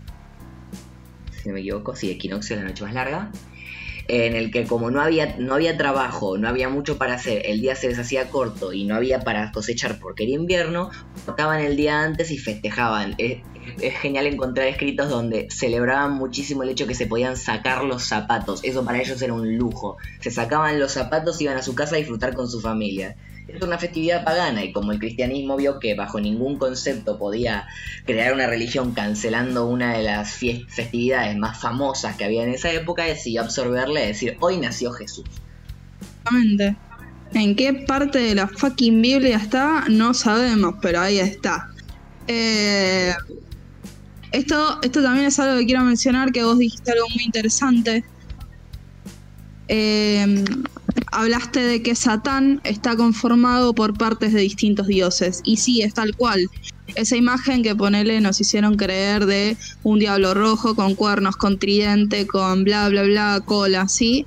Si 1.43 1.49
no 1.49 1.55
me 1.55 1.61
equivoco, 1.61 1.95
sí, 1.97 2.11
equinoccio 2.11 2.57
es 2.57 2.63
la 2.63 2.69
noche 2.69 2.83
más 2.83 2.95
larga. 2.95 3.31
En 4.09 4.35
el 4.35 4.51
que 4.51 4.65
como 4.65 4.91
no 4.91 5.03
había, 5.03 5.37
no 5.39 5.55
había 5.55 5.77
trabajo, 5.77 6.39
no 6.39 6.49
había 6.49 6.71
mucho 6.71 6.97
para 6.97 7.15
hacer, 7.15 7.43
el 7.45 7.61
día 7.61 7.77
se 7.77 7.89
les 7.89 7.99
hacía 7.99 8.31
corto 8.31 8.73
y 8.73 8.85
no 8.85 8.95
había 8.95 9.21
para 9.21 9.53
cosechar 9.53 9.99
porque 9.99 10.25
era 10.25 10.33
invierno, 10.33 10.91
cortaban 11.27 11.61
el 11.61 11.77
día 11.77 12.03
antes 12.03 12.31
y 12.31 12.39
festejaban. 12.39 13.15
Es, 13.19 13.43
genial 14.01 14.27
encontrar 14.27 14.67
escritos 14.67 15.11
donde 15.11 15.49
celebraban 15.51 16.15
muchísimo 16.15 16.63
el 16.63 16.71
hecho 16.71 16.87
que 16.87 16.95
se 16.95 17.07
podían 17.07 17.37
sacar 17.37 17.85
los 17.85 18.03
zapatos. 18.03 18.61
Eso 18.65 18.83
para 18.83 18.99
ellos 18.99 19.21
era 19.21 19.35
un 19.35 19.59
lujo. 19.59 19.99
Se 20.21 20.31
sacaban 20.31 20.81
los 20.81 20.93
zapatos 20.93 21.41
iban 21.43 21.59
a 21.59 21.63
su 21.63 21.75
casa 21.75 21.95
a 21.95 21.99
disfrutar 21.99 22.35
con 22.35 22.49
su 22.49 22.61
familia. 22.61 23.15
Es 23.49 23.63
una 23.63 23.79
festividad 23.79 24.25
pagana 24.25 24.63
y 24.63 24.73
como 24.73 24.93
el 24.93 24.99
cristianismo 24.99 25.57
vio 25.57 25.81
que 25.81 25.95
bajo 25.95 26.21
ningún 26.21 26.59
concepto 26.59 27.19
podía 27.19 27.67
crear 28.05 28.35
una 28.35 28.47
religión 28.47 28.93
cancelando 28.93 29.67
una 29.67 29.97
de 29.97 30.03
las 30.03 30.35
festividades 30.35 31.35
más 31.37 31.59
famosas 31.59 32.17
que 32.17 32.25
había 32.25 32.43
en 32.43 32.51
esa 32.51 32.71
época, 32.71 33.05
decidió 33.05 33.41
absorberle 33.41 34.05
y 34.05 34.09
decir, 34.09 34.37
hoy 34.41 34.59
nació 34.59 34.93
Jesús. 34.93 35.25
Exactamente. 36.01 36.77
¿En 37.33 37.57
qué 37.57 37.73
parte 37.73 38.19
de 38.19 38.35
la 38.35 38.49
fucking 38.49 39.01
Biblia 39.01 39.37
está? 39.39 39.85
No 39.89 40.13
sabemos, 40.13 40.75
pero 40.83 41.01
ahí 41.01 41.19
está. 41.19 41.71
Eh, 42.27 43.15
esto, 44.33 44.79
esto 44.83 45.03
también 45.03 45.27
es 45.27 45.39
algo 45.39 45.59
que 45.59 45.67
quiero 45.67 45.85
mencionar, 45.85 46.33
que 46.33 46.45
vos 46.45 46.59
dijiste 46.59 46.93
algo 46.93 47.07
muy 47.15 47.25
interesante. 47.25 48.05
Eh, 49.69 50.45
hablaste 51.13 51.61
de 51.61 51.83
que 51.83 51.95
Satán 51.95 52.61
está 52.65 52.97
conformado 52.97 53.75
por 53.75 53.97
partes 53.97 54.33
de 54.33 54.41
distintos 54.41 54.87
dioses. 54.87 55.41
Y 55.45 55.57
sí, 55.57 55.83
es 55.83 55.95
tal 55.95 56.15
cual. 56.17 56.49
Esa 56.95 57.17
imagen 57.17 57.63
que 57.63 57.75
ponele 57.75 58.21
nos 58.21 58.41
hicieron 58.41 58.77
creer 58.77 59.27
de 59.27 59.57
un 59.83 59.99
diablo 59.99 60.35
rojo 60.35 60.75
con 60.75 60.95
cuernos, 60.95 61.37
con 61.37 61.59
tridente, 61.59 62.27
con 62.27 62.65
bla 62.65 62.89
bla 62.89 63.03
bla, 63.03 63.41
cola, 63.45 63.89
¿sí? 63.89 64.27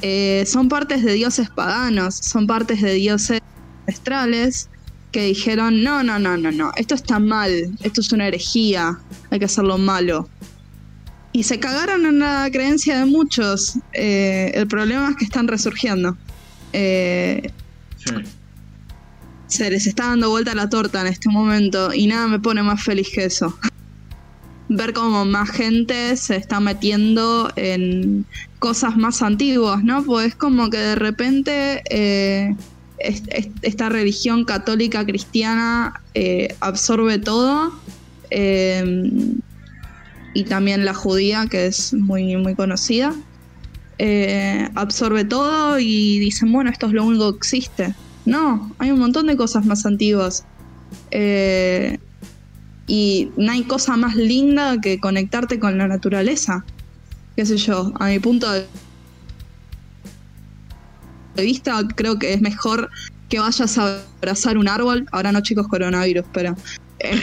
Eh, 0.00 0.44
son 0.46 0.68
partes 0.68 1.04
de 1.04 1.12
dioses 1.12 1.50
paganos, 1.50 2.14
son 2.14 2.46
partes 2.46 2.80
de 2.80 2.94
dioses 2.94 3.40
ancestrales 3.86 4.68
que 5.12 5.24
dijeron, 5.24 5.82
no, 5.82 6.02
no, 6.02 6.18
no, 6.18 6.36
no, 6.36 6.52
no, 6.52 6.70
esto 6.76 6.94
está 6.94 7.18
mal, 7.18 7.50
esto 7.82 8.00
es 8.00 8.12
una 8.12 8.28
herejía, 8.28 8.98
hay 9.30 9.38
que 9.38 9.46
hacerlo 9.46 9.78
malo. 9.78 10.28
Y 11.38 11.44
se 11.44 11.60
cagaron 11.60 12.04
en 12.04 12.18
la 12.18 12.48
creencia 12.52 12.98
de 12.98 13.04
muchos. 13.04 13.78
Eh, 13.92 14.50
el 14.54 14.66
problema 14.66 15.10
es 15.10 15.16
que 15.18 15.24
están 15.24 15.46
resurgiendo. 15.46 16.16
Eh, 16.72 17.52
se 19.46 19.70
les 19.70 19.86
está 19.86 20.08
dando 20.08 20.30
vuelta 20.30 20.52
la 20.56 20.68
torta 20.68 21.00
en 21.00 21.06
este 21.06 21.28
momento 21.30 21.94
y 21.94 22.08
nada 22.08 22.26
me 22.26 22.40
pone 22.40 22.64
más 22.64 22.82
feliz 22.82 23.08
que 23.14 23.26
eso. 23.26 23.56
Ver 24.68 24.92
cómo 24.92 25.24
más 25.26 25.48
gente 25.50 26.16
se 26.16 26.34
está 26.34 26.58
metiendo 26.58 27.52
en 27.54 28.26
cosas 28.58 28.96
más 28.96 29.22
antiguas, 29.22 29.84
¿no? 29.84 30.02
Pues 30.02 30.26
es 30.30 30.34
como 30.34 30.70
que 30.70 30.78
de 30.78 30.94
repente 30.96 31.82
eh, 31.88 32.52
es- 32.98 33.22
es- 33.28 33.48
esta 33.62 33.88
religión 33.88 34.44
católica 34.44 35.06
cristiana 35.06 36.02
absorbe 36.58 37.20
todo 37.20 37.72
eh, 38.30 39.34
y 40.34 40.44
también 40.44 40.84
la 40.84 40.94
judía, 40.94 41.46
que 41.50 41.66
es 41.66 41.92
muy, 41.94 42.36
muy 42.36 42.54
conocida, 42.54 43.14
eh, 43.98 44.68
absorbe 44.74 45.24
todo 45.24 45.78
y 45.78 46.18
dicen, 46.18 46.52
bueno, 46.52 46.70
esto 46.70 46.86
es 46.86 46.92
lo 46.92 47.04
único 47.04 47.32
que 47.32 47.38
existe. 47.38 47.94
No, 48.24 48.72
hay 48.78 48.90
un 48.90 48.98
montón 48.98 49.26
de 49.26 49.36
cosas 49.36 49.64
más 49.64 49.86
antiguas. 49.86 50.44
Eh, 51.10 51.98
y 52.86 53.30
no 53.36 53.52
hay 53.52 53.64
cosa 53.64 53.96
más 53.96 54.16
linda 54.16 54.80
que 54.80 54.98
conectarte 54.98 55.58
con 55.58 55.76
la 55.76 55.88
naturaleza. 55.88 56.64
Qué 57.36 57.44
sé 57.44 57.56
yo, 57.56 57.92
a 57.98 58.08
mi 58.08 58.18
punto 58.18 58.50
de 58.50 58.66
vista, 61.36 61.80
creo 61.94 62.18
que 62.18 62.32
es 62.32 62.40
mejor 62.40 62.90
que 63.28 63.38
vayas 63.38 63.78
a 63.78 64.02
abrazar 64.20 64.58
un 64.58 64.68
árbol. 64.68 65.06
Ahora 65.12 65.32
no, 65.32 65.40
chicos, 65.42 65.68
coronavirus, 65.68 66.24
pero 66.32 66.56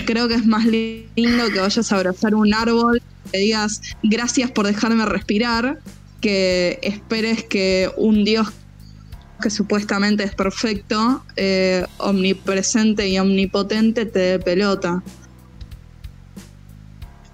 creo 0.06 0.28
que 0.28 0.36
es 0.36 0.46
más 0.46 0.66
lindo 0.66 1.48
que 1.54 1.60
vayas 1.60 1.92
a 1.92 1.96
abrazar 1.96 2.36
un 2.36 2.54
árbol, 2.54 3.02
que 3.32 3.38
digas 3.40 3.82
gracias 4.04 4.52
por 4.52 4.66
dejarme 4.66 5.06
respirar, 5.06 5.80
que 6.22 6.80
esperes 6.82 7.44
que 7.44 7.90
un 7.98 8.24
Dios 8.24 8.48
que 9.42 9.50
supuestamente 9.50 10.24
es 10.24 10.34
perfecto, 10.34 11.24
eh, 11.36 11.86
omnipresente 11.98 13.08
y 13.10 13.20
omnipotente 13.20 14.06
te 14.06 14.20
dé 14.20 14.40
pelota. 14.40 15.04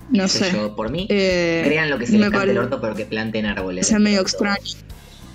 No 0.10 0.28
sé 0.28 0.52
yo, 0.52 0.76
por 0.76 0.90
mí, 0.90 1.08
Eh, 1.10 1.62
crean 1.64 1.90
lo 1.90 1.98
que 1.98 2.06
se 2.06 2.14
me 2.14 2.20
les 2.20 2.32
cante 2.32 2.52
el 2.52 2.58
orto, 2.58 2.82
pero 2.82 2.96
que 2.96 3.06
planten 3.06 3.46
árboles. 3.46 3.90
es 3.90 4.00
medio 4.00 4.22
extraño. 4.22 4.60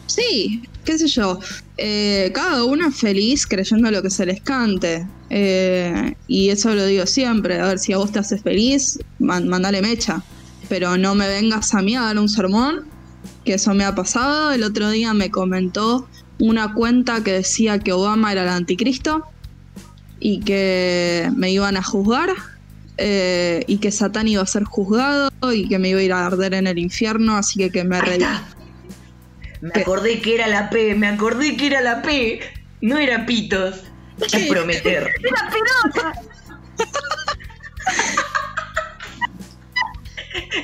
Sí, 0.07 0.63
qué 0.85 0.99
sé 0.99 1.09
yo. 1.09 1.39
Eh, 1.77 2.31
cada 2.35 2.65
uno 2.65 2.89
es 2.89 2.97
feliz 2.97 3.47
creyendo 3.47 3.91
lo 3.91 4.03
que 4.03 4.11
se 4.11 4.25
les 4.27 4.41
cante. 4.43 5.07
Eh, 5.31 6.15
y 6.29 6.51
eso 6.51 6.75
lo 6.75 6.87
digo 6.87 7.07
siempre. 7.07 7.59
A 7.61 7.67
ver, 7.67 7.79
si 7.79 7.93
a 7.93 7.99
vos 7.99 8.13
te 8.13 8.19
haces 8.21 8.43
feliz, 8.43 8.99
man- 9.19 9.49
mandale 9.49 9.83
mecha. 9.83 10.23
Pero 10.69 10.97
no 10.97 11.15
me 11.15 11.29
vengas 11.29 11.75
a 11.75 11.83
mí 11.83 11.97
a 11.97 12.03
dar 12.03 12.19
un 12.19 12.29
sermón, 12.29 12.87
que 13.45 13.55
eso 13.55 13.75
me 13.75 13.85
ha 13.85 13.95
pasado. 13.95 14.53
El 14.53 14.63
otro 14.63 14.91
día 14.91 15.13
me 15.15 15.31
comentó 15.31 16.09
una 16.39 16.73
cuenta 16.75 17.23
que 17.25 17.33
decía 17.33 17.79
que 17.79 17.93
Obama 17.93 18.33
era 18.33 18.43
el 18.43 18.49
anticristo 18.49 19.25
y 20.21 20.41
que 20.41 21.31
me 21.37 21.51
iban 21.51 21.77
a 21.77 21.83
juzgar 21.83 22.31
eh, 22.99 23.63
y 23.67 23.79
que 23.79 23.91
Satán 23.93 24.29
iba 24.29 24.43
a 24.43 24.47
ser 24.47 24.65
juzgado 24.65 25.29
y 25.53 25.69
que 25.69 25.79
me 25.79 25.91
iba 25.91 26.01
a 26.01 26.03
ir 26.03 26.13
a 26.13 26.27
arder 26.27 26.55
en 26.55 26.67
el 26.67 26.79
infierno, 26.79 27.37
así 27.37 27.59
que 27.59 27.71
que 27.71 27.85
me 27.85 27.99
está. 27.99 28.49
Me 29.61 29.81
acordé 29.81 30.21
que 30.21 30.35
era 30.35 30.47
la 30.49 30.71
P, 30.71 30.95
me 30.95 31.09
acordé 31.09 31.57
que 31.57 31.67
era 31.69 31.81
la 31.81 32.03
P. 32.03 32.41
No 32.83 32.99
era 32.99 33.25
pitos. 33.27 33.85
Es 34.33 34.47
prometer. 34.47 35.11
¡La 35.23 35.51
pelota! 35.51 36.21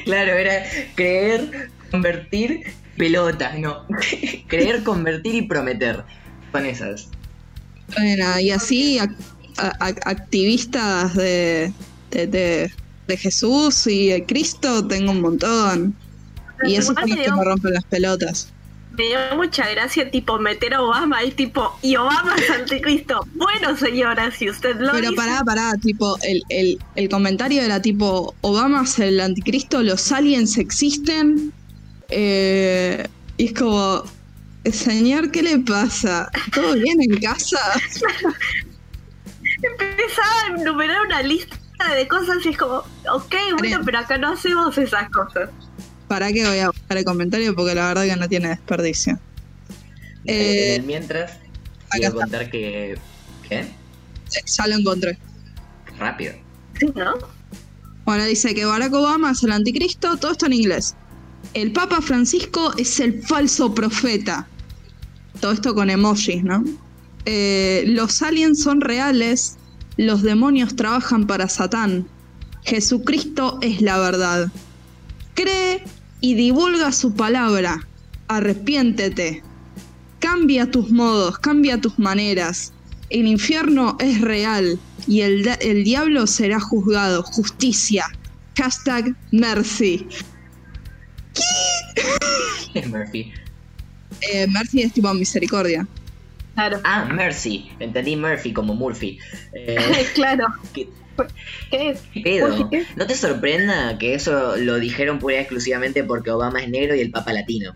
Claro, 0.04 0.32
era 0.32 0.64
creer, 0.94 1.70
convertir, 1.90 2.62
pelota, 2.96 3.52
no. 3.58 3.86
creer, 4.48 4.82
convertir 4.82 5.34
y 5.34 5.42
prometer. 5.42 6.04
Son 6.52 6.66
esas. 6.66 7.08
Bueno, 7.96 8.38
y 8.40 8.50
así 8.50 8.98
ac- 8.98 9.16
a- 9.58 9.72
a- 9.86 10.10
activistas 10.10 11.14
de, 11.14 11.72
de, 12.10 12.26
de- 12.26 12.72
de 13.06 13.16
Jesús 13.16 13.86
y 13.86 14.08
de 14.08 14.24
Cristo 14.26 14.86
tengo 14.86 15.10
un 15.12 15.20
montón. 15.20 15.94
Y 16.64 16.76
esos 16.76 16.94
que 16.96 17.06
me 17.06 17.44
rompen 17.44 17.72
las 17.74 17.84
pelotas. 17.84 18.52
Me 18.96 19.04
dio 19.06 19.18
mucha 19.36 19.68
gracia, 19.70 20.10
tipo, 20.10 20.38
meter 20.38 20.74
a 20.74 20.82
Obama 20.82 21.24
y 21.24 21.30
tipo, 21.30 21.78
y 21.82 21.96
Obama 21.96 22.34
es 22.36 22.50
anticristo. 22.50 23.26
Bueno, 23.34 23.76
señora, 23.76 24.30
si 24.30 24.50
usted 24.50 24.76
lo 24.80 24.92
Pero 24.92 25.10
dice. 25.10 25.16
pará, 25.16 25.42
pará, 25.44 25.72
tipo, 25.80 26.16
el, 26.22 26.42
el, 26.50 26.78
el 26.94 27.08
comentario 27.08 27.62
era 27.62 27.80
tipo, 27.80 28.34
Obama 28.42 28.82
es 28.82 28.98
el 28.98 29.20
anticristo, 29.20 29.82
los 29.82 30.12
aliens 30.12 30.58
existen. 30.58 31.52
Eh, 32.10 33.06
y 33.38 33.46
es 33.46 33.54
como, 33.54 34.04
señor, 34.70 35.30
¿qué 35.30 35.42
le 35.42 35.58
pasa? 35.60 36.30
¿Todo 36.52 36.74
bien 36.74 37.00
en 37.00 37.18
casa? 37.20 37.58
empezaba 39.62 40.42
a 40.42 40.60
enumerar 40.60 41.00
una 41.06 41.22
lista 41.22 41.56
de 41.96 42.06
cosas 42.08 42.44
y 42.44 42.50
es 42.50 42.56
como, 42.56 42.84
ok, 43.12 43.34
bueno, 43.58 43.80
pero 43.84 43.98
acá 43.98 44.18
no 44.18 44.32
hacemos 44.32 44.76
esas 44.78 45.10
cosas. 45.10 45.50
¿Para 46.12 46.30
qué 46.30 46.46
voy 46.46 46.58
a 46.58 46.66
buscar 46.66 46.98
el 46.98 47.04
comentario? 47.06 47.54
Porque 47.56 47.74
la 47.74 47.88
verdad 47.88 48.04
que 48.04 48.16
no 48.16 48.28
tiene 48.28 48.48
desperdicio. 48.48 49.18
Eh, 50.26 50.76
Eh, 50.76 50.82
mientras, 50.84 51.38
voy 51.90 52.04
a 52.04 52.08
está. 52.08 52.20
contar 52.20 52.50
que. 52.50 52.98
¿Qué? 53.48 53.66
Ya 54.44 54.66
lo 54.66 54.76
encontré. 54.76 55.16
Rápido. 55.98 56.34
Sí, 56.78 56.92
¿no? 56.94 57.14
Bueno, 58.04 58.26
dice 58.26 58.54
que 58.54 58.66
Barack 58.66 58.92
Obama 58.92 59.30
es 59.30 59.42
el 59.42 59.52
anticristo, 59.52 60.18
todo 60.18 60.32
esto 60.32 60.44
en 60.44 60.52
inglés. 60.52 60.94
El 61.54 61.72
Papa 61.72 62.02
Francisco 62.02 62.74
es 62.76 63.00
el 63.00 63.22
falso 63.22 63.74
profeta. 63.74 64.46
Todo 65.40 65.52
esto 65.52 65.74
con 65.74 65.88
emojis, 65.88 66.44
¿no? 66.44 66.62
Eh, 67.24 67.84
los 67.86 68.20
aliens 68.20 68.60
son 68.62 68.82
reales, 68.82 69.56
los 69.96 70.20
demonios 70.20 70.76
trabajan 70.76 71.26
para 71.26 71.48
Satán. 71.48 72.06
Jesucristo 72.64 73.58
es 73.62 73.80
la 73.80 73.96
verdad. 73.98 74.50
Cree 75.34 75.82
y 76.22 76.34
divulga 76.34 76.90
su 76.92 77.14
palabra. 77.14 77.86
Arrepiéntete. 78.28 79.42
Cambia 80.20 80.70
tus 80.70 80.90
modos, 80.90 81.38
cambia 81.38 81.78
tus 81.78 81.98
maneras. 81.98 82.72
El 83.10 83.26
infierno 83.26 83.98
es 84.00 84.22
real 84.22 84.78
y 85.06 85.20
el, 85.20 85.46
el 85.60 85.84
diablo 85.84 86.26
será 86.26 86.58
juzgado. 86.58 87.22
Justicia. 87.22 88.06
Hashtag 88.56 89.14
mercy. 89.32 90.06
Murphy. 92.86 93.32
Eh, 94.20 94.46
mercy 94.46 94.82
es 94.82 94.92
tipo 94.94 95.12
misericordia. 95.12 95.86
Claro. 96.54 96.80
Ah, 96.84 97.06
Mercy. 97.06 97.70
Entendí 97.80 98.14
Murphy 98.14 98.52
como 98.52 98.74
Murphy. 98.74 99.18
Eh, 99.54 100.06
claro. 100.14 100.46
¿qué 100.72 100.88
¿Qué? 101.70 101.96
pedo? 102.22 102.70
¿No 102.96 103.06
te 103.06 103.14
sorprenda 103.14 103.98
que 103.98 104.14
eso 104.14 104.56
lo 104.56 104.76
dijeron 104.76 105.18
pura 105.18 105.36
y 105.36 105.38
exclusivamente 105.38 106.04
porque 106.04 106.30
Obama 106.30 106.60
es 106.62 106.68
negro 106.68 106.94
y 106.94 107.00
el 107.00 107.10
Papa 107.10 107.32
latino? 107.32 107.74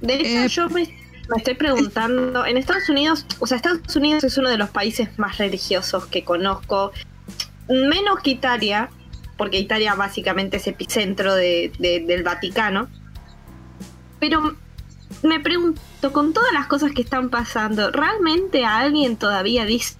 De 0.00 0.14
hecho, 0.14 0.26
Eh, 0.44 0.48
yo 0.48 0.68
me, 0.68 0.82
me 1.28 1.36
estoy 1.38 1.54
preguntando, 1.54 2.44
en 2.46 2.56
Estados 2.56 2.88
Unidos, 2.88 3.26
o 3.38 3.46
sea, 3.46 3.56
Estados 3.56 3.94
Unidos 3.96 4.24
es 4.24 4.36
uno 4.38 4.50
de 4.50 4.58
los 4.58 4.70
países 4.70 5.18
más 5.18 5.38
religiosos 5.38 6.06
que 6.06 6.24
conozco, 6.24 6.92
menos 7.68 8.20
que 8.22 8.30
Italia, 8.30 8.90
porque 9.36 9.58
Italia 9.58 9.94
básicamente 9.94 10.58
es 10.58 10.66
epicentro 10.66 11.34
de- 11.34 11.72
de- 11.78 12.00
del 12.00 12.22
Vaticano, 12.22 12.88
pero 14.20 14.54
me 15.22 15.40
pregunto, 15.40 15.80
con 16.12 16.32
todas 16.34 16.52
las 16.52 16.66
cosas 16.66 16.92
que 16.92 17.00
están 17.02 17.30
pasando, 17.30 17.90
¿realmente 17.90 18.64
a 18.64 18.78
alguien 18.80 19.16
todavía 19.16 19.64
dice 19.64 19.94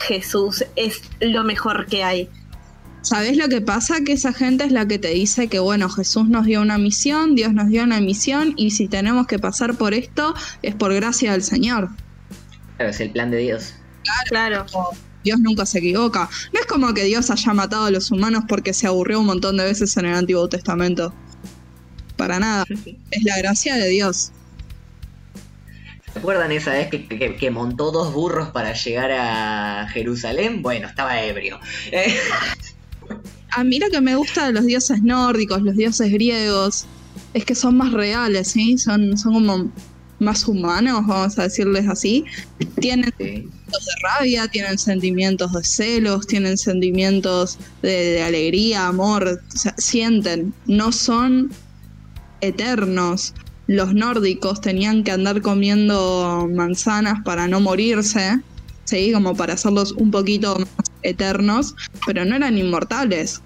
Jesús 0.00 0.64
es 0.76 1.02
lo 1.20 1.44
mejor 1.44 1.86
que 1.86 2.04
hay? 2.04 2.28
¿Sabés 3.02 3.36
lo 3.36 3.48
que 3.48 3.60
pasa? 3.60 4.02
Que 4.04 4.12
esa 4.12 4.32
gente 4.32 4.64
es 4.64 4.72
la 4.72 4.86
que 4.86 4.98
te 4.98 5.08
dice 5.08 5.48
que, 5.48 5.58
bueno, 5.60 5.88
Jesús 5.88 6.28
nos 6.28 6.46
dio 6.46 6.60
una 6.60 6.78
misión, 6.78 7.34
Dios 7.34 7.52
nos 7.52 7.68
dio 7.68 7.84
una 7.84 8.00
misión, 8.00 8.54
y 8.56 8.72
si 8.72 8.88
tenemos 8.88 9.26
que 9.26 9.38
pasar 9.38 9.76
por 9.76 9.94
esto, 9.94 10.34
es 10.62 10.74
por 10.74 10.92
gracia 10.92 11.32
del 11.32 11.42
Señor. 11.42 11.90
Claro, 12.76 12.90
es 12.90 13.00
el 13.00 13.10
plan 13.10 13.30
de 13.30 13.38
Dios. 13.38 13.74
Claro. 14.28 14.66
Dios 15.24 15.40
nunca 15.40 15.66
se 15.66 15.78
equivoca. 15.78 16.28
No 16.52 16.60
es 16.60 16.66
como 16.66 16.92
que 16.94 17.04
Dios 17.04 17.30
haya 17.30 17.52
matado 17.52 17.86
a 17.86 17.90
los 17.90 18.10
humanos 18.10 18.44
porque 18.48 18.72
se 18.72 18.86
aburrió 18.86 19.20
un 19.20 19.26
montón 19.26 19.56
de 19.56 19.64
veces 19.64 19.96
en 19.96 20.06
el 20.06 20.14
Antiguo 20.14 20.48
Testamento. 20.48 21.12
Para 22.16 22.38
nada. 22.38 22.64
Es 23.10 23.22
la 23.24 23.38
gracia 23.38 23.74
de 23.76 23.88
Dios. 23.88 24.32
¿Se 26.12 26.18
acuerdan 26.18 26.50
esa 26.52 26.72
vez 26.72 26.88
que, 26.88 27.06
que- 27.06 27.36
que 27.36 27.50
montó 27.50 27.90
dos 27.92 28.12
burros 28.12 28.50
para 28.50 28.72
llegar 28.72 29.10
a 29.12 29.88
Jerusalén? 29.92 30.62
Bueno, 30.62 30.88
estaba 30.88 31.22
ebrio. 31.22 31.60
Eh, 31.92 32.14
A 33.50 33.64
mí 33.64 33.78
lo 33.78 33.88
que 33.90 34.00
me 34.00 34.14
gusta 34.16 34.46
de 34.46 34.52
los 34.52 34.64
dioses 34.66 35.02
nórdicos, 35.02 35.62
los 35.62 35.76
dioses 35.76 36.12
griegos, 36.12 36.86
es 37.34 37.44
que 37.44 37.54
son 37.54 37.76
más 37.76 37.92
reales, 37.92 38.48
¿sí? 38.48 38.76
Son, 38.78 39.16
son 39.16 39.32
como 39.34 39.72
más 40.18 40.46
humanos, 40.48 41.06
vamos 41.06 41.38
a 41.38 41.44
decirles 41.44 41.88
así. 41.88 42.24
Tienen 42.80 43.10
sí. 43.18 43.24
sentimientos 43.24 43.86
de 43.86 43.92
rabia, 44.02 44.48
tienen 44.48 44.78
sentimientos 44.78 45.52
de 45.52 45.64
celos, 45.64 46.26
tienen 46.26 46.58
sentimientos 46.58 47.58
de, 47.82 47.88
de 47.90 48.22
alegría, 48.22 48.86
amor, 48.88 49.26
o 49.28 49.56
sea, 49.58 49.74
sienten, 49.78 50.52
no 50.66 50.90
son 50.92 51.50
eternos. 52.40 53.32
Los 53.68 53.94
nórdicos 53.94 54.62
tenían 54.62 55.04
que 55.04 55.10
andar 55.10 55.42
comiendo 55.42 56.48
manzanas 56.50 57.20
para 57.22 57.46
no 57.46 57.60
morirse, 57.60 58.40
¿sí? 58.84 59.12
Como 59.12 59.36
para 59.36 59.52
hacerlos 59.52 59.92
un 59.92 60.10
poquito 60.10 60.58
más 60.58 60.90
eternos, 61.02 61.74
pero 62.06 62.24
no 62.24 62.34
eran 62.34 62.56
inmortales. 62.56 63.42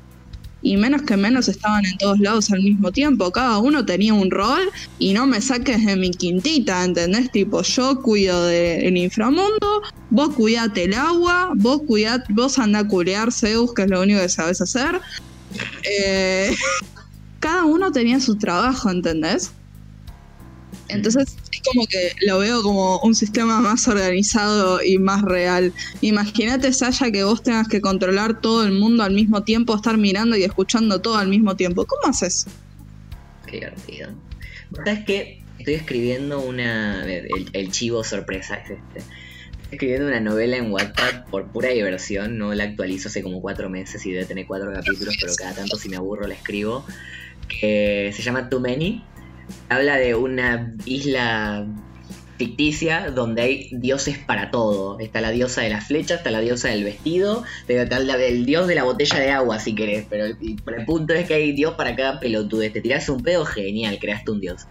Y 0.64 0.76
menos 0.76 1.02
que 1.02 1.16
menos 1.16 1.48
estaban 1.48 1.84
en 1.84 1.98
todos 1.98 2.20
lados 2.20 2.52
al 2.52 2.62
mismo 2.62 2.92
tiempo. 2.92 3.32
Cada 3.32 3.58
uno 3.58 3.84
tenía 3.84 4.14
un 4.14 4.30
rol 4.30 4.70
y 5.00 5.12
no 5.12 5.26
me 5.26 5.40
saques 5.40 5.84
de 5.84 5.96
mi 5.96 6.12
quintita, 6.12 6.84
¿entendés? 6.84 7.32
Tipo, 7.32 7.62
yo 7.62 8.00
cuido 8.00 8.46
del 8.46 8.96
inframundo, 8.96 9.82
vos 10.10 10.36
cuidate 10.36 10.84
el 10.84 10.94
agua, 10.94 11.50
vos 11.56 11.82
cuidad, 11.84 12.22
vos 12.28 12.60
anda 12.60 12.78
a 12.78 12.86
culear 12.86 13.32
Zeus, 13.32 13.74
que 13.74 13.82
es 13.82 13.90
lo 13.90 14.00
único 14.00 14.20
que 14.20 14.28
sabes 14.28 14.60
hacer. 14.60 15.00
Eh, 15.82 16.54
cada 17.40 17.64
uno 17.64 17.90
tenía 17.90 18.20
su 18.20 18.36
trabajo, 18.36 18.88
¿entendés? 18.88 19.50
Entonces 20.92 21.36
es 21.50 21.60
como 21.62 21.86
que 21.86 22.12
lo 22.26 22.38
veo 22.38 22.62
como 22.62 22.98
un 23.00 23.14
sistema 23.14 23.60
más 23.60 23.88
organizado 23.88 24.82
y 24.82 24.98
más 24.98 25.22
real. 25.22 25.72
Imagínate, 26.00 26.72
Saya, 26.72 27.10
que 27.10 27.24
vos 27.24 27.42
tengas 27.42 27.68
que 27.68 27.80
controlar 27.80 28.40
todo 28.40 28.64
el 28.64 28.72
mundo 28.72 29.02
al 29.02 29.12
mismo 29.12 29.42
tiempo, 29.42 29.74
estar 29.74 29.96
mirando 29.96 30.36
y 30.36 30.44
escuchando 30.44 31.00
todo 31.00 31.16
al 31.16 31.28
mismo 31.28 31.56
tiempo. 31.56 31.86
¿Cómo 31.86 32.02
haces? 32.06 32.46
Qué 33.46 33.56
divertido. 33.56 34.10
¿Sabes 34.76 35.04
qué? 35.04 35.42
Estoy 35.58 35.74
escribiendo 35.74 36.40
una. 36.40 37.04
El, 37.04 37.48
el 37.52 37.70
chivo 37.70 38.04
sorpresa 38.04 38.56
es 38.56 38.70
este. 38.70 38.98
Estoy 39.72 39.76
escribiendo 39.88 40.08
una 40.08 40.20
novela 40.20 40.56
en 40.56 40.70
Wattpad 40.70 41.24
por 41.30 41.46
pura 41.50 41.70
diversión. 41.70 42.36
No 42.36 42.52
la 42.54 42.64
actualizo 42.64 43.08
hace 43.08 43.22
como 43.22 43.40
cuatro 43.40 43.70
meses 43.70 44.04
y 44.04 44.12
debe 44.12 44.26
tener 44.26 44.46
cuatro 44.46 44.72
capítulos, 44.72 45.16
pero 45.20 45.32
cada 45.34 45.54
tanto 45.54 45.76
si 45.76 45.88
me 45.88 45.96
aburro 45.96 46.26
la 46.26 46.34
escribo. 46.34 46.84
Que 47.48 48.12
se 48.14 48.22
llama 48.22 48.48
Too 48.48 48.60
Many. 48.60 49.04
Habla 49.68 49.96
de 49.96 50.14
una 50.14 50.74
isla 50.84 51.66
ficticia 52.38 53.10
donde 53.10 53.42
hay 53.42 53.68
dioses 53.72 54.18
para 54.18 54.50
todo. 54.50 54.98
Está 54.98 55.20
la 55.20 55.30
diosa 55.30 55.62
de 55.62 55.68
las 55.70 55.86
flechas, 55.86 56.18
está 56.18 56.30
la 56.30 56.40
diosa 56.40 56.68
del 56.68 56.82
vestido, 56.84 57.44
está 57.68 57.96
el, 57.98 58.10
el 58.10 58.44
dios 58.46 58.66
de 58.66 58.74
la 58.74 58.82
botella 58.84 59.18
de 59.18 59.30
agua 59.30 59.58
si 59.60 59.74
querés. 59.74 60.06
Pero 60.10 60.24
el, 60.26 60.36
el 60.40 60.84
punto 60.84 61.14
es 61.14 61.26
que 61.26 61.34
hay 61.34 61.52
dios 61.52 61.74
para 61.74 61.94
cada 61.96 62.20
pelotudez. 62.20 62.72
Te 62.72 62.80
tirás 62.80 63.08
un 63.08 63.22
pedo, 63.22 63.44
genial, 63.44 63.98
creaste 64.00 64.30
un 64.30 64.40
dios. 64.40 64.66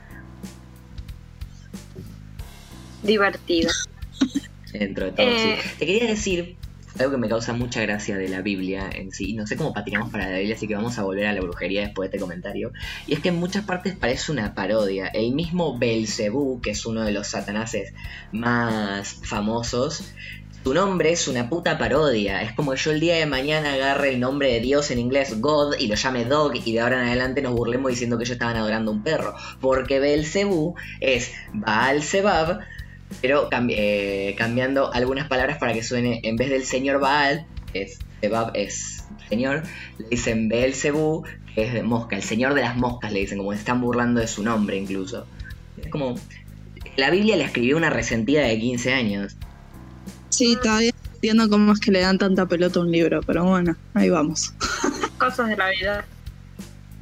Divertido. 3.03 3.71
Dentro 4.71 5.05
de 5.05 5.11
todo, 5.11 5.25
Eh. 5.27 5.57
sí. 5.61 5.69
Te 5.79 5.85
quería 5.85 6.07
decir 6.07 6.55
algo 6.99 7.11
que 7.11 7.17
me 7.17 7.29
causa 7.29 7.53
mucha 7.53 7.81
gracia 7.81 8.17
de 8.17 8.27
la 8.27 8.41
Biblia 8.41 8.89
en 8.93 9.11
sí. 9.11 9.33
No 9.33 9.47
sé 9.47 9.55
cómo 9.55 9.73
patinamos 9.73 10.11
para 10.11 10.29
la 10.29 10.37
Biblia, 10.37 10.55
así 10.55 10.67
que 10.67 10.75
vamos 10.75 10.97
a 10.97 11.03
volver 11.03 11.27
a 11.27 11.33
la 11.33 11.41
brujería 11.41 11.81
después 11.81 12.09
de 12.09 12.17
este 12.17 12.21
comentario. 12.21 12.71
Y 13.07 13.13
es 13.13 13.19
que 13.19 13.29
en 13.29 13.35
muchas 13.35 13.65
partes 13.65 13.95
parece 13.95 14.31
una 14.31 14.53
parodia. 14.53 15.07
El 15.07 15.33
mismo 15.33 15.77
Belcebú, 15.77 16.61
que 16.61 16.71
es 16.71 16.85
uno 16.85 17.03
de 17.03 17.11
los 17.11 17.27
satanases 17.27 17.93
más 18.31 19.15
famosos, 19.23 20.03
su 20.63 20.75
nombre 20.75 21.11
es 21.11 21.27
una 21.27 21.49
puta 21.49 21.79
parodia. 21.79 22.43
Es 22.43 22.53
como 22.53 22.71
que 22.71 22.77
yo 22.77 22.91
el 22.91 22.99
día 22.99 23.15
de 23.15 23.25
mañana 23.25 23.73
agarre 23.73 24.09
el 24.09 24.19
nombre 24.19 24.53
de 24.53 24.59
Dios 24.59 24.91
en 24.91 24.99
inglés, 24.99 25.41
God, 25.41 25.75
y 25.79 25.87
lo 25.87 25.95
llame 25.95 26.25
Dog, 26.25 26.53
y 26.63 26.73
de 26.73 26.79
ahora 26.81 27.01
en 27.01 27.07
adelante 27.07 27.41
nos 27.41 27.53
burlemos 27.53 27.89
diciendo 27.89 28.17
que 28.17 28.25
ellos 28.25 28.33
estaban 28.33 28.57
adorando 28.57 28.91
un 28.91 29.01
perro. 29.01 29.33
Porque 29.59 29.99
Belcebú 29.99 30.75
es 30.99 31.31
Baal 31.51 32.03
Zebab, 32.03 32.59
pero 33.21 33.49
cambi- 33.49 33.75
eh, 33.77 34.35
cambiando 34.37 34.93
algunas 34.93 35.27
palabras 35.27 35.57
para 35.57 35.73
que 35.73 35.83
suene, 35.83 36.19
en 36.23 36.35
vez 36.37 36.49
del 36.49 36.63
señor 36.65 36.99
Baal, 36.99 37.45
que 37.73 37.83
es 37.83 37.99
es 38.53 39.03
señor, 39.29 39.63
le 39.97 40.07
dicen 40.09 40.47
Belcebú, 40.47 41.23
que 41.55 41.63
es 41.65 41.73
de 41.73 41.81
mosca, 41.83 42.15
el 42.15 42.23
señor 42.23 42.53
de 42.53 42.61
las 42.61 42.75
moscas, 42.77 43.11
le 43.11 43.19
dicen, 43.21 43.37
como 43.39 43.51
se 43.53 43.57
están 43.59 43.81
burlando 43.81 44.21
de 44.21 44.27
su 44.27 44.43
nombre 44.43 44.77
incluso. 44.77 45.25
Es 45.81 45.89
como. 45.89 46.15
La 46.97 47.09
Biblia 47.09 47.37
la 47.37 47.45
escribió 47.45 47.77
una 47.77 47.89
resentida 47.89 48.41
de 48.41 48.59
15 48.59 48.93
años. 48.93 49.35
Sí, 50.29 50.57
todavía 50.61 50.91
entiendo 51.13 51.49
cómo 51.49 51.71
es 51.73 51.79
que 51.79 51.91
le 51.91 52.01
dan 52.01 52.17
tanta 52.17 52.45
pelota 52.47 52.79
a 52.79 52.83
un 52.83 52.91
libro, 52.91 53.21
pero 53.25 53.43
bueno, 53.45 53.75
ahí 53.93 54.09
vamos. 54.09 54.53
Cosas 55.17 55.49
de 55.49 55.57
la 55.57 55.69
vida. 55.69 56.05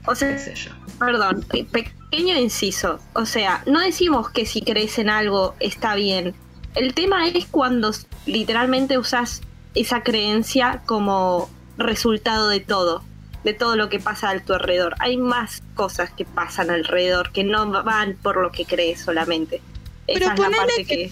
O 0.05 0.13
sea, 0.15 0.31
qué 0.33 0.39
sé 0.39 0.53
yo. 0.55 0.71
Perdón, 0.99 1.45
eh, 1.53 1.65
pequeño 1.65 2.37
inciso. 2.37 2.99
O 3.13 3.25
sea, 3.25 3.63
no 3.65 3.79
decimos 3.79 4.29
que 4.29 4.45
si 4.45 4.61
crees 4.61 4.99
en 4.99 5.09
algo 5.09 5.55
está 5.59 5.95
bien. 5.95 6.35
El 6.75 6.93
tema 6.93 7.27
es 7.27 7.45
cuando 7.45 7.91
literalmente 8.25 8.97
usas 8.97 9.41
esa 9.75 10.03
creencia 10.03 10.81
como 10.85 11.49
resultado 11.77 12.49
de 12.49 12.59
todo, 12.59 13.03
de 13.43 13.53
todo 13.53 13.75
lo 13.75 13.89
que 13.89 13.99
pasa 13.99 14.29
a 14.29 14.39
tu 14.39 14.53
alrededor. 14.53 14.95
Hay 14.99 15.17
más 15.17 15.63
cosas 15.75 16.11
que 16.11 16.25
pasan 16.25 16.69
alrededor 16.69 17.31
que 17.31 17.43
no 17.43 17.69
van 17.83 18.17
por 18.21 18.41
lo 18.41 18.51
que 18.51 18.65
crees 18.65 19.01
solamente. 19.01 19.61
Esa 20.07 20.19
Pero 20.19 20.33
es 20.33 20.39
la 20.51 20.57
parte 20.57 20.85
que- 20.85 20.85
que... 20.85 21.11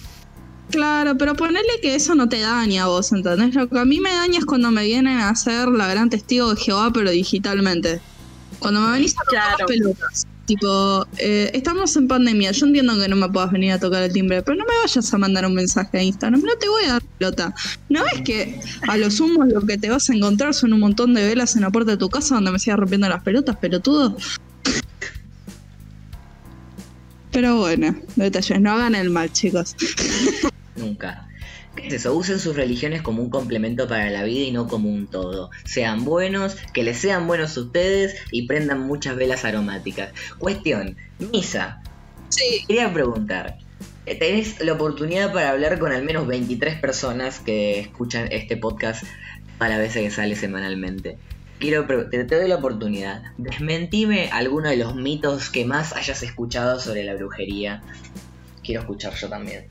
Claro, 0.70 1.18
pero 1.18 1.34
ponele 1.34 1.80
que 1.82 1.96
eso 1.96 2.14
no 2.14 2.28
te 2.28 2.42
daña 2.42 2.84
a 2.84 2.88
vos, 2.88 3.14
¿entendés? 3.14 3.56
Lo 3.56 3.70
que 3.70 3.80
a 3.80 3.86
mí 3.86 4.02
me 4.02 4.12
daña 4.12 4.40
es 4.40 4.46
cuando 4.46 4.70
me 4.70 4.84
vienen 4.84 5.18
a 5.18 5.30
hacer 5.30 5.70
la 5.70 5.88
gran 5.88 6.10
testigo 6.10 6.54
de 6.54 6.60
Jehová, 6.62 6.92
pero 6.94 7.10
digitalmente. 7.10 8.02
Cuando 8.60 8.82
me 8.82 8.92
venís 8.92 9.14
a 9.14 9.24
tocar 9.24 9.30
Claro. 9.44 9.58
las 9.60 9.68
pelotas. 9.68 10.28
Tipo, 10.46 11.06
eh, 11.18 11.52
estamos 11.54 11.94
en 11.98 12.08
pandemia, 12.08 12.52
yo 12.52 12.68
entiendo 12.68 12.98
que 12.98 13.10
no 13.10 13.18
me 13.18 13.28
puedas 13.30 13.52
venir 13.52 13.74
a 13.74 13.80
tocar 13.80 14.04
el 14.04 14.14
timbre, 14.14 14.42
pero 14.42 14.56
no 14.58 14.64
me 14.64 14.72
vayas 14.82 15.14
a 15.14 15.18
mandar 15.18 15.46
un 15.46 15.54
mensaje 15.54 15.98
a 15.98 16.02
Instagram, 16.04 16.42
no 16.42 16.56
te 16.58 16.70
voy 16.70 16.86
a 16.86 16.94
dar 16.94 17.02
pelota. 17.20 17.54
¿No 17.90 18.02
ves 18.06 18.22
que 18.24 18.58
a 18.88 18.96
lo 18.96 19.12
sumo 19.12 19.44
lo 19.44 19.60
que 19.62 19.78
te 19.78 19.90
vas 19.90 20.10
a 20.10 20.14
encontrar 20.14 20.54
son 20.54 20.72
un 20.72 20.80
montón 20.80 21.14
de 21.14 21.28
velas 21.28 21.58
en 21.58 21.64
la 21.64 21.70
puerta 21.70 21.92
de 21.92 21.98
tu 21.98 22.10
casa 22.10 22.36
donde 22.36 22.52
me 22.52 22.60
sigas 22.60 22.80
rompiendo 22.80 23.10
las 23.10 23.24
pelotas, 23.24 23.58
pelotudo? 23.58 24.16
Pero 27.32 27.58
bueno, 27.58 27.94
detalles, 28.16 28.62
no 28.62 28.72
hagan 28.72 28.96
el 28.96 29.10
mal, 29.10 29.32
chicos. 29.34 29.76
Nunca. 30.78 31.27
¿Qué 31.78 31.88
es 31.88 31.94
eso? 31.94 32.14
Usen 32.16 32.40
sus 32.40 32.56
religiones 32.56 33.02
como 33.02 33.22
un 33.22 33.30
complemento 33.30 33.88
para 33.88 34.10
la 34.10 34.24
vida 34.24 34.46
y 34.46 34.52
no 34.52 34.68
como 34.68 34.90
un 34.90 35.08
todo. 35.08 35.52
Sean 35.64 36.04
buenos, 36.04 36.56
que 36.74 36.84
les 36.84 36.98
sean 36.98 37.28
buenos 37.28 37.56
a 37.56 37.62
ustedes 37.62 38.16
y 38.32 38.48
prendan 38.48 38.82
muchas 38.82 39.16
velas 39.16 39.46
aromáticas. 39.46 40.12
Cuestión, 40.40 40.98
Misa, 41.32 41.82
Sí. 42.30 42.66
quería 42.68 42.92
preguntar. 42.92 43.58
Tenés 44.06 44.60
la 44.60 44.74
oportunidad 44.74 45.32
para 45.34 45.52
hablar 45.52 45.80
con 45.80 45.92
al 45.92 46.04
menos 46.04 46.28
23 46.28 46.80
personas 46.80 47.40
que 47.40 47.80
escuchan 47.80 48.28
este 48.32 48.58
podcast 48.58 49.04
a 49.60 49.70
la 49.70 49.78
vez 49.78 49.94
que 49.94 50.10
sale 50.12 50.36
semanalmente. 50.36 51.18
Quiero 51.60 51.86
te, 52.10 52.24
te 52.24 52.36
doy 52.36 52.48
la 52.48 52.56
oportunidad. 52.56 53.22
Desmentime 53.38 54.30
alguno 54.32 54.70
de 54.70 54.78
los 54.78 54.96
mitos 54.96 55.50
que 55.50 55.66
más 55.66 55.94
hayas 55.94 56.24
escuchado 56.24 56.80
sobre 56.80 57.04
la 57.04 57.16
brujería. 57.16 57.82
Quiero 58.64 58.82
escuchar 58.82 59.14
yo 59.16 59.30
también. 59.30 59.66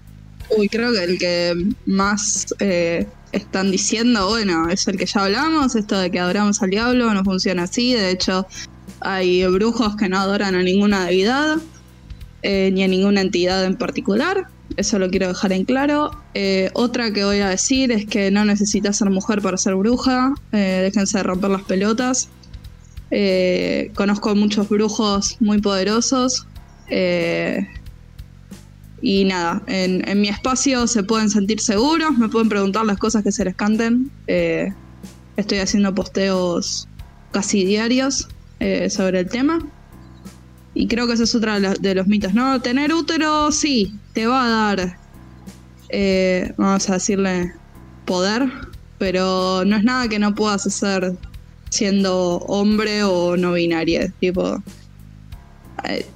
Uy, 0.48 0.68
creo 0.68 0.92
que 0.92 1.04
el 1.04 1.18
que 1.18 1.54
más 1.86 2.46
eh, 2.60 3.06
están 3.32 3.70
diciendo, 3.70 4.28
bueno, 4.28 4.68
es 4.68 4.86
el 4.86 4.96
que 4.96 5.06
ya 5.06 5.24
hablamos, 5.24 5.74
esto 5.74 5.98
de 5.98 6.10
que 6.10 6.20
adoramos 6.20 6.62
al 6.62 6.70
diablo, 6.70 7.12
no 7.12 7.24
funciona 7.24 7.64
así, 7.64 7.94
de 7.94 8.10
hecho 8.10 8.46
hay 9.00 9.44
brujos 9.46 9.96
que 9.96 10.08
no 10.08 10.18
adoran 10.18 10.54
a 10.54 10.62
ninguna 10.62 11.06
deidad, 11.06 11.56
eh, 12.42 12.70
ni 12.72 12.84
a 12.84 12.88
ninguna 12.88 13.22
entidad 13.22 13.64
en 13.64 13.76
particular, 13.76 14.46
eso 14.76 14.98
lo 14.98 15.10
quiero 15.10 15.28
dejar 15.28 15.52
en 15.52 15.64
claro. 15.64 16.10
Eh, 16.34 16.70
otra 16.74 17.12
que 17.12 17.24
voy 17.24 17.40
a 17.40 17.48
decir 17.48 17.90
es 17.90 18.06
que 18.06 18.30
no 18.30 18.44
necesitas 18.44 18.96
ser 18.96 19.10
mujer 19.10 19.42
para 19.42 19.56
ser 19.56 19.74
bruja, 19.74 20.32
déjense 20.52 21.18
de 21.18 21.24
romper 21.24 21.50
las 21.50 21.62
pelotas. 21.62 22.28
Conozco 23.94 24.34
muchos 24.34 24.68
brujos 24.68 25.36
muy 25.40 25.60
poderosos. 25.60 26.46
eh, 26.88 27.66
y 29.02 29.24
nada, 29.24 29.62
en, 29.66 30.20
mi 30.20 30.28
espacio 30.28 30.86
se 30.86 31.02
pueden 31.02 31.30
sentir 31.30 31.60
seguros, 31.60 32.16
me 32.18 32.28
pueden 32.28 32.48
preguntar 32.48 32.84
las 32.86 32.98
cosas 32.98 33.22
que 33.22 33.32
se 33.32 33.44
les 33.44 33.54
canten. 33.54 34.10
eh, 34.26 34.72
estoy 35.36 35.58
haciendo 35.58 35.94
posteos 35.94 36.88
casi 37.30 37.64
diarios 37.64 38.26
eh, 38.58 38.88
sobre 38.88 39.20
el 39.20 39.28
tema. 39.28 39.58
Y 40.74 40.88
creo 40.88 41.06
que 41.06 41.14
ese 41.14 41.24
es 41.24 41.34
otro 41.34 41.58
de, 41.60 41.94
los- 41.94 42.06
mitos, 42.06 42.34
¿no? 42.34 42.60
Tener 42.60 42.92
útero, 42.92 43.50
sí, 43.52 43.92
te 44.12 44.26
va 44.26 44.44
a 44.44 44.48
dar, 44.74 44.98
eh, 45.90 46.52
vamos 46.56 46.88
a 46.90 46.94
decirle, 46.94 47.52
poder, 48.04 48.50
pero 48.98 49.64
no 49.66 49.76
es 49.76 49.84
nada 49.84 50.08
que 50.08 50.18
no 50.18 50.34
puedas 50.34 50.66
hacer 50.66 51.14
siendo 51.70 52.38
hombre 52.38 53.04
o 53.04 53.36
no 53.36 53.52
binaria. 53.52 54.12
Tipo, 54.20 54.62
eh, 55.84 56.06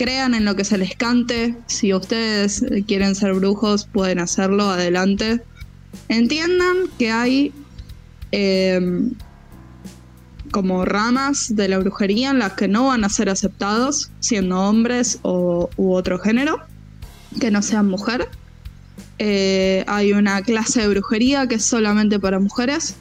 crean 0.00 0.32
en 0.32 0.46
lo 0.46 0.56
que 0.56 0.64
se 0.64 0.78
les 0.78 0.96
cante. 0.96 1.54
Si 1.66 1.92
ustedes 1.92 2.64
quieren 2.86 3.14
ser 3.14 3.34
brujos, 3.34 3.84
pueden 3.84 4.18
hacerlo, 4.18 4.70
adelante. 4.70 5.42
Entiendan 6.08 6.76
que 6.98 7.10
hay 7.10 7.52
em, 8.32 9.12
como 10.52 10.86
ramas 10.86 11.54
de 11.54 11.68
la 11.68 11.78
brujería 11.78 12.30
en 12.30 12.38
las 12.38 12.54
que 12.54 12.66
no 12.66 12.86
van 12.86 13.04
a 13.04 13.10
ser 13.10 13.28
aceptados, 13.28 14.10
siendo 14.20 14.58
hombres 14.58 15.20
u 15.22 15.92
otro 15.92 16.18
género, 16.18 16.60
que 17.38 17.50
no 17.50 17.60
sean 17.60 17.86
mujer. 17.86 18.26
Eh, 19.18 19.84
hay 19.86 20.14
una 20.14 20.40
clase 20.40 20.80
de 20.80 20.88
brujería 20.88 21.46
que 21.46 21.56
es 21.56 21.64
solamente 21.66 22.18
para 22.18 22.40
mujeres. 22.40 22.96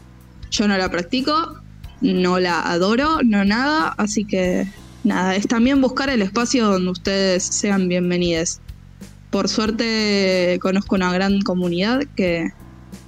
Yo 0.52 0.68
no 0.68 0.78
la 0.78 0.92
practico, 0.92 1.62
no 2.02 2.40
la 2.40 2.60
adoro, 2.60 3.20
no 3.24 3.46
nada, 3.46 3.96
así 3.98 4.26
que 4.26 4.68
nada, 5.04 5.36
es 5.36 5.48
también 5.48 5.82
buscar 5.82 6.10
el 6.10 6.22
espacio 6.22 6.66
donde 6.68 6.92
ustedes 6.92 7.44
sean 7.44 7.88
bienvenidos. 7.88 8.60
Por 9.30 9.48
suerte 9.48 10.58
conozco 10.62 10.96
una 10.96 11.14
gran 11.14 11.42
comunidad 11.42 12.02
que, 12.16 12.52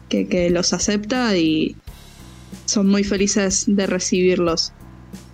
que, 0.09 0.49
los 0.51 0.73
acepta 0.73 1.35
y 1.35 1.75
son 2.65 2.87
muy 2.87 3.03
felices 3.03 3.65
de 3.67 3.87
recibirlos. 3.87 4.73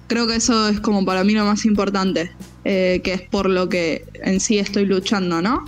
Creo 0.08 0.28
que 0.28 0.36
eso 0.36 0.70
es 0.70 0.80
como 0.80 1.04
para 1.04 1.24
mí 1.24 1.34
lo 1.34 1.44
más 1.44 1.66
importante, 1.66 2.32
eh, 2.64 3.02
que 3.04 3.14
es 3.14 3.22
por 3.22 3.50
lo 3.50 3.68
que 3.68 4.06
en 4.24 4.40
sí 4.40 4.58
estoy 4.58 4.86
luchando, 4.86 5.42
¿no? 5.42 5.66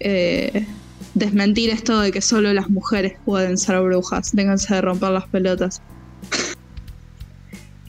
Eh, 0.00 0.66
desmentir 1.14 1.70
esto 1.70 2.00
de 2.00 2.12
que 2.12 2.20
solo 2.20 2.52
las 2.52 2.68
mujeres 2.68 3.14
pueden 3.24 3.56
ser 3.56 3.80
brujas, 3.80 4.34
déjense 4.34 4.74
de 4.74 4.80
romper 4.80 5.10
las 5.10 5.26
pelotas. 5.28 5.80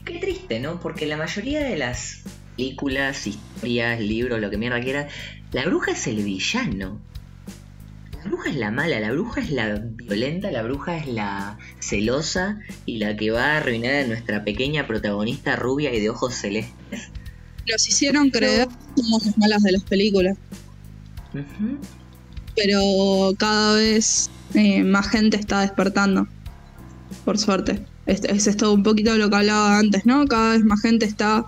Qué 0.08 0.18
triste, 0.20 0.58
¿no? 0.58 0.80
Porque 0.80 1.04
la 1.04 1.18
mayoría 1.18 1.60
de 1.60 1.76
las 1.76 2.22
películas, 2.56 3.26
historias, 3.26 4.00
libros, 4.00 4.40
lo 4.40 4.48
que 4.48 4.56
mierda 4.56 4.80
quiera, 4.80 5.06
la 5.52 5.66
bruja 5.66 5.92
es 5.92 6.06
el 6.06 6.24
villano. 6.24 6.98
La 8.16 8.24
bruja 8.24 8.48
es 8.48 8.56
la 8.56 8.70
mala, 8.70 9.00
la 9.00 9.12
bruja 9.12 9.42
es 9.42 9.50
la 9.50 9.74
violenta, 9.74 10.50
la 10.50 10.62
bruja 10.62 10.96
es 10.96 11.08
la 11.08 11.58
celosa 11.78 12.58
y 12.86 12.96
la 12.96 13.18
que 13.18 13.30
va 13.30 13.52
a 13.52 13.56
arruinar 13.58 13.96
a 13.96 14.06
nuestra 14.06 14.44
pequeña 14.44 14.86
protagonista 14.86 15.56
rubia 15.56 15.92
y 15.92 16.00
de 16.00 16.08
ojos 16.08 16.34
celestes. 16.34 17.10
Nos 17.70 17.86
hicieron 17.86 18.30
creer 18.30 18.66
que 18.66 19.02
somos 19.02 19.26
las 19.26 19.36
malas 19.36 19.62
de 19.62 19.72
las 19.72 19.82
películas. 19.82 20.38
Pero 22.56 23.34
cada 23.38 23.74
vez 23.74 24.30
eh, 24.54 24.82
más 24.84 25.10
gente 25.10 25.36
está 25.36 25.60
despertando, 25.60 26.26
por 27.26 27.36
suerte. 27.36 27.84
Es, 28.08 28.24
es 28.24 28.48
esto 28.48 28.72
un 28.72 28.82
poquito 28.82 29.16
lo 29.16 29.30
que 29.30 29.36
hablaba 29.36 29.78
antes, 29.78 30.04
¿no? 30.04 30.26
Cada 30.26 30.54
vez 30.54 30.64
más 30.64 30.80
gente 30.80 31.06
está 31.06 31.46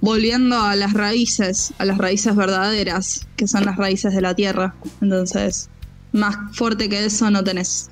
volviendo 0.00 0.60
a 0.60 0.76
las 0.76 0.92
raíces, 0.92 1.72
a 1.78 1.84
las 1.84 1.98
raíces 1.98 2.36
verdaderas, 2.36 3.26
que 3.36 3.48
son 3.48 3.64
las 3.64 3.76
raíces 3.76 4.14
de 4.14 4.20
la 4.20 4.34
tierra. 4.34 4.74
Entonces, 5.00 5.70
más 6.12 6.36
fuerte 6.52 6.88
que 6.88 7.04
eso 7.04 7.30
no 7.30 7.42
tenés. 7.42 7.88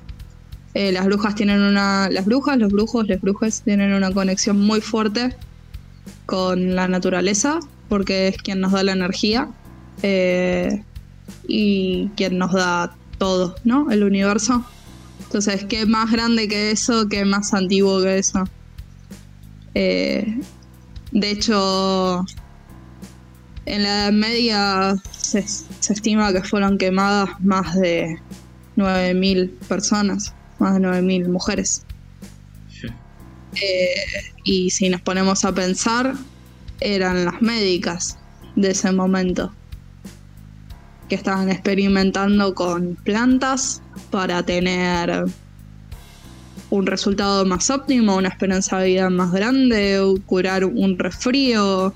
Eh, 0.73 0.91
las 0.91 1.05
brujas 1.05 1.35
tienen 1.35 1.61
una. 1.61 2.09
Las 2.09 2.25
brujas, 2.25 2.57
los 2.57 2.71
brujos, 2.71 3.07
las 3.07 3.19
brujas 3.19 3.61
tienen 3.63 3.93
una 3.93 4.11
conexión 4.11 4.59
muy 4.59 4.81
fuerte 4.81 5.35
con 6.25 6.75
la 6.75 6.87
naturaleza, 6.87 7.59
porque 7.89 8.27
es 8.27 8.37
quien 8.37 8.59
nos 8.59 8.73
da 8.73 8.83
la 8.83 8.91
energía. 8.91 9.49
Eh, 10.03 10.83
y 11.47 12.09
quien 12.15 12.37
nos 12.37 12.53
da 12.53 12.95
todo, 13.17 13.55
¿no? 13.63 13.89
El 13.91 14.03
universo. 14.03 14.65
Entonces, 15.27 15.65
¿qué 15.65 15.85
más 15.85 16.09
grande 16.09 16.47
que 16.47 16.71
eso? 16.71 17.09
¿Qué 17.09 17.25
más 17.25 17.53
antiguo 17.53 18.01
que 18.01 18.17
eso? 18.17 18.45
Eh, 19.75 20.39
de 21.11 21.31
hecho, 21.31 22.25
en 23.65 23.83
la 23.83 23.89
Edad 23.89 24.11
Media 24.13 24.95
se, 25.11 25.45
se 25.45 25.93
estima 25.93 26.31
que 26.31 26.43
fueron 26.43 26.77
quemadas 26.77 27.29
más 27.41 27.75
de 27.75 28.17
9.000 28.77 29.49
personas, 29.67 30.33
más 30.59 30.75
de 30.75 30.79
9.000 30.79 31.27
mujeres. 31.27 31.83
Eh, 33.61 33.89
y 34.45 34.69
si 34.69 34.87
nos 34.87 35.01
ponemos 35.01 35.43
a 35.43 35.53
pensar, 35.53 36.13
eran 36.79 37.25
las 37.25 37.41
médicas 37.41 38.17
de 38.55 38.71
ese 38.71 38.91
momento 38.93 39.51
que 41.07 41.15
estaban 41.15 41.49
experimentando 41.49 42.53
con 42.53 42.95
plantas 42.95 43.81
para 44.11 44.43
tener 44.43 45.25
un 46.69 46.85
resultado 46.85 47.45
más 47.45 47.69
óptimo, 47.69 48.17
una 48.17 48.29
esperanza 48.29 48.79
de 48.79 48.87
vida 48.87 49.09
más 49.09 49.31
grande, 49.31 50.01
curar 50.25 50.65
un 50.65 50.99
resfrío, 50.99 51.93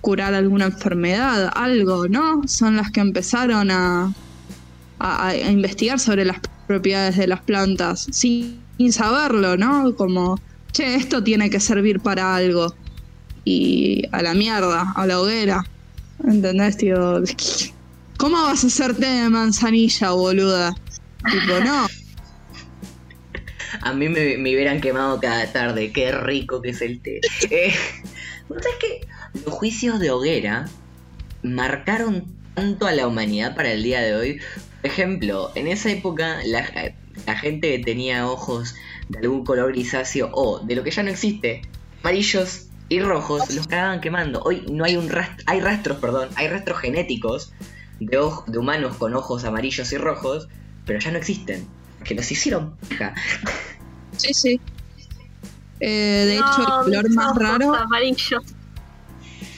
curar 0.00 0.34
alguna 0.34 0.66
enfermedad, 0.66 1.50
algo, 1.54 2.08
¿no? 2.08 2.42
Son 2.46 2.76
las 2.76 2.90
que 2.90 3.00
empezaron 3.00 3.70
a 3.70 4.12
investigar 5.50 5.98
sobre 5.98 6.24
las 6.24 6.40
propiedades 6.66 7.16
de 7.16 7.26
las 7.26 7.40
plantas 7.40 8.06
sin, 8.10 8.60
sin 8.76 8.92
saberlo, 8.92 9.56
¿no? 9.56 9.94
Como, 9.96 10.38
che, 10.72 10.96
esto 10.96 11.22
tiene 11.22 11.50
que 11.50 11.60
servir 11.60 12.00
para 12.00 12.34
algo. 12.36 12.74
Y 13.44 14.02
a 14.12 14.22
la 14.22 14.34
mierda, 14.34 14.92
a 14.96 15.06
la 15.06 15.20
hoguera. 15.20 15.64
¿Entendés, 16.24 16.76
tío? 16.76 17.22
¿Cómo 18.18 18.42
vas 18.42 18.64
a 18.64 18.66
hacer 18.66 18.96
té 18.96 19.06
de 19.06 19.28
manzanilla, 19.28 20.10
boluda? 20.12 20.74
Tipo, 21.30 21.60
no. 21.64 21.86
A 23.82 23.92
mí 23.92 24.08
me, 24.08 24.38
me 24.38 24.54
hubieran 24.54 24.80
quemado 24.80 25.20
cada 25.20 25.52
tarde, 25.52 25.92
qué 25.92 26.12
rico 26.12 26.62
que 26.62 26.70
es 26.70 26.80
el 26.80 27.00
té. 27.00 27.20
Eh, 27.50 27.74
¿vos 28.48 28.62
sabés 28.62 28.78
que 28.78 29.06
los 29.44 29.54
juicios 29.54 30.00
de 30.00 30.10
hoguera 30.10 30.66
marcaron 31.42 32.24
tanto 32.54 32.86
a 32.86 32.92
la 32.92 33.06
humanidad 33.06 33.54
para 33.54 33.70
el 33.70 33.82
día 33.82 34.00
de 34.00 34.14
hoy. 34.16 34.40
Por 34.80 34.90
ejemplo, 34.90 35.52
en 35.54 35.68
esa 35.68 35.90
época 35.90 36.38
la, 36.44 36.94
la 37.26 37.38
gente 37.38 37.78
tenía 37.84 38.28
ojos 38.28 38.74
de 39.08 39.18
algún 39.18 39.44
color 39.44 39.72
grisáceo 39.72 40.30
o 40.32 40.60
de 40.60 40.74
lo 40.74 40.82
que 40.82 40.90
ya 40.90 41.02
no 41.02 41.10
existe, 41.10 41.62
amarillos 42.02 42.68
y 42.88 43.00
rojos, 43.00 43.54
los 43.54 43.66
cagaban 43.66 44.00
quemando. 44.00 44.42
Hoy 44.42 44.64
no 44.70 44.84
hay 44.84 44.96
un 44.96 45.08
rastro, 45.08 45.44
hay 45.46 45.60
rastros, 45.60 45.98
perdón, 45.98 46.28
hay 46.36 46.48
rastros 46.48 46.78
genéticos 46.80 47.52
de, 48.00 48.30
de 48.46 48.58
humanos 48.58 48.96
con 48.96 49.14
ojos 49.14 49.44
amarillos 49.44 49.92
y 49.92 49.98
rojos, 49.98 50.48
pero 50.84 50.98
ya 50.98 51.10
no 51.10 51.18
existen, 51.18 51.66
que 52.04 52.14
los 52.14 52.30
hicieron 52.30 52.76
pija. 52.88 53.14
Sí, 54.16 54.32
sí. 54.32 54.60
Eh, 55.80 56.24
de 56.26 56.36
hecho, 56.36 56.60
el 56.60 56.84
color 56.84 57.10
más 57.10 57.36
raro. 57.36 57.74
Amarillos. 57.74 58.42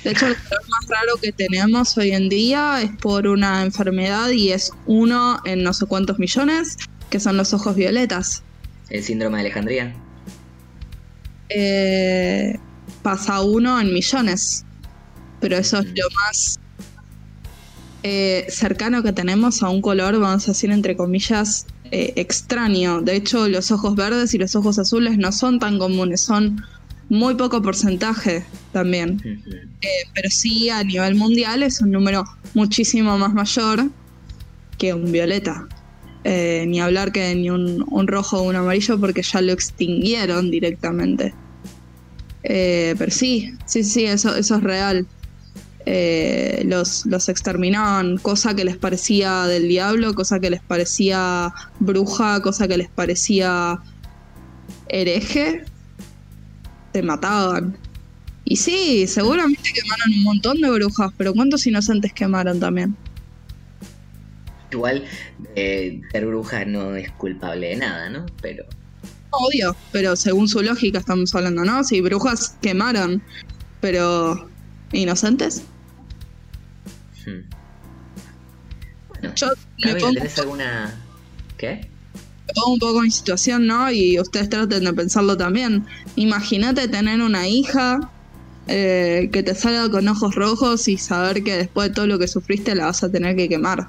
De 0.05 0.11
hecho, 0.11 0.26
el 0.26 0.36
color 0.36 0.62
más 0.68 0.89
raro 0.89 1.16
que 1.20 1.32
tenemos 1.32 1.97
hoy 1.97 2.12
en 2.12 2.28
día 2.28 2.82
es 2.82 2.91
por 3.01 3.26
una 3.26 3.62
enfermedad 3.62 4.30
y 4.30 4.53
es 4.53 4.72
uno 4.86 5.41
en 5.45 5.62
no 5.62 5.72
sé 5.72 5.86
cuántos 5.86 6.18
millones, 6.18 6.76
que 7.11 7.20
son 7.20 7.36
los 7.36 7.53
ojos 7.55 7.76
violetas. 7.76 8.43
El 8.91 9.05
síndrome 9.05 9.36
de 9.36 9.41
Alejandría. 9.43 9.95
Eh, 11.51 12.59
pasa 13.03 13.41
uno 13.43 13.80
en 13.80 13.93
millones. 13.93 14.64
Pero 15.41 15.57
eso 15.57 15.78
es 15.78 15.86
lo 15.86 16.11
más 16.24 16.59
eh, 18.11 18.46
cercano 18.48 19.02
que 19.02 19.12
tenemos 19.12 19.62
a 19.62 19.68
un 19.68 19.82
color, 19.82 20.18
vamos 20.18 20.48
a 20.48 20.52
decir 20.52 20.70
entre 20.70 20.96
comillas, 20.96 21.66
eh, 21.90 22.14
extraño. 22.16 23.02
De 23.02 23.14
hecho, 23.16 23.46
los 23.48 23.70
ojos 23.70 23.96
verdes 23.96 24.32
y 24.32 24.38
los 24.38 24.56
ojos 24.56 24.78
azules 24.78 25.18
no 25.18 25.30
son 25.30 25.59
tan 25.59 25.78
comunes, 25.78 26.22
son 26.22 26.64
muy 27.11 27.34
poco 27.34 27.61
porcentaje 27.61 28.46
también. 28.72 29.20
Eh, 29.82 29.88
pero 30.14 30.30
sí, 30.30 30.70
a 30.70 30.82
nivel 30.84 31.16
mundial 31.16 31.62
es 31.62 31.82
un 31.82 31.90
número 31.90 32.24
muchísimo 32.54 33.18
más 33.18 33.34
mayor 33.34 33.90
que 34.78 34.94
un 34.94 35.12
violeta. 35.12 35.68
ni 36.24 36.80
hablar 36.80 37.12
que 37.12 37.34
ni 37.34 37.50
un, 37.50 37.84
un, 37.90 38.06
rojo 38.06 38.38
o 38.38 38.42
un 38.42 38.56
amarillo 38.56 38.98
porque 38.98 39.22
ya 39.22 39.42
lo 39.42 39.52
extinguieron 39.52 40.50
directamente. 40.50 41.34
pero 42.42 43.11
sí, 43.11 43.52
sí, 43.66 43.84
sí, 43.84 44.04
eso, 44.06 44.34
eso 44.34 44.56
es 44.56 44.62
real. 44.62 45.06
Eh, 45.91 46.64
los, 46.66 47.07
los 47.07 47.30
exterminaban, 47.30 48.18
cosa 48.18 48.55
que 48.55 48.62
les 48.62 48.76
parecía 48.76 49.47
del 49.47 49.68
diablo, 49.68 50.12
cosa 50.12 50.39
que 50.39 50.51
les 50.51 50.61
parecía 50.61 51.55
bruja, 51.80 52.43
cosa 52.43 52.68
que 52.68 52.76
les 52.76 52.91
parecía 52.91 53.80
hereje, 54.89 55.64
te 56.93 57.03
mataban. 57.03 57.78
Y 58.45 58.57
sí, 58.57 59.07
seguramente 59.07 59.62
quemaron 59.72 60.12
un 60.12 60.24
montón 60.24 60.61
de 60.61 60.70
brujas, 60.70 61.11
pero 61.16 61.32
¿cuántos 61.32 61.66
inocentes 61.66 62.12
quemaron 62.12 62.61
también? 62.61 62.95
Igual, 64.70 65.05
eh, 65.57 66.03
ser 66.12 66.26
bruja 66.26 66.66
no 66.66 66.97
es 66.97 67.11
culpable 67.12 67.68
de 67.68 67.76
nada, 67.76 68.11
¿no? 68.11 68.26
Pero... 68.43 68.66
Obvio, 69.30 69.74
pero 69.91 70.16
según 70.16 70.49
su 70.49 70.61
lógica 70.61 70.99
estamos 70.99 71.34
hablando, 71.34 71.64
¿no? 71.64 71.82
Si 71.82 72.03
brujas 72.03 72.59
quemaron, 72.61 73.22
pero 73.80 74.51
¿inocentes? 74.93 75.62
Bueno, 79.09 79.35
Yo 79.35 79.49
¿tenés 79.81 80.39
alguna... 80.39 80.95
¿Qué? 81.57 81.89
pongo 82.55 82.72
un 82.74 82.79
poco 82.79 83.05
en 83.05 83.11
situación, 83.11 83.66
¿no? 83.66 83.91
Y 83.91 84.18
ustedes 84.20 84.49
traten 84.49 84.85
de 84.85 84.93
pensarlo 84.93 85.37
también. 85.37 85.87
Imagínate 86.16 86.89
tener 86.89 87.20
una 87.20 87.47
hija 87.49 88.11
eh, 88.66 89.29
que 89.33 89.43
te 89.43 89.55
salga 89.55 89.91
con 89.91 90.09
ojos 90.09 90.35
rojos 90.35 90.89
y 90.89 90.99
saber 90.99 91.43
que 91.43 91.57
después 91.57 91.89
de 91.89 91.95
todo 91.95 92.07
lo 92.07 92.18
que 92.18 92.29
sufriste 92.29 92.74
la 92.74 92.87
vas 92.87 93.03
a 93.03 93.11
tener 93.11 93.37
que 93.37 93.49
quemar. 93.49 93.87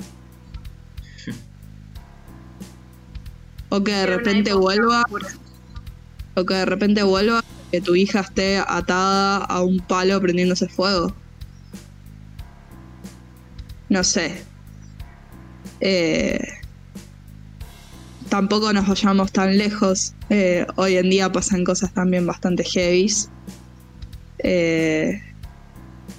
o 3.69 3.83
que 3.83 3.91
de 3.91 4.05
repente 4.05 4.53
vuelva. 4.53 5.03
O 6.35 6.45
que 6.45 6.53
de 6.53 6.65
repente 6.65 7.03
vuelva 7.03 7.43
que 7.71 7.81
tu 7.81 7.95
hija 7.95 8.21
esté 8.21 8.57
atada 8.57 9.37
a 9.37 9.61
un 9.61 9.79
palo 9.79 10.19
prendiéndose 10.19 10.67
fuego 10.67 11.13
no 13.89 14.03
sé. 14.03 14.43
Eh, 15.81 16.39
tampoco 18.29 18.71
nos 18.71 18.87
vayamos 18.87 19.31
tan 19.31 19.57
lejos. 19.57 20.13
Eh, 20.29 20.65
hoy 20.75 20.97
en 20.97 21.09
día 21.09 21.31
pasan 21.31 21.63
cosas 21.63 21.93
también 21.93 22.25
bastante 22.25 22.63
heavies. 22.63 23.29
Eh, 24.39 25.21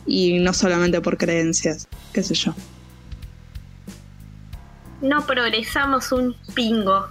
y 0.06 0.38
no 0.40 0.52
solamente 0.52 1.00
por 1.00 1.16
creencias, 1.16 1.88
qué 2.12 2.22
sé 2.22 2.34
yo. 2.34 2.54
No 5.00 5.24
progresamos 5.26 6.12
un 6.12 6.36
pingo. 6.54 7.06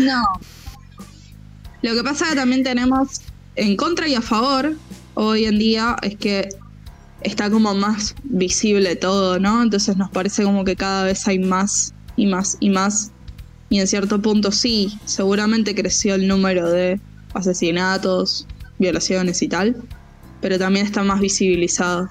No. 0.00 0.22
Lo 1.82 1.94
que 1.94 2.02
pasa 2.02 2.28
que 2.30 2.36
también 2.36 2.62
tenemos 2.62 3.20
en 3.56 3.76
contra 3.76 4.08
y 4.08 4.14
a 4.14 4.22
favor 4.22 4.74
hoy 5.14 5.44
en 5.44 5.58
día 5.58 5.96
es 6.02 6.16
que 6.16 6.48
está 7.22 7.50
como 7.50 7.74
más 7.74 8.14
visible 8.24 8.96
todo, 8.96 9.38
¿no? 9.38 9.62
Entonces 9.62 9.96
nos 9.96 10.10
parece 10.10 10.44
como 10.44 10.64
que 10.64 10.76
cada 10.76 11.04
vez 11.04 11.26
hay 11.28 11.38
más 11.38 11.94
y 12.16 12.26
más 12.26 12.56
y 12.60 12.70
más. 12.70 13.12
Y 13.68 13.78
en 13.78 13.86
cierto 13.86 14.20
punto 14.20 14.50
sí, 14.50 14.98
seguramente 15.04 15.74
creció 15.74 16.14
el 16.14 16.26
número 16.26 16.68
de 16.70 17.00
asesinatos, 17.34 18.46
violaciones 18.78 19.42
y 19.42 19.48
tal, 19.48 19.76
pero 20.40 20.58
también 20.58 20.86
está 20.86 21.02
más 21.02 21.20
visibilizado. 21.20 22.08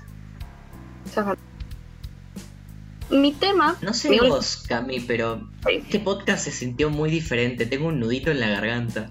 Mi 3.09 3.33
tema... 3.33 3.75
No 3.81 3.93
sé 3.93 4.19
vos, 4.21 4.63
Cami, 4.67 4.99
pero 4.99 5.49
este 5.67 5.99
podcast 5.99 6.45
se 6.45 6.51
sintió 6.51 6.91
muy 6.91 7.09
diferente. 7.09 7.65
Tengo 7.65 7.87
un 7.87 7.99
nudito 7.99 8.29
en 8.29 8.39
la 8.39 8.49
garganta. 8.49 9.09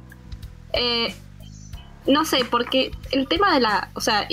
Eh, 0.72 1.12
no 2.07 2.24
sé, 2.24 2.44
porque 2.49 2.92
el 3.11 3.26
tema 3.26 3.53
de 3.53 3.61
la... 3.61 3.90
O 3.94 4.01
sea, 4.01 4.28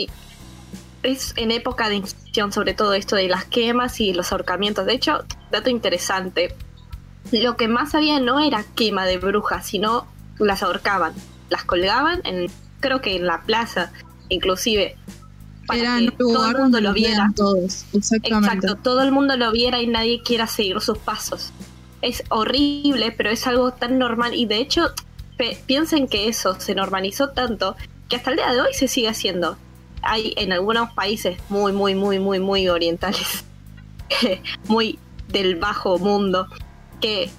es 1.05 1.33
en 1.37 1.51
época 1.51 1.89
de 1.89 1.95
Inquisición, 1.95 2.51
sobre 2.51 2.73
todo 2.73 2.93
esto 2.93 3.15
de 3.15 3.27
las 3.27 3.45
quemas 3.45 3.99
y 3.99 4.13
los 4.13 4.31
ahorcamientos. 4.31 4.85
De 4.85 4.93
hecho, 4.93 5.23
dato 5.51 5.69
interesante, 5.69 6.55
lo 7.31 7.57
que 7.57 7.67
más 7.67 7.95
había 7.95 8.19
no 8.19 8.39
era 8.39 8.65
quema 8.75 9.05
de 9.05 9.17
brujas, 9.17 9.65
sino 9.65 10.07
las 10.39 10.63
ahorcaban, 10.63 11.13
las 11.49 11.63
colgaban, 11.63 12.21
en, 12.23 12.51
creo 12.79 13.01
que 13.01 13.15
en 13.15 13.25
la 13.25 13.43
plaza, 13.43 13.91
inclusive. 14.29 14.95
Para 15.67 15.97
que 15.97 16.11
todo 16.11 16.49
el 16.49 16.57
mundo 16.57 16.79
lo 16.79 16.93
viera. 16.93 17.31
Todos, 17.35 17.85
Exacto, 17.93 18.75
todo 18.75 19.01
el 19.01 19.11
mundo 19.11 19.35
lo 19.35 19.51
viera 19.51 19.81
y 19.81 19.87
nadie 19.87 20.21
quiera 20.21 20.45
seguir 20.45 20.79
sus 20.81 20.99
pasos. 20.99 21.51
Es 22.01 22.23
horrible, 22.29 23.11
pero 23.11 23.31
es 23.31 23.47
algo 23.47 23.71
tan 23.71 23.97
normal 23.97 24.35
y 24.35 24.45
de 24.45 24.57
hecho 24.57 24.91
piensen 25.65 26.07
que 26.07 26.27
eso 26.27 26.59
se 26.59 26.75
normalizó 26.75 27.29
tanto 27.29 27.75
que 28.09 28.15
hasta 28.15 28.29
el 28.29 28.37
día 28.37 28.53
de 28.53 28.61
hoy 28.61 28.73
se 28.73 28.87
sigue 28.87 29.09
haciendo 29.09 29.57
hay 30.05 30.33
en 30.37 30.53
algunos 30.53 30.91
países 30.93 31.37
muy, 31.49 31.73
muy, 31.73 31.95
muy, 31.95 32.19
muy, 32.19 32.39
muy 32.39 32.69
orientales, 32.69 33.43
muy 34.67 34.99
del 35.27 35.55
bajo 35.55 35.97
mundo, 35.97 36.47
que 37.01 37.29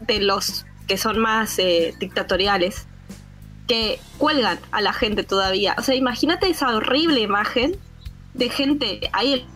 de 0.00 0.20
los 0.20 0.64
que 0.86 0.96
son 0.96 1.18
más 1.18 1.58
eh, 1.58 1.94
dictatoriales, 1.98 2.86
que 3.66 4.00
cuelgan 4.16 4.58
a 4.70 4.80
la 4.80 4.92
gente 4.92 5.24
todavía. 5.24 5.74
O 5.76 5.82
sea, 5.82 5.94
imagínate 5.94 6.48
esa 6.48 6.74
horrible 6.74 7.20
imagen 7.20 7.76
de 8.32 8.48
gente 8.48 9.10
ahí 9.12 9.46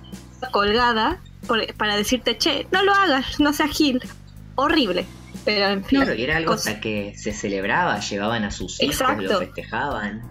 colgada 0.51 1.21
para 1.77 1.97
decirte, 1.97 2.37
che, 2.37 2.67
no 2.71 2.83
lo 2.83 2.93
hagas, 2.93 3.41
no 3.41 3.53
seas 3.53 3.71
gil. 3.71 4.03
Horrible. 4.55 5.07
Pero 5.45 5.67
en 5.69 5.85
fin. 5.85 6.01
Claro, 6.03 6.15
y 6.15 6.23
era 6.23 6.37
algo 6.37 6.53
hasta 6.53 6.81
que 6.81 7.15
se 7.17 7.33
celebraba, 7.33 7.99
llevaban 8.01 8.45
a 8.45 8.51
sus 8.51 8.81
hijos, 8.83 9.19
lo 9.19 9.39
festejaban. 9.39 10.23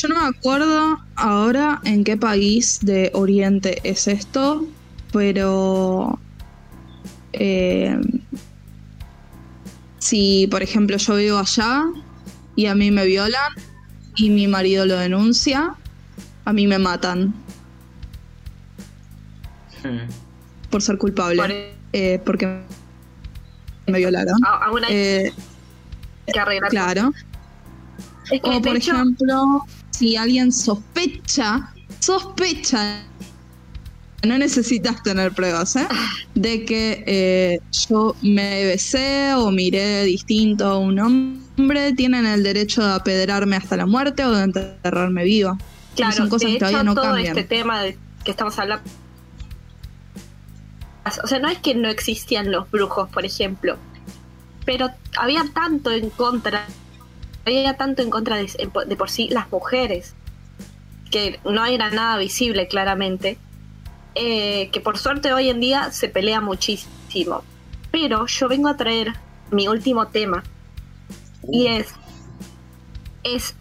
Yo 0.00 0.06
no 0.06 0.20
me 0.20 0.28
acuerdo 0.28 1.00
ahora 1.16 1.80
en 1.82 2.04
qué 2.04 2.16
país 2.16 2.78
de 2.82 3.10
Oriente 3.14 3.80
es 3.82 4.06
esto, 4.06 4.64
pero 5.12 6.20
eh, 7.32 7.98
si 9.98 10.46
por 10.46 10.62
ejemplo 10.62 10.96
yo 10.98 11.16
vivo 11.16 11.38
allá 11.38 11.82
y 12.54 12.66
a 12.66 12.76
mí 12.76 12.92
me 12.92 13.06
violan 13.06 13.52
y 14.14 14.30
mi 14.30 14.46
marido 14.46 14.86
lo 14.86 14.96
denuncia, 14.98 15.74
a 16.44 16.52
mí 16.52 16.68
me 16.68 16.78
matan. 16.78 17.34
Hmm. 19.82 20.08
Por 20.70 20.80
ser 20.80 20.96
culpable. 20.98 21.72
Eh, 21.92 22.22
porque 22.24 22.46
me 23.88 23.98
violaron. 23.98 24.36
Eh, 24.90 25.32
claro. 26.70 27.12
o 28.42 28.62
por 28.62 28.76
ejemplo, 28.76 29.64
si 29.98 30.16
alguien 30.16 30.52
sospecha, 30.52 31.72
sospecha, 31.98 33.02
no 34.26 34.38
necesitas 34.38 35.02
tener 35.02 35.32
pruebas, 35.32 35.74
¿eh? 35.76 35.88
De 36.34 36.64
que 36.64 37.02
eh, 37.06 37.60
yo 37.88 38.14
me 38.22 38.64
besé 38.64 39.34
o 39.34 39.50
miré 39.50 40.04
distinto 40.04 40.66
a 40.66 40.78
un 40.78 40.98
hombre, 41.00 41.92
tienen 41.94 42.26
el 42.26 42.42
derecho 42.42 42.84
de 42.84 42.94
apedrarme 42.94 43.56
hasta 43.56 43.76
la 43.76 43.86
muerte 43.86 44.24
o 44.24 44.32
de 44.32 44.44
enterrarme 44.44 45.24
viva. 45.24 45.58
Claro, 45.96 46.16
son 46.16 46.28
cosas 46.28 46.50
que 46.52 46.58
todavía 46.58 46.82
no 46.84 46.94
todo 46.94 47.16
este 47.16 47.42
tema 47.42 47.82
de 47.82 47.98
que 48.24 48.30
estamos 48.30 48.56
hablando 48.58 48.88
O 51.24 51.26
sea, 51.26 51.40
no 51.40 51.48
es 51.48 51.58
que 51.58 51.74
no 51.74 51.88
existían 51.88 52.52
los 52.52 52.70
brujos, 52.70 53.08
por 53.08 53.24
ejemplo, 53.24 53.76
pero 54.64 54.90
había 55.18 55.44
tanto 55.52 55.90
en 55.90 56.10
contra, 56.10 56.66
había 57.56 57.76
tanto 57.76 58.02
en 58.02 58.10
contra 58.10 58.36
de, 58.36 58.48
de 58.86 58.96
por 58.96 59.10
sí 59.10 59.28
las 59.30 59.50
mujeres, 59.50 60.14
que 61.10 61.40
no 61.44 61.64
era 61.64 61.90
nada 61.90 62.18
visible 62.18 62.68
claramente, 62.68 63.38
eh, 64.14 64.68
que 64.70 64.80
por 64.80 64.98
suerte 64.98 65.32
hoy 65.32 65.48
en 65.48 65.60
día 65.60 65.90
se 65.90 66.08
pelea 66.08 66.40
muchísimo. 66.40 67.42
Pero 67.90 68.26
yo 68.26 68.48
vengo 68.48 68.68
a 68.68 68.76
traer 68.76 69.14
mi 69.50 69.68
último 69.68 70.08
tema, 70.08 70.42
y 71.50 71.68
es, 71.68 71.94
es 73.22 73.54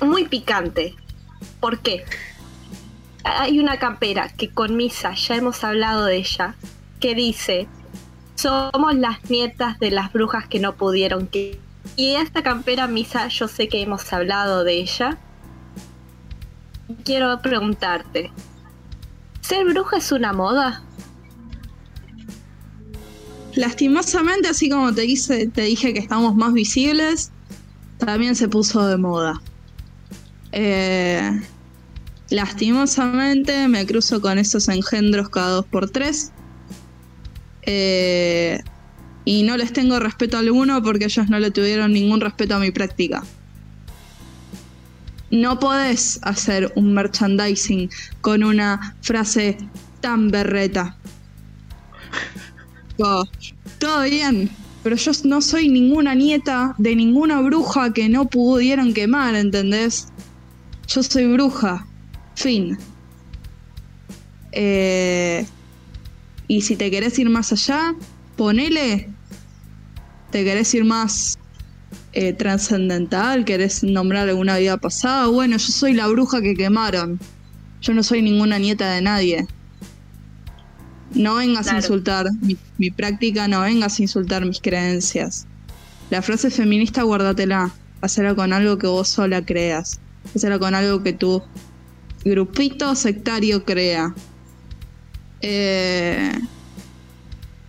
muy 0.00 0.26
picante. 0.26 0.94
¿Por 1.60 1.78
qué? 1.78 2.04
Hay 3.22 3.60
una 3.60 3.78
campera 3.78 4.30
que 4.30 4.50
con 4.50 4.76
Misa, 4.76 5.14
ya 5.14 5.36
hemos 5.36 5.62
hablado 5.62 6.04
de 6.06 6.16
ella, 6.16 6.54
que 6.98 7.14
dice, 7.14 7.68
somos 8.34 8.94
las 8.94 9.30
nietas 9.30 9.78
de 9.78 9.90
las 9.90 10.12
brujas 10.12 10.46
que 10.48 10.58
no 10.58 10.74
pudieron 10.74 11.26
que... 11.26 11.60
Y 11.98 12.14
esta 12.14 12.44
campera 12.44 12.86
Misa, 12.86 13.26
yo 13.26 13.48
sé 13.48 13.66
que 13.66 13.82
hemos 13.82 14.12
hablado 14.12 14.62
de 14.62 14.74
ella. 14.74 15.18
Quiero 17.04 17.42
preguntarte, 17.42 18.30
¿ser 19.40 19.66
bruja 19.66 19.96
es 19.96 20.12
una 20.12 20.32
moda? 20.32 20.84
Lastimosamente, 23.56 24.46
así 24.46 24.70
como 24.70 24.94
te, 24.94 25.02
dije 25.02 25.92
que 25.92 25.98
estamos 25.98 26.36
más 26.36 26.52
visibles, 26.52 27.32
también 27.98 28.36
se 28.36 28.46
puso 28.46 28.86
de 28.86 28.96
moda. 28.96 29.42
Eh, 30.52 31.32
lastimosamente 32.30 33.66
me 33.66 33.84
cruzo 33.84 34.20
con 34.20 34.38
esos 34.38 34.68
engendros 34.68 35.30
cada 35.30 35.48
dos 35.48 35.66
por 35.66 35.90
tres. 35.90 36.30
Eh, 37.62 38.62
y 39.28 39.42
no 39.42 39.58
les 39.58 39.74
tengo 39.74 40.00
respeto 40.00 40.38
alguno 40.38 40.82
porque 40.82 41.04
ellos 41.04 41.28
no 41.28 41.38
le 41.38 41.50
tuvieron 41.50 41.92
ningún 41.92 42.18
respeto 42.18 42.54
a 42.54 42.58
mi 42.58 42.70
práctica. 42.70 43.22
No 45.30 45.58
podés 45.58 46.18
hacer 46.22 46.72
un 46.76 46.94
merchandising 46.94 47.90
con 48.22 48.42
una 48.42 48.96
frase 49.02 49.58
tan 50.00 50.30
berreta. 50.30 50.96
todo 53.78 54.02
bien, 54.04 54.48
pero 54.82 54.96
yo 54.96 55.12
no 55.24 55.42
soy 55.42 55.68
ninguna 55.68 56.14
nieta 56.14 56.74
de 56.78 56.96
ninguna 56.96 57.42
bruja 57.42 57.92
que 57.92 58.08
no 58.08 58.24
pudieron 58.30 58.94
quemar, 58.94 59.34
¿entendés? 59.34 60.08
Yo 60.86 61.02
soy 61.02 61.26
bruja. 61.26 61.86
Fin. 62.34 62.78
Eh, 64.52 65.46
y 66.46 66.62
si 66.62 66.76
te 66.76 66.90
querés 66.90 67.18
ir 67.18 67.28
más 67.28 67.52
allá, 67.52 67.94
ponele. 68.38 69.17
¿Te 70.30 70.44
querés 70.44 70.72
ir 70.74 70.84
más 70.84 71.38
eh, 72.12 72.32
trascendental? 72.32 73.44
¿Querés 73.44 73.82
nombrar 73.82 74.28
alguna 74.28 74.58
vida 74.58 74.76
pasada? 74.76 75.26
Bueno, 75.28 75.56
yo 75.56 75.68
soy 75.68 75.94
la 75.94 76.06
bruja 76.06 76.40
que 76.40 76.54
quemaron. 76.54 77.18
Yo 77.80 77.94
no 77.94 78.02
soy 78.02 78.22
ninguna 78.22 78.58
nieta 78.58 78.90
de 78.92 79.02
nadie. 79.02 79.46
No 81.14 81.36
vengas 81.36 81.68
a 81.68 81.76
insultar 81.76 82.26
mi, 82.42 82.56
mi, 82.76 82.90
práctica, 82.90 83.48
no 83.48 83.62
vengas 83.62 83.98
a 83.98 84.02
insultar 84.02 84.44
mis 84.44 84.60
creencias. 84.60 85.46
La 86.10 86.20
frase 86.20 86.50
feminista, 86.50 87.02
guárdatela. 87.02 87.72
Hacela 88.00 88.34
con 88.34 88.52
algo 88.52 88.78
que 88.78 88.86
vos 88.86 89.08
sola 89.08 89.44
creas 89.44 89.98
era 90.42 90.58
con 90.58 90.74
algo 90.74 91.02
que 91.02 91.12
tu 91.12 91.42
grupito 92.24 92.94
sectario 92.94 93.64
crea. 93.64 94.14
Eh, 95.40 96.32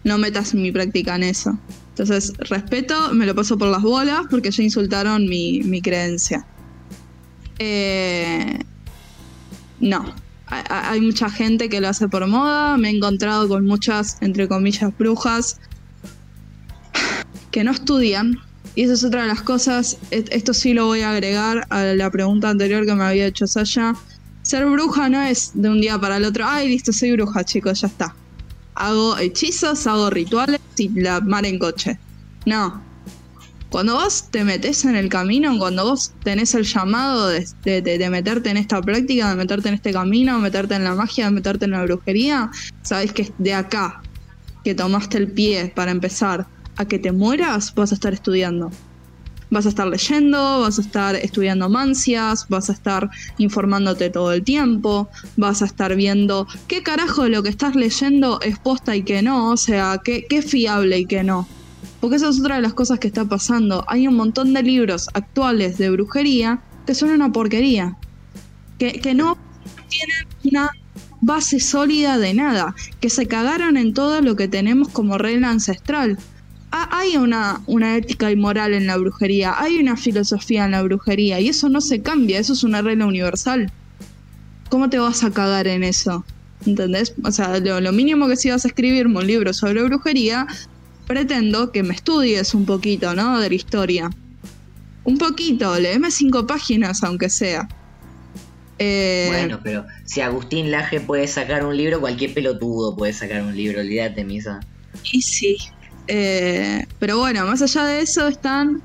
no 0.04 0.18
metas 0.18 0.54
mi 0.54 0.72
práctica 0.72 1.16
en 1.16 1.24
eso. 1.24 1.58
Entonces, 2.00 2.32
respeto, 2.38 3.14
me 3.14 3.26
lo 3.26 3.36
paso 3.36 3.58
por 3.58 3.68
las 3.68 3.82
bolas 3.82 4.22
porque 4.30 4.52
ya 4.52 4.64
insultaron 4.64 5.28
mi, 5.28 5.82
creencia. 5.82 6.46
Eh, 7.58 8.58
no, 9.82 10.16
hay 10.48 11.02
mucha 11.02 11.30
gente 11.30 11.68
que 11.68 11.82
lo 11.82 11.90
hace 11.90 12.08
por 12.08 12.26
moda. 12.26 12.78
Me 12.78 12.90
he 12.90 12.96
encontrado 12.96 13.50
con 13.50 13.66
muchas, 13.66 14.16
entre 14.22 14.48
comillas, 14.48 14.98
brujas 14.98 15.60
que 17.52 17.66
no 17.66 17.72
estudian, 17.72 18.40
y 18.76 18.84
esa 18.84 18.94
es 18.94 19.04
otra 19.04 19.24
de 19.24 19.28
las 19.28 19.42
cosas, 19.42 19.98
esto 20.10 20.54
sí 20.54 20.74
lo 20.74 20.86
voy 20.86 21.02
a 21.02 21.12
agregar 21.12 21.68
a 21.70 21.84
la 21.84 22.10
pregunta 22.10 22.50
anterior 22.50 22.86
que 22.86 22.96
me 22.96 23.04
había 23.04 23.28
hecho 23.28 23.46
Sasha. 23.46 23.94
Ser 24.44 24.66
bruja 24.68 25.10
no 25.10 25.22
es 25.22 25.52
de 25.54 25.68
un 25.68 25.82
día 25.82 26.00
para 26.00 26.16
el 26.16 26.24
otro, 26.24 26.46
ay, 26.48 26.70
listo, 26.70 26.94
soy 26.94 27.12
bruja, 27.12 27.44
chicos, 27.44 27.82
ya 27.82 27.88
está. 27.88 28.16
Hago 28.80 29.18
hechizos, 29.18 29.86
hago 29.88 30.10
rituales 30.10 30.60
y 30.78 30.90
la 30.90 31.20
mar 31.20 31.46
en 31.46 31.60
coche. 31.60 32.00
No. 32.46 32.82
Cuando 33.70 33.94
vos 33.94 34.32
te 34.32 34.44
metes 34.44 34.84
en 34.86 34.96
el 34.96 35.10
camino, 35.10 35.56
cuando 35.60 35.84
vos 35.84 36.14
tenés 36.24 36.56
el 36.56 36.64
llamado 36.64 37.28
de, 37.28 37.46
de, 37.82 38.10
meterte 38.10 38.50
en 38.50 38.58
esta 38.58 38.82
práctica, 38.82 39.30
de 39.30 39.36
meterte 39.36 39.68
en 39.68 39.76
este 39.76 39.92
camino, 39.92 40.38
de 40.38 40.42
meterte 40.42 40.74
en 40.74 40.86
la 40.86 40.96
magia, 40.96 41.26
de 41.26 41.32
meterte 41.32 41.66
en 41.66 41.72
la 41.72 41.84
brujería, 41.84 42.50
sabés 42.82 43.14
que 43.14 43.24
es 43.24 43.32
de 43.38 43.54
acá 43.54 44.02
que 44.64 44.74
tomaste 44.74 45.18
el 45.18 45.32
pie 45.32 45.72
para 45.76 45.92
empezar 45.92 46.48
a 46.78 46.86
que 46.86 46.98
te 46.98 47.12
mueras, 47.12 47.76
vas 47.76 47.92
a 47.92 47.96
estar 47.96 48.14
estudiando. 48.14 48.72
Vas 49.52 49.66
a 49.66 49.70
estar 49.70 49.88
leyendo, 49.88 50.62
vas 50.62 50.78
a 50.78 50.82
estar 50.82 51.16
estudiando 51.16 51.70
mancias, 51.70 52.46
vas 52.50 52.70
a 52.70 52.74
estar 52.74 53.10
informándote 53.38 54.10
todo 54.10 54.32
el 54.32 54.44
tiempo, 54.44 55.10
vas 55.38 55.62
a 55.62 55.66
estar 55.66 55.96
viendo 55.96 56.48
qué 56.68 56.84
carajo 56.84 57.24
de 57.24 57.30
lo 57.30 57.44
que 57.44 57.50
estás 57.50 57.76
leyendo 57.76 58.40
es 58.42 58.60
posta 58.60 58.96
y 58.96 59.04
qué 59.04 59.22
no, 59.22 59.52
o 59.52 59.58
sea, 59.58 60.02
qué, 60.04 60.26
qué 60.30 60.42
fiable 60.42 61.00
y 61.00 61.06
qué 61.06 61.24
no. 61.24 61.48
Porque 62.00 62.16
esa 62.16 62.30
es 62.30 62.40
otra 62.40 62.56
de 62.56 62.62
las 62.62 62.74
cosas 62.74 63.00
que 63.00 63.08
está 63.08 63.26
pasando. 63.26 63.84
Hay 63.88 64.08
un 64.08 64.16
montón 64.16 64.54
de 64.54 64.64
libros 64.64 65.10
actuales 65.14 65.78
de 65.78 65.90
brujería 65.90 66.62
que 66.86 66.96
son 66.96 67.10
una 67.10 67.32
porquería. 67.32 67.98
Que, 68.78 68.94
que 68.94 69.14
no 69.14 69.38
tienen 69.90 70.28
una 70.46 70.72
base 71.22 71.60
sólida 71.60 72.18
de 72.18 72.34
nada. 72.34 72.74
Que 73.02 73.10
se 73.10 73.28
cagaron 73.28 73.76
en 73.76 73.94
todo 73.94 74.22
lo 74.22 74.36
que 74.36 74.48
tenemos 74.48 74.88
como 74.90 75.18
regla 75.18 75.50
ancestral 75.50 76.18
hay 76.72 77.18
una, 77.18 77.62
una 77.66 77.98
ética 77.98 78.32
y 78.32 78.36
moral 78.36 78.74
en 78.74 78.88
la 78.88 78.98
brujería, 78.98 79.60
hay 79.60 79.80
una 79.80 79.98
filosofía 79.98 80.66
en 80.66 80.72
la 80.72 80.84
brujería 80.84 81.40
y 81.40 81.50
eso 81.50 81.70
no 81.70 81.82
se 81.82 82.02
cambia, 82.02 82.40
eso 82.40 82.54
es 82.54 82.64
una 82.64 82.82
regla 82.82 83.06
universal. 83.06 83.72
¿Cómo 84.70 84.90
te 84.90 85.00
vas 85.00 85.24
a 85.24 85.32
cagar 85.32 85.68
en 85.68 85.84
eso? 85.84 86.24
¿Entendés? 86.66 87.14
O 87.24 87.32
sea, 87.32 87.60
lo, 87.60 87.92
mínimo 87.92 88.28
que 88.28 88.36
si 88.36 88.50
vas 88.50 88.66
a 88.66 88.68
escribirme 88.68 89.18
un 89.18 89.28
libro 89.28 89.54
sobre 89.54 89.82
brujería, 89.84 90.46
pretendo 91.08 91.72
que 91.72 91.82
me 91.82 91.96
estudies 91.96 92.54
un 92.54 92.66
poquito, 92.66 93.16
¿no? 93.16 93.40
De 93.40 93.50
la 93.50 93.56
historia. 93.56 94.10
Un 95.06 95.18
poquito, 95.18 95.80
léeme 95.80 96.12
cinco 96.12 96.46
páginas, 96.46 97.04
aunque 97.04 97.30
sea. 97.30 97.68
Eh, 98.78 99.26
bueno, 99.28 99.60
pero 99.64 99.86
si 100.06 100.22
Agustín 100.22 100.70
Laje 100.70 101.02
puede 101.02 101.28
sacar 101.28 101.66
un 101.66 101.76
libro, 101.76 102.00
cualquier 102.00 102.34
pelotudo 102.34 102.96
puede 102.96 103.14
sacar 103.14 103.42
un 103.42 103.56
libro, 103.56 103.82
olvídate, 103.82 104.24
Misa. 104.24 104.60
Y 105.12 105.22
sí, 105.22 105.58
eh, 106.10 106.88
pero 106.98 107.20
bueno, 107.20 107.46
más 107.46 107.62
allá 107.62 107.86
de 107.86 108.02
eso 108.02 108.28
están 108.28 108.82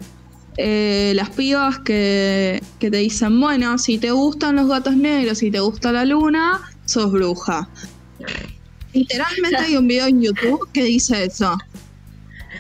eh, 0.58 1.12
las 1.16 1.30
pibas 1.30 1.78
que, 1.78 2.62
te 2.78 2.90
dicen, 2.90 3.40
bueno, 3.40 3.78
si 3.78 3.98
te 3.98 4.10
gustan 4.10 4.56
los 4.56 4.68
gatos 4.68 4.94
negros, 4.94 5.38
si 5.38 5.50
te 5.50 5.58
gusta 5.58 5.90
la 5.90 6.04
luna, 6.04 6.60
sos 6.84 7.10
bruja. 7.10 7.68
Literalmente 8.92 9.56
hay 9.56 9.76
un 9.76 9.88
video 9.88 10.06
en 10.06 10.22
YouTube 10.22 10.68
que 10.72 10.84
dice 10.84 11.24
eso. 11.24 11.56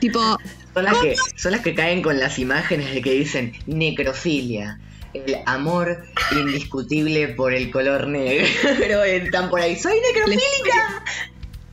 Tipo... 0.00 0.38
Son 0.72 0.84
las, 0.84 0.96
que, 0.96 1.14
son 1.36 1.52
las 1.52 1.60
que 1.60 1.74
caen 1.74 2.02
con 2.02 2.18
las 2.18 2.38
imágenes 2.38 2.92
de 2.92 3.00
que 3.00 3.12
dicen 3.12 3.52
necrofilia 3.66 4.80
el 5.12 5.36
amor 5.46 6.04
indiscutible 6.32 7.28
por 7.28 7.52
el 7.52 7.70
color 7.70 8.08
negro. 8.08 8.46
Pero 8.78 9.04
están 9.04 9.50
por 9.50 9.60
ahí, 9.60 9.78
soy 9.78 9.94
necrofílica. 10.00 11.04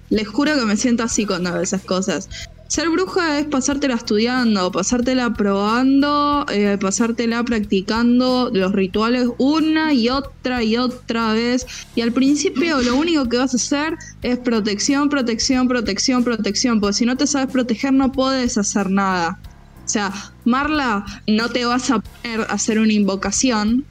Les, 0.10 0.20
les, 0.20 0.28
juro 0.28 0.56
que 0.56 0.66
me 0.66 0.78
siento 0.78 1.04
así 1.04 1.26
cuando 1.26 1.52
veo 1.52 1.62
esas 1.64 1.82
cosas. 1.82 2.30
Ser 2.72 2.89
bruja 2.89 3.38
es 3.38 3.47
pasártela 3.47 3.95
estudiando, 3.95 4.72
pasártela 4.72 5.34
probando, 5.34 6.45
eh, 6.49 6.78
pasártela 6.80 7.43
practicando 7.43 8.49
los 8.53 8.72
rituales 8.72 9.28
una 9.39 9.93
y 9.93 10.07
otra 10.07 10.63
y 10.63 10.78
otra 10.78 11.34
vez. 11.34 11.67
Y 11.95 12.01
al 12.01 12.13
principio 12.13 12.82
lo 12.82 12.95
único 12.95 13.28
que 13.28 13.36
vas 13.36 13.53
a 13.53 13.57
hacer 13.57 13.97
es 14.22 14.38
protección, 14.39 15.09
protección, 15.09 15.67
protección, 15.67 16.24
protección. 16.24 16.80
Porque 16.80 16.93
si 16.93 17.05
no 17.05 17.17
te 17.17 17.28
sabes 17.28 17.51
proteger 17.51 17.91
no 17.91 18.13
puedes 18.13 18.57
hacer 18.57 18.89
nada. 18.89 19.38
O 19.86 19.89
sea, 19.89 20.13
Marla, 20.45 21.03
no 21.28 21.49
te 21.49 21.65
vas 21.65 21.91
a 21.91 21.99
poner 21.99 22.39
a 22.39 22.53
hacer 22.53 22.80
una 22.80 22.93
invocación 22.93 23.84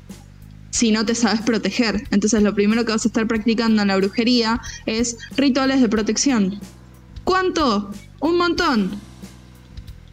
si 0.71 0.91
no 0.91 1.05
te 1.05 1.15
sabes 1.15 1.43
proteger. 1.43 2.09
Entonces 2.11 2.43
lo 2.43 2.55
primero 2.55 2.87
que 2.87 2.93
vas 2.93 3.05
a 3.05 3.09
estar 3.09 3.27
practicando 3.27 3.83
en 3.83 3.89
la 3.89 3.99
brujería 3.99 4.59
es 4.87 5.19
rituales 5.37 5.83
de 5.83 5.89
protección. 5.91 6.59
¿Cuánto? 7.25 7.93
Un 8.21 8.37
montón. 8.37 8.91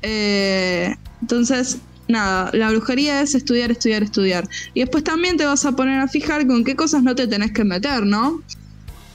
Eh, 0.02 0.96
entonces, 1.22 1.80
nada, 2.08 2.52
la 2.54 2.70
brujería 2.72 3.22
es 3.22 3.36
estudiar, 3.36 3.72
estudiar, 3.72 4.04
estudiar. 4.04 4.50
Y 4.74 4.82
después 4.82 5.04
también 5.04 5.38
te 5.38 5.46
vas 5.46 5.66
a 5.66 5.74
poner 5.74 6.00
a 6.00 6.08
fijar 6.08 6.48
con 6.48 6.64
qué 6.64 6.76
cosas 6.76 7.04
no 7.04 7.16
te 7.16 7.28
tenés 7.28 7.52
que 7.52 7.64
meter, 7.64 8.06
¿no? 8.06 8.42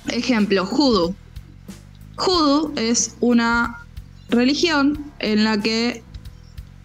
Ejemplo, 0.09 0.66
judo. 0.66 1.14
Hoodoo 2.16 2.72
es 2.76 3.16
una 3.20 3.78
religión 4.28 5.12
en 5.18 5.45
la 5.45 5.61
que 5.61 6.03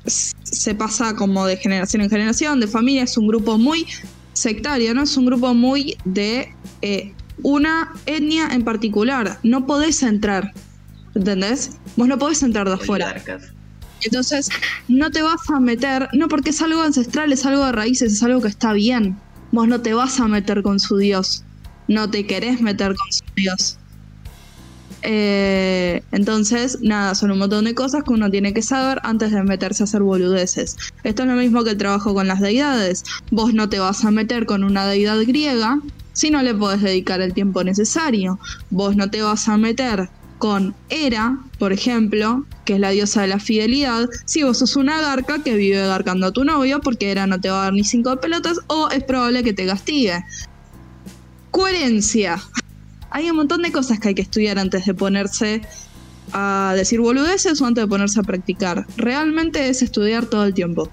se 0.05 0.73
pasa 0.73 1.15
como 1.15 1.45
de 1.45 1.57
generación 1.57 2.01
en 2.01 2.09
generación, 2.09 2.59
de 2.59 2.67
familia, 2.67 3.03
es 3.03 3.17
un 3.17 3.27
grupo 3.27 3.57
muy 3.57 3.85
sectario, 4.33 4.93
¿no? 4.93 5.03
Es 5.03 5.17
un 5.17 5.25
grupo 5.25 5.53
muy 5.53 5.97
de 6.05 6.53
eh, 6.81 7.13
una 7.43 7.93
etnia 8.05 8.47
en 8.51 8.63
particular. 8.63 9.39
No 9.43 9.65
podés 9.65 10.01
entrar, 10.03 10.53
¿entendés? 11.17 11.71
Vos 11.95 12.07
no 12.07 12.17
podés 12.17 12.43
entrar 12.43 12.67
de 12.67 12.75
afuera. 12.75 13.15
Entonces, 14.03 14.49
no 14.87 15.09
te 15.11 15.21
vas 15.21 15.49
a 15.49 15.59
meter, 15.59 16.07
no 16.13 16.27
porque 16.27 16.51
es 16.51 16.61
algo 16.61 16.81
ancestral, 16.81 17.33
es 17.33 17.45
algo 17.45 17.65
de 17.65 17.71
raíces, 17.71 18.13
es 18.13 18.23
algo 18.23 18.41
que 18.41 18.47
está 18.47 18.73
bien. 18.73 19.17
Vos 19.51 19.67
no 19.67 19.81
te 19.81 19.93
vas 19.93 20.19
a 20.19 20.27
meter 20.27 20.61
con 20.61 20.79
su 20.79 20.97
Dios. 20.97 21.43
No 21.87 22.09
te 22.09 22.27
querés 22.27 22.61
meter 22.61 22.95
con 22.95 23.11
su 23.11 23.23
Dios. 23.35 23.77
Eh, 25.03 26.03
entonces, 26.11 26.79
nada, 26.81 27.15
son 27.15 27.31
un 27.31 27.39
montón 27.39 27.65
de 27.65 27.73
cosas 27.73 28.03
que 28.03 28.11
uno 28.11 28.29
tiene 28.29 28.53
que 28.53 28.61
saber 28.61 28.99
antes 29.03 29.31
de 29.31 29.41
meterse 29.43 29.83
a 29.83 29.85
hacer 29.85 30.01
boludeces. 30.01 30.75
Esto 31.03 31.23
es 31.23 31.29
lo 31.29 31.35
mismo 31.35 31.63
que 31.63 31.71
el 31.71 31.77
trabajo 31.77 32.13
con 32.13 32.27
las 32.27 32.41
deidades. 32.41 33.03
Vos 33.31 33.53
no 33.53 33.69
te 33.69 33.79
vas 33.79 34.03
a 34.05 34.11
meter 34.11 34.45
con 34.45 34.63
una 34.63 34.85
deidad 34.85 35.19
griega 35.25 35.79
si 36.13 36.29
no 36.29 36.41
le 36.41 36.53
podés 36.53 36.81
dedicar 36.81 37.21
el 37.21 37.33
tiempo 37.33 37.63
necesario. 37.63 38.39
Vos 38.69 38.95
no 38.95 39.09
te 39.09 39.21
vas 39.21 39.47
a 39.47 39.57
meter 39.57 40.09
con 40.37 40.75
Hera, 40.89 41.37
por 41.57 41.73
ejemplo, 41.73 42.45
que 42.65 42.75
es 42.75 42.79
la 42.79 42.91
diosa 42.91 43.21
de 43.21 43.27
la 43.27 43.39
fidelidad, 43.39 44.07
si 44.25 44.43
vos 44.43 44.59
sos 44.59 44.75
una 44.75 45.01
garca 45.01 45.43
que 45.43 45.55
vive 45.55 45.85
garcando 45.87 46.27
a 46.27 46.31
tu 46.31 46.43
novio 46.43 46.81
porque 46.81 47.11
Hera 47.11 47.27
no 47.27 47.39
te 47.39 47.49
va 47.49 47.61
a 47.61 47.63
dar 47.65 47.73
ni 47.73 47.83
cinco 47.83 48.15
pelotas 48.17 48.59
o 48.67 48.89
es 48.89 49.03
probable 49.03 49.43
que 49.43 49.53
te 49.53 49.65
castigue. 49.65 50.23
Coherencia. 51.51 52.41
Hay 53.09 53.29
un 53.29 53.37
montón 53.37 53.61
de 53.61 53.71
cosas 53.71 53.99
que 53.99 54.09
hay 54.09 54.15
que 54.15 54.21
estudiar 54.21 54.59
antes 54.59 54.85
de 54.85 54.93
ponerse 54.93 55.61
a 56.33 56.73
decir 56.75 56.99
boludeces 56.99 57.61
o 57.61 57.65
antes 57.65 57.83
de 57.83 57.87
ponerse 57.87 58.19
a 58.19 58.23
practicar. 58.23 58.85
Realmente 58.97 59.69
es 59.69 59.81
estudiar 59.81 60.25
todo 60.25 60.43
el 60.43 60.53
tiempo. 60.53 60.91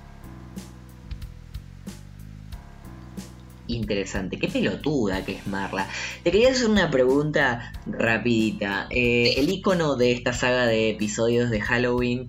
Interesante. 3.67 4.39
Qué 4.39 4.49
pelotuda 4.49 5.25
que 5.25 5.33
es 5.33 5.47
Marla. 5.47 5.89
Te 6.23 6.31
quería 6.31 6.51
hacer 6.51 6.69
una 6.69 6.91
pregunta 6.91 7.73
rapidita. 7.87 8.87
Eh, 8.91 9.35
el 9.37 9.49
icono 9.51 9.97
de 9.97 10.13
esta 10.13 10.33
saga 10.33 10.67
de 10.67 10.91
episodios 10.91 11.51
de 11.51 11.61
Halloween 11.61 12.29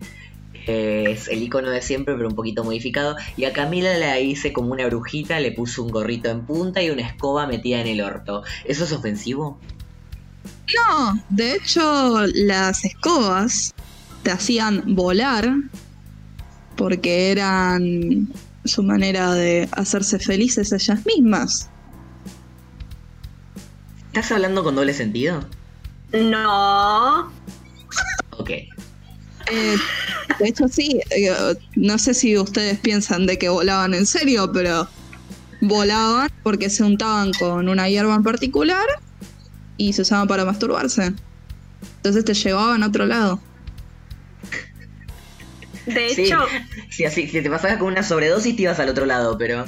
eh, 0.68 1.06
es 1.10 1.28
el 1.28 1.44
icono 1.44 1.70
de 1.70 1.82
siempre, 1.82 2.16
pero 2.16 2.30
un 2.30 2.36
poquito 2.36 2.64
modificado. 2.64 3.16
Y 3.38 3.46
a 3.46 3.54
Camila 3.54 3.98
la 3.98 4.20
hice 4.20 4.54
como 4.54 4.72
una 4.72 4.86
brujita, 4.88 5.40
le 5.40 5.52
puso 5.52 5.84
un 5.84 5.90
gorrito 5.90 6.30
en 6.30 6.46
punta 6.46 6.82
y 6.82 6.90
una 6.90 7.08
escoba 7.08 7.48
metida 7.48 7.82
en 7.82 7.88
el 7.88 8.02
orto. 8.02 8.44
¿Eso 8.66 8.86
es 8.86 8.92
ofensivo? 8.92 9.60
No, 10.76 11.24
de 11.30 11.56
hecho, 11.56 12.26
las 12.34 12.86
escobas 12.86 13.74
te 14.24 14.32
hacían 14.32 14.96
volar 14.96 15.48
porque 16.76 17.32
eran 17.32 18.28
su 18.66 18.84
manera 18.84 19.34
de 19.34 19.70
hacerse 19.72 20.20
felices 20.20 20.72
ellas 20.72 21.06
mismas. 21.06 21.70
¿Estás 24.08 24.32
hablando 24.32 24.64
con 24.64 24.76
doble 24.76 24.94
sentido? 24.94 25.42
No. 26.14 27.32
Ok. 28.32 28.50
Eh, 28.50 29.78
de 30.40 30.48
hecho, 30.48 30.68
sí. 30.68 31.02
Eh, 31.12 31.34
no 31.76 31.98
sé 31.98 32.14
si 32.14 32.38
ustedes 32.38 32.80
piensan 32.80 33.26
de 33.26 33.38
que 33.38 33.50
volaban 33.50 33.94
en 33.94 34.06
serio, 34.06 34.52
pero 34.52 34.88
volaban 35.62 36.30
porque 36.44 36.70
se 36.70 36.84
untaban 36.84 37.32
con 37.34 37.70
una 37.70 37.90
hierba 37.90 38.16
en 38.16 38.24
particular 38.24 38.86
y 39.78 39.94
se 39.94 40.02
usaban 40.02 40.28
para 40.28 40.46
masturbarse. 40.46 41.14
Entonces 41.98 42.26
te 42.26 42.34
llevaban 42.34 42.84
a 42.84 42.88
otro 42.88 43.06
lado. 43.06 43.42
De 45.86 46.08
hecho. 46.08 46.46
Si, 46.90 47.06
así, 47.06 47.28
si 47.28 47.42
te 47.42 47.50
pasabas 47.50 47.78
con 47.78 47.88
una 47.88 48.04
sobredosis, 48.04 48.56
te 48.56 48.64
ibas 48.64 48.80
al 48.80 48.90
otro 48.90 49.06
lado, 49.06 49.38
pero. 49.38 49.66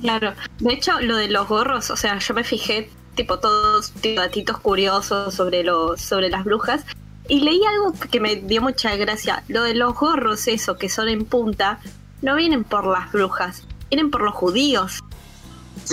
Claro. 0.00 0.34
De 0.58 0.72
hecho, 0.72 1.00
lo 1.00 1.16
de 1.16 1.28
los 1.28 1.48
gorros, 1.48 1.90
o 1.90 1.96
sea, 1.96 2.18
yo 2.18 2.34
me 2.34 2.44
fijé, 2.44 2.90
tipo, 3.14 3.38
todos 3.38 3.92
datitos 4.02 4.58
curiosos 4.58 5.34
sobre, 5.34 5.64
los, 5.64 6.00
sobre 6.00 6.28
las 6.30 6.44
brujas. 6.44 6.84
Y 7.26 7.40
leí 7.40 7.60
algo 7.64 7.94
que 8.10 8.20
me 8.20 8.36
dio 8.36 8.60
mucha 8.60 8.94
gracia. 8.96 9.42
Lo 9.48 9.62
de 9.62 9.74
los 9.74 9.94
gorros, 9.94 10.46
eso, 10.46 10.76
que 10.76 10.90
son 10.90 11.08
en 11.08 11.24
punta, 11.24 11.80
no 12.20 12.36
vienen 12.36 12.64
por 12.64 12.86
las 12.86 13.10
brujas, 13.12 13.66
vienen 13.88 14.10
por 14.10 14.20
los 14.20 14.34
judíos. 14.34 15.02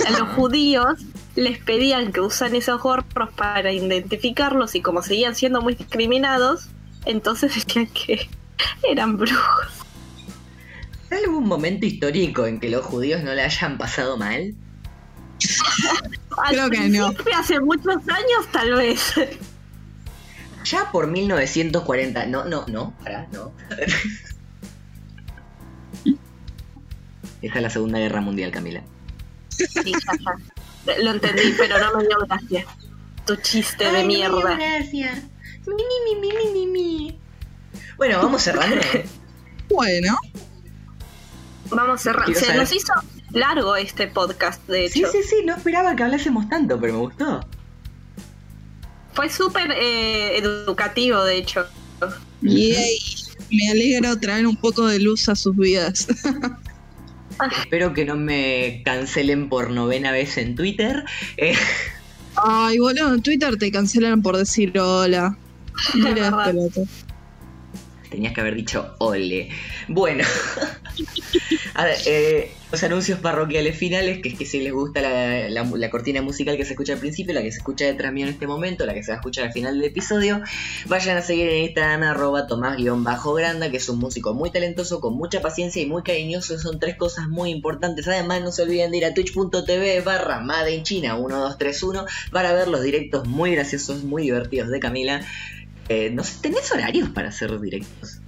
A 0.06 0.10
los 0.10 0.28
judíos 0.30 1.00
les 1.34 1.58
pedían 1.58 2.12
que 2.12 2.20
usan 2.20 2.54
esos 2.54 2.80
gorros 2.80 3.06
para 3.36 3.72
identificarlos 3.72 4.74
y 4.74 4.82
como 4.82 5.02
seguían 5.02 5.34
siendo 5.34 5.60
muy 5.60 5.74
discriminados, 5.74 6.68
entonces 7.04 7.54
decían 7.66 7.86
que 7.86 8.28
Eran 8.82 9.16
brujos. 9.16 9.68
¿Hay 11.10 11.24
algún 11.24 11.46
momento 11.46 11.84
histórico 11.84 12.46
en 12.46 12.58
que 12.58 12.70
los 12.70 12.84
judíos 12.84 13.22
no 13.22 13.34
le 13.34 13.42
hayan 13.42 13.76
pasado 13.76 14.16
mal? 14.16 14.54
Creo 16.48 16.70
que 16.70 16.88
no. 16.88 17.12
Hace 17.36 17.60
muchos 17.60 17.96
años, 18.08 18.46
tal 18.50 18.74
vez. 18.74 19.14
Ya 20.64 20.90
por 20.90 21.06
1940. 21.06 22.26
No, 22.26 22.44
no, 22.44 22.64
no, 22.68 22.94
para, 23.02 23.26
no. 23.32 23.52
Esta 27.42 27.58
es 27.58 27.62
la 27.62 27.70
Segunda 27.70 27.98
Guerra 27.98 28.20
Mundial, 28.20 28.52
Camila. 28.52 28.82
Sí, 29.48 29.92
ya, 30.86 30.94
Lo 31.02 31.10
entendí, 31.10 31.54
pero 31.58 31.78
no 31.78 31.98
me 31.98 32.06
dio 32.06 32.18
gracia. 32.26 32.64
Tu 33.26 33.36
chiste 33.36 33.90
de 33.90 34.04
mierda. 34.04 34.36
No 34.36 34.56
gracia. 34.56 35.22
Mi, 35.66 35.74
mi, 35.74 36.20
mi, 36.20 36.32
mi, 36.32 36.52
mi, 36.52 36.66
mi. 36.66 37.18
Bueno, 38.02 38.18
vamos 38.20 38.42
cerrando. 38.42 38.80
bueno. 39.70 40.18
Vamos 41.70 42.00
cerrando. 42.00 42.36
Se 42.36 42.52
nos 42.52 42.72
hizo 42.72 42.92
largo 43.30 43.76
este 43.76 44.08
podcast, 44.08 44.66
de 44.66 44.86
hecho. 44.86 45.06
Sí, 45.08 45.22
sí, 45.22 45.22
sí, 45.22 45.36
no 45.44 45.54
esperaba 45.54 45.94
que 45.94 46.02
hablásemos 46.02 46.48
tanto, 46.48 46.80
pero 46.80 46.94
me 46.94 46.98
gustó. 46.98 47.46
Fue 49.12 49.28
súper 49.28 49.70
eh, 49.70 50.36
educativo, 50.36 51.22
de 51.22 51.36
hecho. 51.36 51.64
Yay. 52.40 52.98
Me 53.52 53.70
alegra 53.70 54.18
traer 54.18 54.48
un 54.48 54.56
poco 54.56 54.88
de 54.88 54.98
luz 54.98 55.28
a 55.28 55.36
sus 55.36 55.56
vidas. 55.56 56.08
Espero 57.62 57.94
que 57.94 58.04
no 58.04 58.16
me 58.16 58.82
cancelen 58.84 59.48
por 59.48 59.70
novena 59.70 60.10
vez 60.10 60.38
en 60.38 60.56
Twitter. 60.56 61.04
Eh, 61.36 61.54
Ay, 62.34 62.80
boludo, 62.80 63.14
en 63.14 63.22
Twitter 63.22 63.56
te 63.58 63.70
cancelan 63.70 64.22
por 64.22 64.36
decir 64.36 64.76
hola. 64.76 65.38
Mira, 65.94 66.52
Tenías 68.12 68.34
que 68.34 68.40
haber 68.42 68.54
dicho 68.54 68.94
ole. 68.98 69.48
Bueno, 69.88 70.22
a 71.74 71.84
ver, 71.84 71.96
eh, 72.06 72.52
los 72.70 72.82
anuncios 72.82 73.18
parroquiales 73.20 73.76
finales, 73.76 74.20
que 74.22 74.30
es 74.30 74.38
que 74.38 74.46
si 74.46 74.60
les 74.60 74.72
gusta 74.72 75.00
la, 75.48 75.90
cortina 75.90 76.22
musical 76.22 76.56
que 76.56 76.64
se 76.64 76.72
escucha 76.72 76.92
al 76.92 76.98
principio, 76.98 77.34
la 77.34 77.42
que 77.42 77.50
se 77.50 77.58
escucha 77.58 77.86
detrás 77.86 78.12
mío 78.12 78.26
en 78.26 78.32
este 78.32 78.46
momento, 78.46 78.86
la 78.86 78.94
que 78.94 79.02
se 79.02 79.12
va 79.12 79.16
a 79.16 79.20
escuchar 79.20 79.44
al 79.46 79.52
final 79.52 79.78
del 79.78 79.84
episodio, 79.90 80.40
vayan 80.86 81.16
a 81.16 81.22
seguir 81.22 81.48
en 81.48 81.64
Instagram 81.64 82.02
arroba 82.02 82.46
tomás-granda, 82.46 83.70
que 83.70 83.76
es 83.78 83.88
un 83.88 83.98
músico 83.98 84.34
muy 84.34 84.50
talentoso, 84.50 85.00
con 85.00 85.14
mucha 85.16 85.40
paciencia 85.40 85.82
y 85.82 85.86
muy 85.86 86.02
cariñoso. 86.02 86.58
Son 86.58 86.78
tres 86.78 86.96
cosas 86.96 87.28
muy 87.28 87.50
importantes. 87.50 88.06
Además, 88.08 88.42
no 88.42 88.52
se 88.52 88.62
olviden 88.62 88.90
de 88.90 88.98
ir 88.98 89.04
a 89.04 89.14
twitch.tv 89.14 90.00
barra 90.00 90.40
Made 90.40 90.74
in 90.74 90.82
China 90.82 91.16
1231 91.16 92.06
para 92.30 92.52
ver 92.52 92.68
los 92.68 92.82
directos 92.82 93.26
muy 93.26 93.54
graciosos, 93.54 94.02
muy 94.02 94.22
divertidos 94.24 94.70
de 94.70 94.80
Camila. 94.80 95.20
Eh, 95.88 96.10
¿no, 96.10 96.22
¿Tenés 96.40 96.70
horarios 96.72 97.08
para 97.10 97.28
hacer 97.28 97.58
directos? 97.60 98.20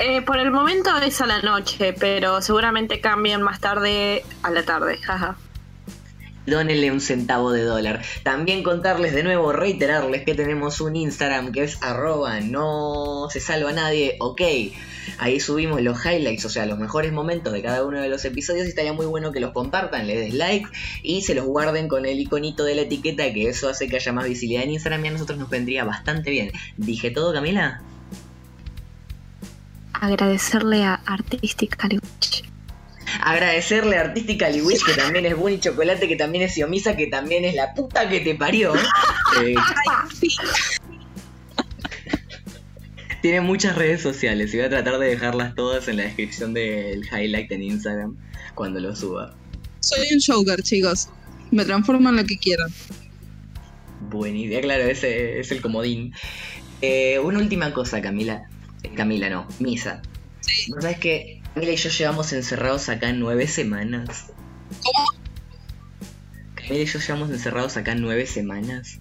Eh, 0.00 0.22
por 0.22 0.38
el 0.38 0.50
momento 0.50 0.90
es 0.98 1.20
a 1.20 1.26
la 1.26 1.40
noche, 1.40 1.94
pero 1.98 2.40
seguramente 2.42 3.00
cambian 3.00 3.42
más 3.42 3.60
tarde 3.60 4.24
a 4.42 4.50
la 4.50 4.64
tarde, 4.64 4.98
jaja. 4.98 5.36
Dónenle 6.46 6.90
un 6.92 7.00
centavo 7.00 7.52
de 7.52 7.62
dólar. 7.62 8.02
También 8.22 8.62
contarles 8.62 9.14
de 9.14 9.22
nuevo, 9.22 9.52
reiterarles 9.52 10.24
que 10.24 10.34
tenemos 10.34 10.80
un 10.80 10.96
Instagram 10.96 11.52
que 11.52 11.64
es 11.64 11.82
arroba 11.82 12.40
no 12.40 13.28
se 13.30 13.40
salva 13.40 13.72
nadie, 13.72 14.16
ok. 14.20 14.42
Ahí 15.18 15.40
subimos 15.40 15.80
los 15.82 16.04
highlights, 16.04 16.44
o 16.44 16.50
sea, 16.50 16.66
los 16.66 16.78
mejores 16.78 17.12
momentos 17.12 17.52
de 17.52 17.62
cada 17.62 17.84
uno 17.84 18.00
de 18.00 18.08
los 18.08 18.24
episodios 18.24 18.66
y 18.66 18.70
estaría 18.70 18.92
muy 18.92 19.06
bueno 19.06 19.32
que 19.32 19.40
los 19.40 19.52
compartan, 19.52 20.06
les 20.06 20.18
des 20.18 20.34
like 20.34 20.68
y 21.02 21.22
se 21.22 21.34
los 21.34 21.46
guarden 21.46 21.88
con 21.88 22.06
el 22.06 22.18
iconito 22.20 22.64
de 22.64 22.74
la 22.74 22.82
etiqueta 22.82 23.32
que 23.32 23.48
eso 23.48 23.68
hace 23.68 23.88
que 23.88 23.96
haya 23.96 24.12
más 24.12 24.26
visibilidad 24.26 24.64
en 24.64 24.72
Instagram 24.72 25.04
y 25.04 25.08
a 25.08 25.10
nosotros 25.12 25.38
nos 25.38 25.48
vendría 25.48 25.84
bastante 25.84 26.30
bien. 26.30 26.52
¿Dije 26.76 27.10
todo, 27.10 27.32
Camila? 27.32 27.80
Agradecerle 29.92 30.84
a 30.84 31.00
Witch. 31.90 32.35
Agradecerle 33.22 33.96
a 33.98 34.02
Artistically 34.02 34.60
Witch, 34.62 34.84
que 34.84 34.94
también 34.94 35.26
es 35.26 35.36
Bunny 35.36 35.60
Chocolate, 35.60 36.08
que 36.08 36.16
también 36.16 36.44
es 36.44 36.54
Xiomisa, 36.54 36.96
que 36.96 37.06
también 37.06 37.44
es 37.44 37.54
la 37.54 37.74
puta 37.74 38.08
que 38.08 38.20
te 38.20 38.34
parió. 38.34 38.74
Eh, 39.42 39.54
tiene 43.22 43.40
muchas 43.40 43.76
redes 43.76 44.02
sociales 44.02 44.54
y 44.54 44.58
voy 44.58 44.66
a 44.66 44.70
tratar 44.70 44.98
de 44.98 45.08
dejarlas 45.08 45.54
todas 45.54 45.88
en 45.88 45.96
la 45.96 46.04
descripción 46.04 46.54
del 46.54 47.04
highlight 47.06 47.50
en 47.50 47.62
Instagram 47.62 48.16
cuando 48.54 48.78
lo 48.80 48.94
suba. 48.94 49.34
Soy 49.80 50.06
un 50.12 50.20
Joker, 50.20 50.62
chicos. 50.62 51.08
Me 51.50 51.64
transformo 51.64 52.08
en 52.08 52.16
lo 52.16 52.24
que 52.24 52.38
quieran. 52.38 52.68
buenísimo. 54.00 54.60
Claro, 54.60 54.84
ese 54.84 55.40
es 55.40 55.50
el 55.52 55.60
comodín. 55.60 56.12
Eh, 56.82 57.18
una 57.18 57.38
última 57.38 57.72
cosa, 57.72 58.00
Camila. 58.00 58.48
Eh, 58.82 58.90
Camila, 58.94 59.28
no, 59.30 59.48
Misa. 59.58 60.02
Sí. 60.40 60.70
¿Vos 60.70 60.82
sabés 60.82 60.98
que 60.98 61.35
Camila 61.56 61.72
y 61.72 61.76
yo 61.76 61.88
llevamos 61.88 62.34
encerrados 62.34 62.90
acá 62.90 63.14
nueve 63.14 63.46
semanas? 63.48 64.26
¿Cómo? 64.82 65.06
Camila 66.54 66.82
y 66.82 66.84
yo 66.84 66.98
llevamos 66.98 67.30
encerrados 67.30 67.78
acá 67.78 67.94
nueve 67.94 68.26
semanas. 68.26 68.98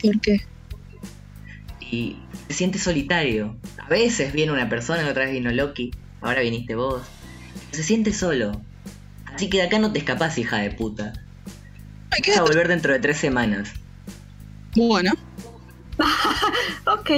¿Por 0.00 0.18
qué? 0.22 0.40
Y 1.78 2.16
se 2.48 2.54
siente 2.54 2.78
solitario. 2.78 3.54
A 3.76 3.86
veces 3.90 4.32
viene 4.32 4.50
una 4.50 4.70
persona, 4.70 5.02
la 5.02 5.10
otra 5.10 5.24
vez 5.24 5.34
vino 5.34 5.52
Loki, 5.52 5.90
ahora 6.22 6.40
viniste 6.40 6.74
vos. 6.74 7.02
Se 7.70 7.82
siente 7.82 8.14
solo. 8.14 8.58
Así 9.26 9.50
que 9.50 9.58
de 9.58 9.64
acá 9.64 9.78
no 9.78 9.92
te 9.92 9.98
escapás, 9.98 10.38
hija 10.38 10.56
de 10.56 10.70
puta. 10.70 11.12
Me 12.12 12.28
Vas 12.28 12.38
a 12.38 12.42
volver 12.44 12.66
dentro 12.66 12.94
de 12.94 12.98
tres 12.98 13.18
semanas. 13.18 13.74
Bueno, 14.74 15.12
Ok. 16.86 17.10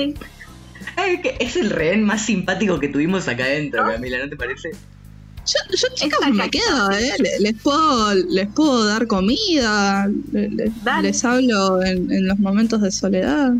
Es 1.40 1.56
el 1.56 1.70
rehén 1.70 2.02
más 2.04 2.26
simpático 2.26 2.78
que 2.80 2.88
tuvimos 2.88 3.28
acá 3.28 3.44
adentro, 3.44 3.84
Camila, 3.84 4.18
¿no 4.18 4.28
te 4.28 4.36
parece? 4.36 4.70
yo, 4.72 5.76
yo 5.76 5.86
Exacto. 6.06 6.34
me 6.34 6.50
quedo, 6.50 6.90
¿eh? 6.92 7.12
Le- 7.18 7.40
Les 7.40 7.62
puedo, 7.62 8.14
les 8.14 8.46
puedo 8.48 8.84
dar 8.84 9.06
comida, 9.06 10.10
les 10.32 11.24
hablo 11.24 11.82
en, 11.82 12.10
en 12.12 12.26
los 12.28 12.38
momentos 12.38 12.82
de 12.82 12.90
soledad. 12.90 13.52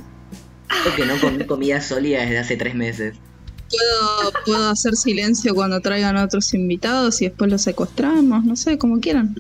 Creo 0.82 0.97
que 0.97 1.07
no 1.07 1.18
comí 1.20 1.45
comida 1.47 1.80
sólida 1.80 2.20
desde 2.22 2.39
hace 2.39 2.57
tres 2.57 2.74
meses. 2.74 3.14
Puedo, 3.70 4.32
puedo 4.45 4.68
hacer 4.70 4.97
silencio 4.97 5.55
cuando 5.55 5.80
traigan 5.80 6.16
otros 6.16 6.53
invitados 6.55 7.20
y 7.22 7.26
después 7.28 7.51
los 7.51 7.62
secuestramos, 7.62 8.45
no 8.45 8.57
sé, 8.57 8.76
como 8.78 8.99
quieran. 9.01 9.34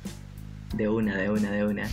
De 0.74 0.88
una, 0.88 1.16
de 1.16 1.30
una, 1.30 1.50
de 1.50 1.64
una. 1.66 1.88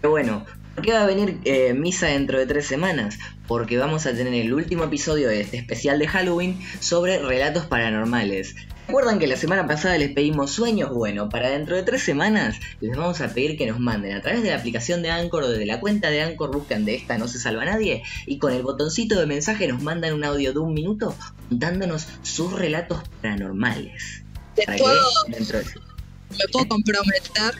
Pero 0.00 0.10
bueno, 0.10 0.44
¿por 0.74 0.84
qué 0.84 0.92
va 0.92 1.02
a 1.02 1.06
venir 1.06 1.38
eh, 1.44 1.72
Misa 1.74 2.06
dentro 2.08 2.38
de 2.38 2.46
tres 2.46 2.66
semanas? 2.66 3.16
Porque 3.46 3.76
vamos 3.76 4.06
a 4.06 4.14
tener 4.14 4.34
el 4.34 4.54
último 4.54 4.84
episodio 4.84 5.28
de 5.28 5.40
este 5.40 5.58
especial 5.58 5.98
de 5.98 6.08
Halloween 6.08 6.58
sobre 6.80 7.18
relatos 7.18 7.66
paranormales. 7.66 8.54
¿Recuerdan 8.86 9.18
que 9.18 9.26
la 9.26 9.36
semana 9.36 9.66
pasada 9.66 9.96
les 9.96 10.12
pedimos 10.12 10.50
sueños? 10.50 10.90
Bueno, 10.92 11.30
para 11.30 11.48
dentro 11.48 11.74
de 11.74 11.82
tres 11.84 12.02
semanas 12.02 12.56
les 12.80 12.94
vamos 12.94 13.20
a 13.22 13.28
pedir 13.28 13.56
que 13.56 13.66
nos 13.66 13.80
manden 13.80 14.14
a 14.14 14.20
través 14.20 14.42
de 14.42 14.50
la 14.50 14.56
aplicación 14.56 15.02
de 15.02 15.10
Anchor 15.10 15.44
o 15.44 15.48
desde 15.48 15.64
la 15.64 15.80
cuenta 15.80 16.10
de 16.10 16.22
Anchor, 16.22 16.52
buscan 16.52 16.84
de 16.84 16.94
esta 16.94 17.16
no 17.16 17.26
se 17.26 17.38
salva 17.38 17.64
nadie 17.64 18.02
y 18.26 18.38
con 18.38 18.52
el 18.52 18.62
botoncito 18.62 19.18
de 19.18 19.24
mensaje 19.24 19.66
nos 19.68 19.82
mandan 19.82 20.12
un 20.12 20.24
audio 20.24 20.52
de 20.52 20.58
un 20.58 20.74
minuto 20.74 21.14
contándonos 21.48 22.06
sus 22.22 22.52
relatos 22.52 23.02
paranormales. 23.22 24.22
Les 24.56 24.66
Para 24.66 24.76
que 24.76 24.82
puedo, 24.82 25.02
dentro 25.28 25.58
de... 25.60 25.64
me 25.64 26.48
puedo 26.52 26.68
comprometer 26.68 27.54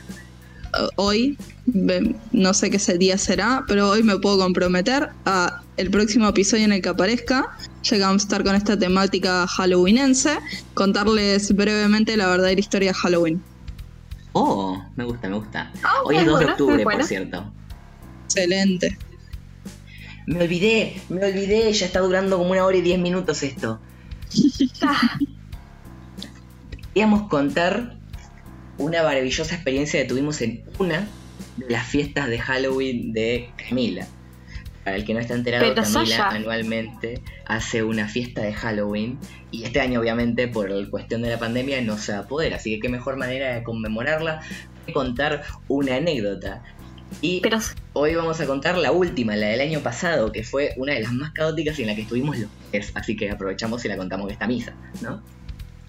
eh, 0.77 0.87
hoy, 0.95 1.37
no 2.31 2.53
sé 2.53 2.69
qué 2.69 2.97
día 2.97 3.17
será, 3.17 3.63
pero 3.67 3.89
hoy 3.89 4.03
me 4.03 4.19
puedo 4.19 4.37
comprometer 4.37 5.09
a 5.25 5.63
el 5.77 5.89
próximo 5.89 6.27
episodio 6.27 6.65
en 6.65 6.73
el 6.73 6.81
que 6.81 6.89
aparezca, 6.89 7.57
ya 7.83 7.97
que 7.97 8.01
vamos 8.01 8.23
a 8.23 8.25
estar 8.25 8.43
con 8.43 8.55
esta 8.55 8.77
temática 8.77 9.45
halloweenense, 9.47 10.37
contarles 10.73 11.53
brevemente 11.55 12.15
la 12.17 12.27
verdadera 12.27 12.59
historia 12.59 12.89
de 12.89 12.93
Halloween. 12.93 13.41
Oh, 14.33 14.83
me 14.95 15.03
gusta, 15.03 15.29
me 15.29 15.35
gusta. 15.35 15.71
Ah, 15.83 16.01
Hoy 16.05 16.17
es 16.17 16.25
2 16.25 16.39
de 16.39 16.45
octubre, 16.45 16.83
por 16.83 17.03
cierto. 17.03 17.51
Excelente. 18.25 18.97
Me 20.27 20.43
olvidé, 20.43 21.01
me 21.09 21.23
olvidé, 21.25 21.71
ya 21.71 21.85
está 21.85 21.99
durando 21.99 22.37
como 22.37 22.51
una 22.51 22.65
hora 22.65 22.77
y 22.77 22.81
diez 22.81 22.99
minutos 22.99 23.43
esto. 23.43 23.79
Queríamos 26.93 27.29
contar 27.29 27.97
una 28.77 29.03
maravillosa 29.03 29.55
experiencia 29.55 30.01
que 30.01 30.07
tuvimos 30.07 30.41
en 30.41 30.63
una 30.79 31.07
de 31.57 31.69
las 31.69 31.87
fiestas 31.87 32.27
de 32.27 32.39
Halloween 32.39 33.13
de 33.13 33.49
Camila. 33.55 34.07
Para 34.85 34.95
el 34.95 35.03
que 35.03 35.13
no 35.13 35.19
está 35.19 35.33
enterado, 35.33 35.63
Pero, 35.63 35.75
Camila 35.83 36.05
Sasha. 36.05 36.29
anualmente 36.29 37.21
hace 37.47 37.83
una 37.83 38.07
fiesta 38.07 38.41
de 38.43 38.53
Halloween 38.53 39.17
y 39.51 39.63
este 39.65 39.81
año 39.81 39.99
obviamente 39.99 40.47
por 40.47 40.69
la 40.69 40.89
cuestión 40.89 41.21
de 41.23 41.29
la 41.31 41.37
pandemia 41.39 41.81
no 41.81 41.97
se 41.97 42.13
va 42.13 42.19
a 42.19 42.27
poder, 42.27 42.53
así 42.53 42.75
que 42.75 42.81
qué 42.81 42.89
mejor 42.89 43.17
manera 43.17 43.55
de 43.55 43.63
conmemorarla 43.63 44.41
que 44.85 44.93
contar 44.93 45.43
una 45.67 45.95
anécdota. 45.95 46.61
Y 47.21 47.39
Pero 47.41 47.57
Hoy 47.93 48.13
vamos 48.15 48.39
a 48.41 48.45
contar 48.45 48.77
la 48.77 48.91
última, 48.91 49.35
la 49.35 49.47
del 49.47 49.61
año 49.61 49.79
pasado, 49.79 50.31
que 50.31 50.43
fue 50.43 50.73
una 50.77 50.93
de 50.93 51.01
las 51.01 51.11
más 51.13 51.31
caóticas 51.31 51.77
y 51.79 51.81
en 51.83 51.87
la 51.89 51.95
que 51.95 52.01
estuvimos 52.01 52.37
los 52.37 52.49
tres. 52.71 52.91
Así 52.95 53.15
que 53.15 53.29
aprovechamos 53.31 53.83
y 53.85 53.87
la 53.87 53.97
contamos 53.97 54.31
esta 54.31 54.47
misa, 54.47 54.73
¿no? 55.01 55.21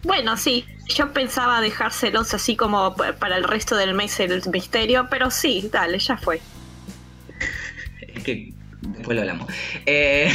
bueno, 0.04 0.36
sí. 0.36 0.64
Yo 0.94 1.12
pensaba 1.12 1.60
dejárselos 1.60 2.32
así 2.32 2.54
como 2.54 2.94
pa- 2.94 3.14
para 3.14 3.36
el 3.36 3.44
resto 3.44 3.76
del 3.76 3.92
mes 3.92 4.20
el 4.20 4.40
misterio, 4.52 5.08
pero 5.10 5.30
sí, 5.32 5.68
dale, 5.72 5.98
ya 5.98 6.16
fue. 6.16 6.40
Es 8.14 8.22
que 8.22 8.52
después 8.92 9.14
lo 9.14 9.22
hablamos. 9.22 9.52
Eh, 9.86 10.30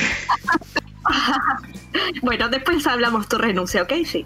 Bueno, 2.22 2.50
después 2.50 2.86
hablamos 2.88 3.28
tu 3.28 3.38
renuncia, 3.38 3.84
¿ok? 3.84 3.94
Sí. 4.06 4.26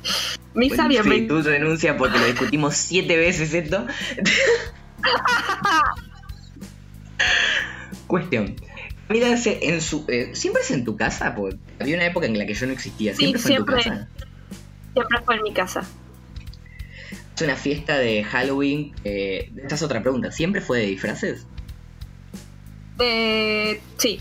Misa, 0.54 0.84
sí, 0.84 0.90
bienvenida. 0.90 1.28
tú 1.28 1.42
renuncia 1.42 1.98
porque 1.98 2.20
lo 2.20 2.26
discutimos 2.26 2.76
siete 2.76 3.18
veces 3.18 3.54
esto. 3.54 3.86
Cuestión. 8.08 8.56
Mira, 9.10 9.36
en 9.46 9.82
su, 9.82 10.06
eh, 10.08 10.32
¿siempre 10.34 10.64
es 10.64 10.72
en 10.72 10.84
tu 10.84 10.98
casa? 10.98 11.36
Porque 11.36 11.58
había 11.80 11.96
una 11.96 12.06
época 12.06 12.26
en 12.26 12.38
la 12.38 12.46
que 12.46 12.54
yo 12.54 12.66
no 12.68 12.74
existía. 12.74 13.14
Sí, 13.14 13.20
¿Siempre 13.20 13.42
fue 13.42 13.52
en 13.52 13.58
tu 13.58 13.66
casa? 13.66 14.08
Siempre 14.94 15.20
fue 15.26 15.36
en 15.36 15.44
mi 15.44 15.54
casa. 15.54 15.84
Es 17.36 17.42
una 17.42 17.56
fiesta 17.56 17.98
de 17.98 18.24
Halloween. 18.24 18.94
eh, 19.04 19.52
esta 19.58 19.76
es 19.76 19.84
otra 19.84 20.02
pregunta. 20.02 20.32
¿Siempre 20.32 20.62
fue 20.62 20.80
de 20.80 20.86
disfraces? 20.88 21.46
Eh, 23.00 23.82
sí. 23.98 24.20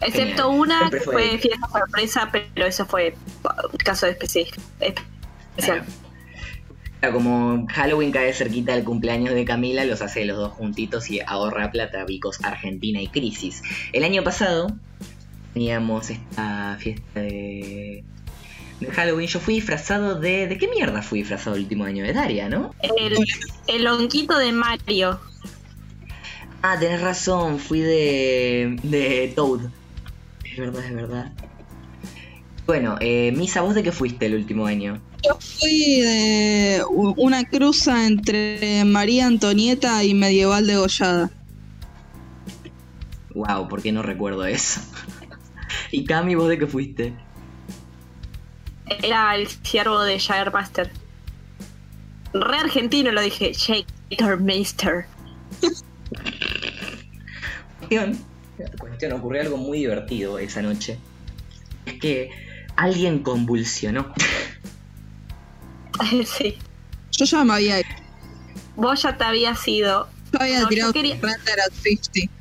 Excepto 0.00 0.50
Genial. 0.50 0.60
una 0.60 0.78
Siempre 0.78 0.98
que 1.00 1.04
fue 1.04 1.38
fiesta 1.38 1.68
sorpresa, 1.72 2.28
pero 2.30 2.66
eso 2.66 2.86
fue 2.86 3.14
un 3.72 3.78
caso 3.78 4.06
especi- 4.06 4.54
especial. 4.80 5.84
Claro, 7.00 7.14
como 7.14 7.66
Halloween 7.68 8.10
cae 8.12 8.32
cerquita 8.32 8.74
del 8.74 8.84
cumpleaños 8.84 9.34
de 9.34 9.44
Camila, 9.44 9.84
los 9.84 10.02
hace 10.02 10.24
los 10.24 10.36
dos 10.38 10.52
juntitos 10.52 11.10
y 11.10 11.20
ahorra 11.20 11.70
plata, 11.70 12.04
Vicos 12.04 12.42
Argentina 12.42 13.00
y 13.00 13.08
Crisis. 13.08 13.62
El 13.92 14.04
año 14.04 14.22
pasado 14.22 14.68
teníamos 15.54 16.10
esta 16.10 16.76
fiesta 16.78 17.20
de, 17.20 18.04
de 18.80 18.86
Halloween. 18.92 19.28
Yo 19.28 19.40
fui 19.40 19.54
disfrazado 19.54 20.18
de... 20.20 20.46
¿De 20.46 20.58
qué 20.58 20.68
mierda 20.68 21.02
fui 21.02 21.20
disfrazado 21.20 21.56
el 21.56 21.62
último 21.62 21.84
año? 21.84 22.04
De 22.04 22.12
Daria, 22.12 22.48
¿no? 22.48 22.74
El, 22.82 23.16
el 23.66 23.86
honguito 23.86 24.36
de 24.38 24.52
Mario. 24.52 25.20
Ah, 26.62 26.76
tenés 26.78 27.00
razón, 27.00 27.58
fui 27.58 27.80
de... 27.80 28.78
de 28.82 29.32
Toad. 29.36 29.60
Es 30.44 30.58
verdad, 30.58 30.84
es 30.84 30.94
verdad. 30.94 31.32
Bueno, 32.66 32.96
eh, 33.00 33.32
Misa, 33.36 33.60
¿vos 33.60 33.74
de 33.74 33.82
qué 33.84 33.92
fuiste 33.92 34.26
el 34.26 34.34
último 34.34 34.66
año? 34.66 35.00
Yo 35.24 35.38
fui 35.38 36.00
de 36.00 36.82
una 36.88 37.44
cruza 37.44 38.06
entre 38.06 38.84
María 38.84 39.26
Antonieta 39.26 40.02
y 40.02 40.14
Medieval 40.14 40.66
degollada. 40.66 41.30
Wow, 43.34 43.68
¿por 43.68 43.82
qué 43.82 43.92
no 43.92 44.02
recuerdo 44.02 44.44
eso? 44.46 44.80
y 45.92 46.04
Cami, 46.04 46.34
¿vos 46.34 46.48
de 46.48 46.58
qué 46.58 46.66
fuiste? 46.66 47.14
Era 49.02 49.36
el 49.36 49.46
siervo 49.46 50.02
de 50.02 50.20
Master. 50.52 50.90
Re 52.32 52.58
argentino 52.58 53.12
lo 53.12 53.20
dije. 53.20 53.52
Jagermeister. 54.10 55.06
cuestión, 57.88 58.18
cuestión, 58.78 59.12
ocurrió 59.12 59.42
algo 59.42 59.56
muy 59.56 59.78
divertido 59.78 60.38
esa 60.38 60.62
noche. 60.62 60.98
Es 61.84 61.94
que 62.00 62.30
alguien 62.76 63.20
convulsionó. 63.22 64.12
sí. 66.26 66.58
Yo 67.12 67.24
ya 67.24 67.44
me 67.44 67.54
había 67.54 67.80
ido. 67.80 67.88
Vos 68.76 69.02
ya 69.02 69.16
te 69.16 69.24
habías 69.24 69.66
ido. 69.68 70.08
Yo 70.32 70.40
había 70.40 70.56
No, 70.58 70.62
yo 70.64 70.68
tirado 70.68 70.92
quería- 70.92 71.14
at 71.16 71.72
50. 71.82 72.32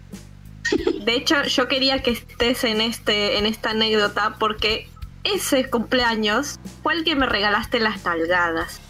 De 1.06 1.16
hecho, 1.16 1.44
yo 1.44 1.68
quería 1.68 2.02
que 2.02 2.12
estés 2.12 2.64
en 2.64 2.82
este, 2.82 3.38
en 3.38 3.46
esta 3.46 3.70
anécdota 3.70 4.36
porque 4.40 4.90
ese 5.24 5.70
cumpleaños 5.70 6.60
fue 6.84 6.96
el 6.96 7.04
que 7.04 7.16
me 7.16 7.26
regalaste 7.28 7.80
las 7.80 8.04
nalgadas. 8.04 8.82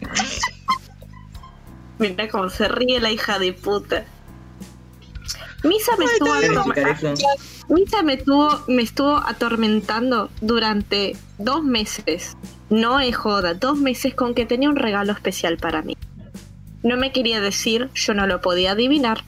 Mira 1.98 2.28
cómo 2.28 2.48
se 2.48 2.68
ríe 2.68 3.00
la 3.00 3.10
hija 3.10 3.38
de 3.38 3.52
puta. 3.52 4.06
Misa 5.64 5.92
me 5.98 6.04
estuvo. 6.04 6.34
Misa 7.68 8.02
me 8.02 8.14
estuvo, 8.14 8.60
me 8.68 8.82
estuvo 8.82 9.16
atormentando 9.16 10.30
durante 10.40 11.16
dos 11.38 11.64
meses. 11.64 12.36
No 12.70 13.00
es 13.00 13.16
joda, 13.16 13.54
dos 13.54 13.78
meses 13.78 14.14
con 14.14 14.34
que 14.34 14.46
tenía 14.46 14.68
un 14.68 14.76
regalo 14.76 15.12
especial 15.12 15.56
para 15.56 15.82
mí. 15.82 15.96
No 16.82 16.96
me 16.96 17.12
quería 17.12 17.40
decir, 17.40 17.90
yo 17.94 18.14
no 18.14 18.26
lo 18.26 18.40
podía 18.40 18.72
adivinar. 18.72 19.24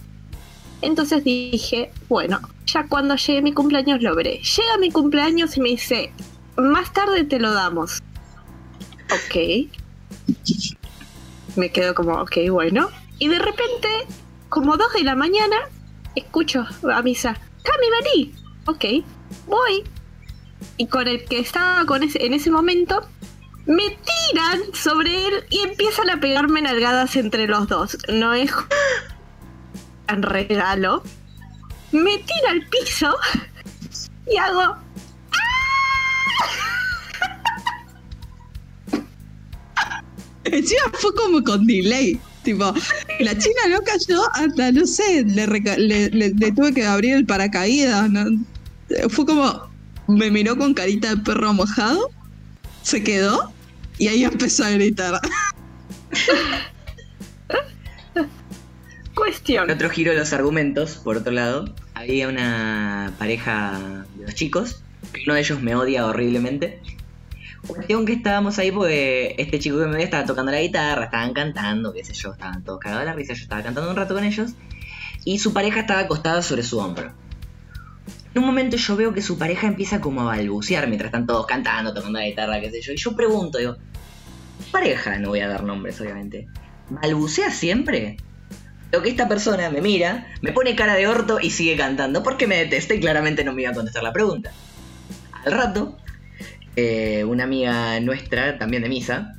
Entonces 0.82 1.24
dije, 1.24 1.90
bueno, 2.09 2.40
ya 2.65 2.86
cuando 2.86 3.16
llegue 3.16 3.43
mi 3.43 3.52
cumpleaños 3.52 4.01
lo 4.01 4.15
veré. 4.15 4.40
Llega 4.40 4.78
mi 4.78 4.90
cumpleaños 4.90 5.57
y 5.57 5.61
me 5.61 5.70
dice, 5.70 6.12
más 6.57 6.93
tarde 6.93 7.24
te 7.24 7.40
lo 7.40 7.52
damos. 7.52 8.02
Ok. 9.12 9.69
Me 11.57 11.70
quedo 11.73 11.94
como, 11.94 12.15
ok, 12.20 12.36
bueno. 12.51 12.89
Y 13.19 13.28
de 13.28 13.39
repente, 13.39 13.89
como 14.48 14.77
dos 14.77 14.93
de 14.93 15.02
la 15.02 15.16
mañana, 15.16 15.57
escucho 16.21 16.67
a 16.91 17.03
Misa, 17.03 17.35
Cami, 17.63 17.87
vení. 18.03 18.35
Ok, 18.67 19.05
voy. 19.47 19.85
Y 20.77 20.87
con 20.87 21.09
el 21.09 21.25
que 21.25 21.41
estaba 21.41 21.85
con 21.87 22.03
ese, 22.03 22.25
en 22.25 22.35
ese 22.35 22.51
momento, 22.51 23.07
me 23.67 23.99
tiran 24.29 24.61
sobre 24.75 25.27
él 25.27 25.45
y 25.51 25.59
empiezan 25.61 26.11
a 26.11 26.21
pegarme 26.21 26.63
nalgadas 26.63 27.17
entre 27.17 27.47
los 27.47 27.69
dos. 27.69 27.99
No 28.09 28.33
es 28.35 28.51
un 30.13 30.23
regalo. 30.23 31.03
Me 31.93 32.19
tira 32.19 32.51
al 32.51 32.67
piso 32.69 33.17
y 34.27 34.37
hago. 34.37 34.77
Encima 40.45 40.83
fue 40.95 41.15
como 41.15 41.43
con 41.43 41.67
delay. 41.67 42.21
Tipo, 42.51 42.74
la 43.20 43.39
china 43.39 43.60
no 43.70 43.81
cayó 43.82 44.22
hasta, 44.35 44.72
no 44.72 44.85
sé, 44.85 45.24
le, 45.24 45.47
reca- 45.47 45.77
le- 45.77 46.10
le- 46.10 46.35
le 46.35 46.51
tuve 46.52 46.74
que 46.74 46.85
abrir 46.85 47.14
el 47.14 47.24
paracaídas. 47.24 48.10
¿no? 48.10 48.24
Fue 49.09 49.24
como, 49.24 49.70
me 50.09 50.32
miró 50.32 50.56
con 50.59 50.74
carita 50.74 51.10
de 51.14 51.18
perro 51.22 51.52
mojado, 51.55 52.10
se 52.82 53.05
quedó 53.05 53.52
y 53.98 54.09
ahí 54.09 54.24
empezó 54.24 54.64
a 54.64 54.70
gritar. 54.70 55.20
Cuestión. 59.14 59.70
En 59.70 59.77
otro 59.77 59.90
giro 59.90 60.10
de 60.12 60.18
los 60.18 60.32
argumentos, 60.32 60.97
por 60.97 61.18
otro 61.18 61.31
lado, 61.32 61.72
había 61.94 62.27
una 62.28 63.12
pareja 63.18 64.05
de 64.16 64.24
dos 64.24 64.35
chicos, 64.35 64.82
que 65.12 65.22
uno 65.24 65.35
de 65.35 65.40
ellos 65.40 65.62
me 65.62 65.77
odia 65.77 66.06
horriblemente. 66.06 66.81
Cuestión 67.75 68.05
que 68.05 68.15
estábamos 68.15 68.59
ahí 68.59 68.73
porque 68.73 69.37
este 69.39 69.61
chico 69.61 69.79
que 69.79 69.87
me 69.87 69.95
odia 69.95 70.05
estaba 70.05 70.25
tocando 70.25 70.51
la 70.51 70.61
guitarra, 70.61 71.05
estaban 71.05 71.33
cantando, 71.33 71.93
qué 71.93 72.05
sé 72.05 72.15
yo, 72.15 72.33
estaban 72.33 72.65
todos 72.65 72.81
cagados 72.81 73.03
de 73.03 73.07
la 73.07 73.13
risa, 73.13 73.33
yo 73.35 73.43
estaba 73.45 73.63
cantando 73.63 73.89
un 73.91 73.97
rato 73.97 74.15
con 74.15 74.25
ellos, 74.25 74.53
y 75.25 75.39
su 75.39 75.53
pareja 75.53 75.81
estaba 75.81 76.01
acostada 76.01 76.43
sobre 76.43 76.65
su 76.65 76.79
hombro. 76.79 77.13
En 78.35 78.41
un 78.41 78.47
momento 78.47 78.77
yo 78.77 78.97
veo 78.97 79.15
que 79.15 79.23
su 79.23 79.39
pareja 79.39 79.69
empieza 79.69 80.01
como 80.01 80.23
a 80.23 80.25
balbucear 80.25 80.89
mientras 80.89 81.11
están 81.11 81.27
todos 81.27 81.47
cantando, 81.47 81.95
tocando 81.95 82.19
la 82.19 82.27
guitarra, 82.27 82.61
qué 82.61 82.73
sé 82.73 82.81
yo, 82.81 82.93
y 82.93 82.97
yo 82.97 83.15
pregunto, 83.15 83.59
digo, 83.59 83.77
pareja, 84.73 85.19
no 85.19 85.29
voy 85.29 85.41
a 85.41 85.49
dar 85.49 85.63
nombres 85.63 86.01
obviamente, 86.01 86.49
¿balbucea 86.89 87.53
siempre? 87.53 88.17
Lo 88.91 89.01
que 89.01 89.11
esta 89.11 89.29
persona 89.29 89.71
me 89.71 89.81
mira, 89.81 90.27
me 90.43 90.51
pone 90.51 90.75
cara 90.75 90.95
de 90.95 91.07
orto 91.07 91.39
y 91.41 91.51
sigue 91.51 91.77
cantando 91.77 92.25
porque 92.25 92.49
me 92.49 92.57
detesta 92.57 92.95
y 92.95 93.01
claramente 93.01 93.45
no 93.45 93.53
me 93.53 93.63
iba 93.63 93.71
a 93.71 93.75
contestar 93.75 94.03
la 94.03 94.13
pregunta. 94.13 94.51
Al 95.45 95.53
rato, 95.53 95.97
eh, 96.77 97.25
una 97.25 97.45
amiga 97.45 97.99
nuestra, 98.01 98.59
también 98.59 98.83
de 98.83 98.89
misa, 98.89 99.35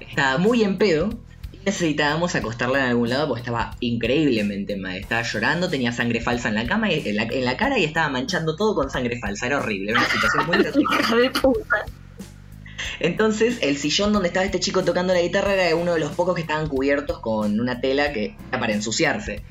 estaba 0.00 0.38
muy 0.38 0.62
en 0.62 0.76
pedo 0.78 1.10
y 1.52 1.58
necesitábamos 1.64 2.34
acostarla 2.34 2.80
en 2.80 2.84
algún 2.90 3.08
lado 3.10 3.28
porque 3.28 3.40
estaba 3.40 3.76
increíblemente 3.80 4.76
mal. 4.76 4.96
Estaba 4.96 5.22
llorando, 5.22 5.68
tenía 5.70 5.92
sangre 5.92 6.20
falsa 6.20 6.48
en 6.48 6.54
la 6.56 6.66
cama, 6.66 6.92
y- 6.92 7.08
en 7.08 7.16
la, 7.16 7.22
en 7.24 7.44
la 7.44 7.56
cara 7.56 7.78
y 7.78 7.84
estaba 7.84 8.08
manchando 8.10 8.54
todo 8.56 8.74
con 8.74 8.90
sangre 8.90 9.18
falsa. 9.18 9.46
Era 9.46 9.58
horrible, 9.58 9.92
era 9.92 10.00
una 10.00 10.08
situación 10.10 10.46
muy 10.46 11.28
puta. 11.40 11.84
Entonces, 13.00 13.58
el 13.62 13.76
sillón 13.76 14.12
donde 14.12 14.28
estaba 14.28 14.44
este 14.46 14.60
chico 14.60 14.84
tocando 14.84 15.12
la 15.14 15.20
guitarra 15.20 15.54
era 15.54 15.74
uno 15.76 15.94
de 15.94 16.00
los 16.00 16.12
pocos 16.12 16.34
que 16.34 16.42
estaban 16.42 16.68
cubiertos 16.68 17.18
con 17.20 17.58
una 17.58 17.80
tela 17.80 18.12
que 18.12 18.36
era 18.50 18.60
para 18.60 18.72
ensuciarse. 18.72 19.42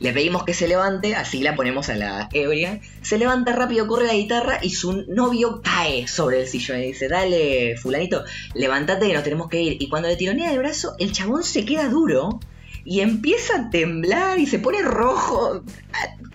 Le 0.00 0.12
pedimos 0.12 0.44
que 0.44 0.54
se 0.54 0.68
levante, 0.68 1.14
así 1.14 1.40
la 1.40 1.54
ponemos 1.54 1.88
a 1.88 1.94
la 1.94 2.28
ebria. 2.32 2.80
Se 3.02 3.16
levanta 3.16 3.52
rápido, 3.52 3.86
corre 3.86 4.06
la 4.06 4.14
guitarra 4.14 4.58
y 4.60 4.70
su 4.70 5.04
novio 5.08 5.60
cae 5.62 6.08
sobre 6.08 6.40
el 6.40 6.48
sillón 6.48 6.80
y 6.80 6.86
dice, 6.86 7.08
dale, 7.08 7.76
fulanito, 7.76 8.24
levántate 8.54 9.06
que 9.06 9.14
nos 9.14 9.22
tenemos 9.22 9.48
que 9.48 9.62
ir. 9.62 9.76
Y 9.80 9.88
cuando 9.88 10.08
le 10.08 10.16
tironea 10.16 10.52
el 10.52 10.58
brazo, 10.58 10.94
el 10.98 11.12
chabón 11.12 11.44
se 11.44 11.64
queda 11.64 11.88
duro 11.88 12.40
y 12.84 13.00
empieza 13.00 13.56
a 13.56 13.70
temblar 13.70 14.38
y 14.38 14.46
se 14.46 14.58
pone 14.58 14.82
rojo. 14.82 15.62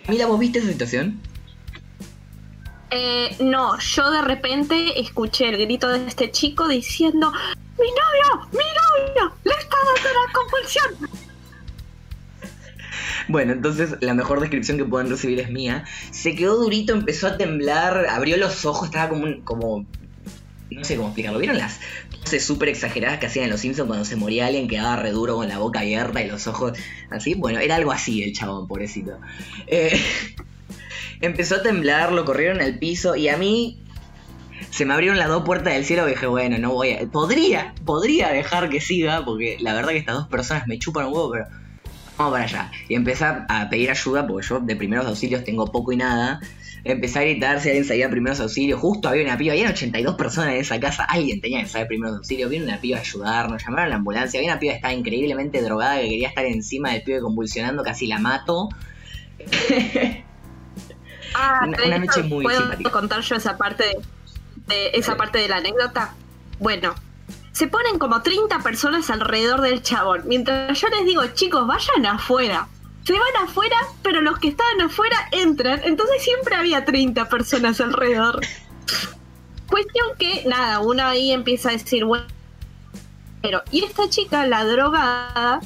Mira, 0.07 0.25
¿vos 0.25 0.39
viste 0.39 0.59
esa 0.59 0.69
situación? 0.69 1.21
Eh, 2.91 3.35
no, 3.39 3.77
yo 3.77 4.09
de 4.09 4.21
repente 4.23 4.99
escuché 4.99 5.49
el 5.49 5.57
grito 5.57 5.89
de 5.89 6.07
este 6.07 6.31
chico 6.31 6.67
diciendo: 6.67 7.31
¡Mi 7.77 7.87
novio! 7.87 8.47
¡Mi 8.51 8.57
novio! 8.57 9.35
¡Le 9.43 9.51
está 9.51 9.75
dando 9.85 10.09
una 10.09 10.33
convulsión! 10.33 11.18
Bueno, 13.29 13.53
entonces 13.53 13.95
la 14.01 14.15
mejor 14.15 14.39
descripción 14.39 14.77
que 14.77 14.85
pueden 14.85 15.07
recibir 15.07 15.39
es 15.39 15.51
mía. 15.51 15.85
Se 16.09 16.35
quedó 16.35 16.57
durito, 16.57 16.93
empezó 16.93 17.27
a 17.27 17.37
temblar, 17.37 18.07
abrió 18.09 18.37
los 18.37 18.65
ojos, 18.65 18.87
estaba 18.87 19.09
como 19.09 19.23
un, 19.23 19.41
como 19.41 19.85
no 20.71 20.83
sé 20.83 20.95
cómo 20.95 21.09
explicarlo. 21.09 21.37
¿Vieron 21.37 21.59
las 21.59 21.79
poses 22.23 22.43
súper 22.43 22.69
exageradas 22.69 23.19
que 23.19 23.27
hacían 23.27 23.51
los 23.51 23.59
Simpsons 23.59 23.87
cuando 23.87 24.03
se 24.03 24.15
moría 24.15 24.47
alguien 24.47 24.67
quedaba 24.67 24.95
re 24.95 25.11
duro 25.11 25.35
con 25.35 25.47
la 25.47 25.59
boca 25.59 25.81
abierta 25.81 26.23
y 26.23 26.27
los 26.27 26.47
ojos 26.47 26.73
así? 27.11 27.35
Bueno, 27.35 27.59
era 27.59 27.75
algo 27.75 27.91
así 27.91 28.23
el 28.23 28.33
chabón, 28.33 28.67
pobrecito. 28.67 29.19
Eh, 29.67 29.99
empezó 31.21 31.57
a 31.57 31.61
temblar, 31.61 32.11
lo 32.11 32.25
corrieron 32.25 32.61
al 32.61 32.79
piso 32.79 33.15
y 33.15 33.29
a 33.29 33.37
mí 33.37 33.79
se 34.71 34.85
me 34.85 34.95
abrieron 34.95 35.19
las 35.19 35.27
dos 35.27 35.43
puertas 35.43 35.75
del 35.75 35.85
cielo 35.85 36.07
y 36.07 36.13
dije, 36.13 36.25
bueno, 36.25 36.57
no 36.57 36.71
voy 36.71 36.93
a... 36.93 37.05
Podría, 37.05 37.75
podría 37.85 38.29
dejar 38.29 38.69
que 38.69 38.81
siga 38.81 39.23
porque 39.23 39.57
la 39.59 39.75
verdad 39.75 39.89
que 39.89 39.97
estas 39.97 40.15
dos 40.15 40.27
personas 40.27 40.67
me 40.67 40.79
chupan 40.79 41.05
un 41.05 41.13
huevo, 41.13 41.31
pero 41.31 41.58
vamos 42.19 42.33
para 42.33 42.43
allá. 42.43 42.71
Y 42.87 42.95
empecé 42.95 43.25
a 43.25 43.67
pedir 43.69 43.89
ayuda 43.89 44.27
porque 44.27 44.45
yo 44.47 44.59
de 44.59 44.75
primeros 44.75 45.07
auxilios 45.07 45.43
tengo 45.43 45.65
poco 45.71 45.91
y 45.91 45.97
nada. 45.97 46.39
Empecé 46.83 47.19
a 47.19 47.21
gritar 47.23 47.59
si 47.59 47.69
alguien 47.69 47.83
sabía 47.85 48.09
primeros 48.09 48.39
auxilios. 48.39 48.79
Justo 48.79 49.09
había 49.09 49.23
una 49.23 49.37
piba, 49.37 49.51
habían 49.53 49.71
82 49.71 50.15
personas 50.15 50.53
en 50.53 50.61
esa 50.61 50.79
casa. 50.79 51.03
Alguien 51.05 51.41
tenía 51.41 51.61
que 51.61 51.67
saber 51.67 51.87
primeros 51.87 52.17
auxilios. 52.17 52.49
Vino 52.49 52.65
una 52.65 52.79
piba 52.79 52.97
a 52.97 53.01
ayudarnos, 53.01 53.61
llamaron 53.63 53.85
a 53.85 53.89
la 53.89 53.95
ambulancia. 53.95 54.39
Había 54.39 54.51
una 54.53 54.59
piba 54.59 54.71
que 54.73 54.77
estaba 54.77 54.93
increíblemente 54.93 55.61
drogada 55.61 55.95
que 55.99 56.07
quería 56.09 56.29
estar 56.29 56.45
encima 56.45 56.91
del 56.91 57.01
pibe 57.03 57.19
convulsionando, 57.21 57.83
casi 57.83 58.07
la 58.07 58.19
mato. 58.19 58.69
Ah, 61.35 61.59
Una- 61.67 61.77
una 61.85 61.99
noche 61.99 62.23
muy 62.23 62.43
¿Puedo 62.43 62.59
simpática. 62.61 62.89
contar 62.89 63.21
yo 63.21 63.35
esa 63.35 63.55
parte 63.55 63.83
de, 63.83 63.95
de 64.75 64.89
esa 64.95 65.15
parte 65.15 65.37
de 65.37 65.47
la 65.47 65.57
anécdota? 65.57 66.15
Bueno, 66.59 66.95
se 67.59 67.67
ponen 67.67 67.99
como 67.99 68.21
30 68.21 68.59
personas 68.59 69.09
alrededor 69.09 69.59
del 69.59 69.81
chabón. 69.81 70.21
Mientras 70.27 70.79
yo 70.79 70.87
les 70.87 71.03
digo, 71.03 71.25
chicos, 71.33 71.67
vayan 71.67 72.05
afuera. 72.05 72.69
Se 73.03 73.11
van 73.11 73.43
afuera, 73.43 73.75
pero 74.01 74.21
los 74.21 74.39
que 74.39 74.47
estaban 74.47 74.79
afuera 74.79 75.17
entran. 75.33 75.81
Entonces 75.83 76.23
siempre 76.23 76.55
había 76.55 76.85
30 76.85 77.27
personas 77.27 77.81
alrededor. 77.81 78.39
Cuestión 79.67 80.07
que, 80.17 80.45
nada, 80.47 80.79
uno 80.79 81.03
ahí 81.03 81.33
empieza 81.33 81.67
a 81.67 81.73
decir, 81.73 82.05
bueno, 82.05 82.27
pero, 83.41 83.61
y 83.71 83.83
esta 83.83 84.07
chica, 84.07 84.47
la 84.47 84.63
drogada, 84.63 85.59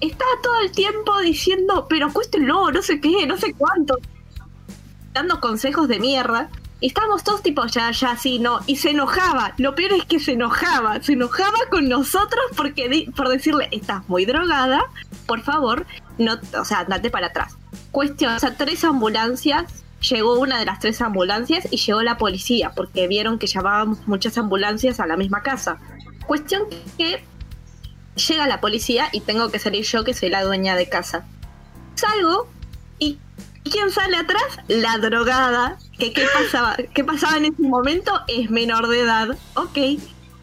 estaba 0.00 0.30
todo 0.42 0.60
el 0.60 0.72
tiempo 0.72 1.18
diciendo, 1.18 1.88
pero 1.90 2.10
cuéstenlo, 2.10 2.70
no 2.70 2.80
sé 2.80 3.02
qué, 3.02 3.26
no 3.26 3.36
sé 3.36 3.52
cuánto 3.52 3.98
dando 5.12 5.40
consejos 5.40 5.88
de 5.88 6.00
mierda. 6.00 6.48
Estábamos 6.80 7.24
todos 7.24 7.42
tipo, 7.42 7.64
ya, 7.66 7.90
ya, 7.92 8.16
sí, 8.16 8.38
no. 8.38 8.60
Y 8.66 8.76
se 8.76 8.90
enojaba. 8.90 9.54
Lo 9.56 9.74
peor 9.74 9.92
es 9.92 10.04
que 10.04 10.20
se 10.20 10.32
enojaba. 10.32 11.00
Se 11.02 11.14
enojaba 11.14 11.58
con 11.70 11.88
nosotros 11.88 12.44
porque 12.56 12.88
di- 12.88 13.06
por 13.06 13.28
decirle, 13.28 13.68
estás 13.70 14.06
muy 14.08 14.26
drogada, 14.26 14.82
por 15.26 15.40
favor, 15.42 15.86
no, 16.18 16.38
o 16.58 16.64
sea, 16.64 16.80
andate 16.80 17.10
para 17.10 17.28
atrás. 17.28 17.56
Cuestión, 17.90 18.34
o 18.34 18.38
sea, 18.38 18.56
tres 18.56 18.84
ambulancias. 18.84 19.64
Llegó 20.10 20.38
una 20.38 20.58
de 20.58 20.66
las 20.66 20.80
tres 20.80 21.00
ambulancias 21.00 21.66
y 21.70 21.78
llegó 21.78 22.02
la 22.02 22.18
policía 22.18 22.72
porque 22.76 23.08
vieron 23.08 23.38
que 23.38 23.46
llamábamos 23.46 24.06
muchas 24.06 24.36
ambulancias 24.36 25.00
a 25.00 25.06
la 25.06 25.16
misma 25.16 25.42
casa. 25.42 25.78
Cuestión 26.26 26.64
que 26.98 27.24
llega 28.28 28.46
la 28.46 28.60
policía 28.60 29.08
y 29.12 29.20
tengo 29.20 29.50
que 29.50 29.58
salir 29.58 29.82
yo 29.86 30.04
que 30.04 30.12
soy 30.12 30.28
la 30.28 30.44
dueña 30.44 30.76
de 30.76 30.90
casa. 30.90 31.24
Salgo 31.94 32.48
¿Y 32.98 33.18
quién 33.70 33.90
sale 33.90 34.18
atrás? 34.18 34.42
La 34.68 34.98
drogada. 34.98 35.78
¿Que 35.98 36.12
qué 36.12 36.26
pasaba? 36.32 36.76
¿Qué 36.92 37.04
pasaba 37.04 37.36
en 37.36 37.46
ese 37.46 37.62
momento? 37.62 38.12
Es 38.28 38.50
menor 38.50 38.88
de 38.88 39.00
edad. 39.00 39.28
Ok. 39.54 39.78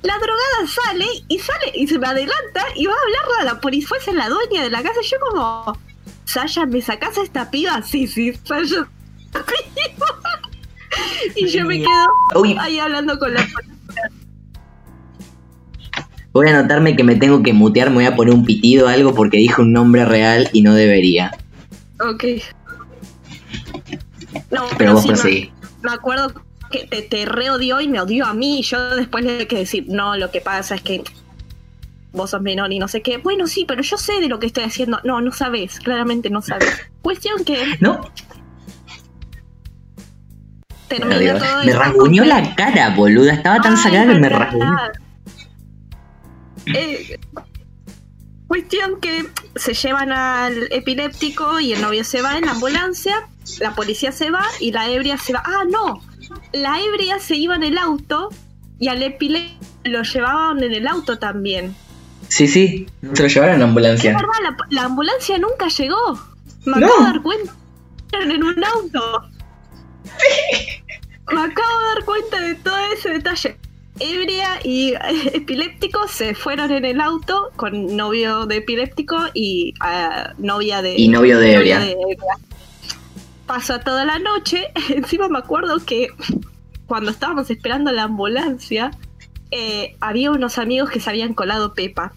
La 0.03 0.17
drogada 0.17 0.67
sale 0.67 1.05
y 1.27 1.39
sale 1.39 1.71
y 1.75 1.87
se 1.87 1.99
me 1.99 2.07
adelanta 2.07 2.63
y 2.75 2.87
va 2.87 2.93
a 2.93 2.95
hablarle 2.95 3.41
a 3.41 3.53
la 3.53 3.61
policía. 3.61 3.87
Fuese 3.87 4.13
la 4.13 4.29
dueña 4.29 4.63
de 4.63 4.69
la 4.69 4.81
casa. 4.81 4.99
Yo 5.03 5.17
como, 5.19 5.77
Sasha, 6.25 6.65
¿me 6.65 6.81
sacás 6.81 7.17
a 7.17 7.23
esta 7.23 7.51
piba? 7.51 7.81
Sí, 7.83 8.07
sí, 8.07 8.33
Sasha. 8.43 8.87
y 11.35 11.47
yo 11.47 11.65
me 11.65 11.79
quedo 11.79 12.07
Uy, 12.35 12.55
ahí 12.59 12.79
hablando 12.79 13.17
con 13.19 13.33
la 13.33 13.41
policía. 13.41 14.09
voy 16.33 16.47
a 16.47 16.59
anotarme 16.59 16.95
que 16.95 17.03
me 17.03 17.15
tengo 17.15 17.43
que 17.43 17.53
mutear, 17.53 17.89
me 17.89 17.97
voy 17.97 18.05
a 18.05 18.15
poner 18.15 18.33
un 18.33 18.45
pitido 18.45 18.85
o 18.85 18.89
algo 18.89 19.13
porque 19.13 19.37
dije 19.37 19.61
un 19.61 19.73
nombre 19.73 20.05
real 20.05 20.49
y 20.53 20.61
no 20.61 20.73
debería. 20.73 21.31
Ok. 21.99 22.23
No, 24.51 24.65
Pero 24.77 24.93
vos 24.93 25.03
sí, 25.21 25.51
me- 25.81 25.91
acuerdo 25.91 26.33
que 26.69 26.85
te, 26.87 27.01
te 27.01 27.25
reodió 27.25 27.81
y 27.81 27.87
me 27.87 27.99
odió 28.01 28.25
a 28.25 28.33
mí. 28.33 28.59
Y 28.59 28.63
yo 28.63 28.95
después 28.95 29.23
le 29.23 29.35
tuve 29.35 29.47
que 29.47 29.57
decir, 29.59 29.85
no, 29.87 30.15
lo 30.17 30.29
que 30.31 30.41
pasa 30.41 30.75
es 30.75 30.81
que 30.81 31.03
vos 32.13 32.29
sos 32.31 32.41
menor 32.41 32.71
y 32.73 32.79
no 32.79 32.87
sé 32.87 33.01
qué. 33.01 33.17
Bueno, 33.17 33.47
sí, 33.47 33.65
pero 33.67 33.81
yo 33.81 33.97
sé 33.97 34.19
de 34.19 34.27
lo 34.27 34.39
que 34.39 34.47
estoy 34.47 34.63
haciendo. 34.65 34.99
No, 35.03 35.21
no 35.21 35.31
sabes, 35.31 35.79
claramente 35.79 36.29
no 36.29 36.41
sabes. 36.41 36.69
Cuestión 37.01 37.43
que 37.45 37.77
¿No? 37.79 38.09
termina 40.87 41.17
Dios, 41.19 41.39
todo 41.39 41.63
me 41.63 41.73
rasguñó 41.73 42.25
la 42.25 42.55
cara, 42.55 42.89
boluda. 42.95 43.33
Estaba 43.33 43.61
tan 43.61 43.75
Ay, 43.75 43.83
sacada 43.83 44.13
que 44.13 44.19
me 44.19 44.29
rasguñó. 44.29 44.77
Eh, 46.67 47.17
cuestión 48.47 48.99
que 48.99 49.25
se 49.55 49.73
llevan 49.73 50.11
al 50.11 50.67
epiléptico 50.71 51.59
y 51.59 51.73
el 51.73 51.81
novio 51.81 52.03
se 52.03 52.21
va 52.21 52.37
en 52.37 52.45
la 52.45 52.51
ambulancia 52.51 53.27
la 53.59 53.73
policía 53.75 54.11
se 54.11 54.31
va 54.31 54.45
y 54.59 54.71
la 54.71 54.89
ebria 54.89 55.17
se 55.17 55.33
va. 55.33 55.41
Ah, 55.45 55.63
no. 55.69 56.01
La 56.53 56.79
ebria 56.81 57.19
se 57.19 57.35
iba 57.35 57.55
en 57.55 57.63
el 57.63 57.77
auto 57.77 58.29
y 58.79 58.87
al 58.87 59.01
epile 59.03 59.57
lo 59.83 60.03
llevaban 60.03 60.63
en 60.63 60.73
el 60.73 60.87
auto 60.87 61.17
también. 61.19 61.75
Sí, 62.29 62.47
sí, 62.47 62.87
se 63.13 63.23
lo 63.23 63.27
llevaron 63.27 63.55
en 63.55 63.59
la 63.59 63.65
Es 63.65 63.69
ambulancia. 63.69 64.13
verdad, 64.13 64.33
la, 64.43 64.57
la 64.69 64.83
ambulancia 64.85 65.37
nunca 65.37 65.67
llegó. 65.67 66.19
Me 66.65 66.77
No. 66.79 66.85
acabo 66.87 66.99
de 66.99 67.05
dar 67.05 67.21
cuenta. 67.21 67.53
En 68.13 68.43
un 68.43 68.63
auto. 68.63 69.23
Me 71.31 71.39
acabo 71.41 71.79
de 71.79 71.85
dar 71.95 72.05
cuenta 72.05 72.39
de 72.41 72.55
todo 72.55 72.77
ese 72.93 73.09
detalle. 73.09 73.57
Ebria 73.99 74.59
y 74.63 74.93
epiléptico 75.33 76.07
se 76.07 76.33
fueron 76.33 76.71
en 76.71 76.85
el 76.85 76.99
auto 77.01 77.51
con 77.55 77.95
novio 77.95 78.45
de 78.45 78.57
epiléptico 78.57 79.17
y 79.33 79.73
ah, 79.79 80.33
novia 80.37 80.81
de 80.81 80.95
Y 80.97 81.07
novio 81.07 81.37
de 81.39 81.55
novia 81.57 81.79
de 81.79 81.91
ebria. 81.91 82.17
Pasó 83.51 83.81
toda 83.81 84.05
la 84.05 84.17
noche. 84.17 84.71
Encima 84.95 85.27
me 85.27 85.39
acuerdo 85.39 85.83
que 85.85 86.07
cuando 86.85 87.11
estábamos 87.11 87.49
esperando 87.49 87.91
la 87.91 88.03
ambulancia, 88.03 88.91
eh, 89.51 89.97
había 89.99 90.31
unos 90.31 90.57
amigos 90.57 90.89
que 90.89 91.01
se 91.01 91.09
habían 91.09 91.33
colado 91.33 91.73
Pepa. 91.73 92.13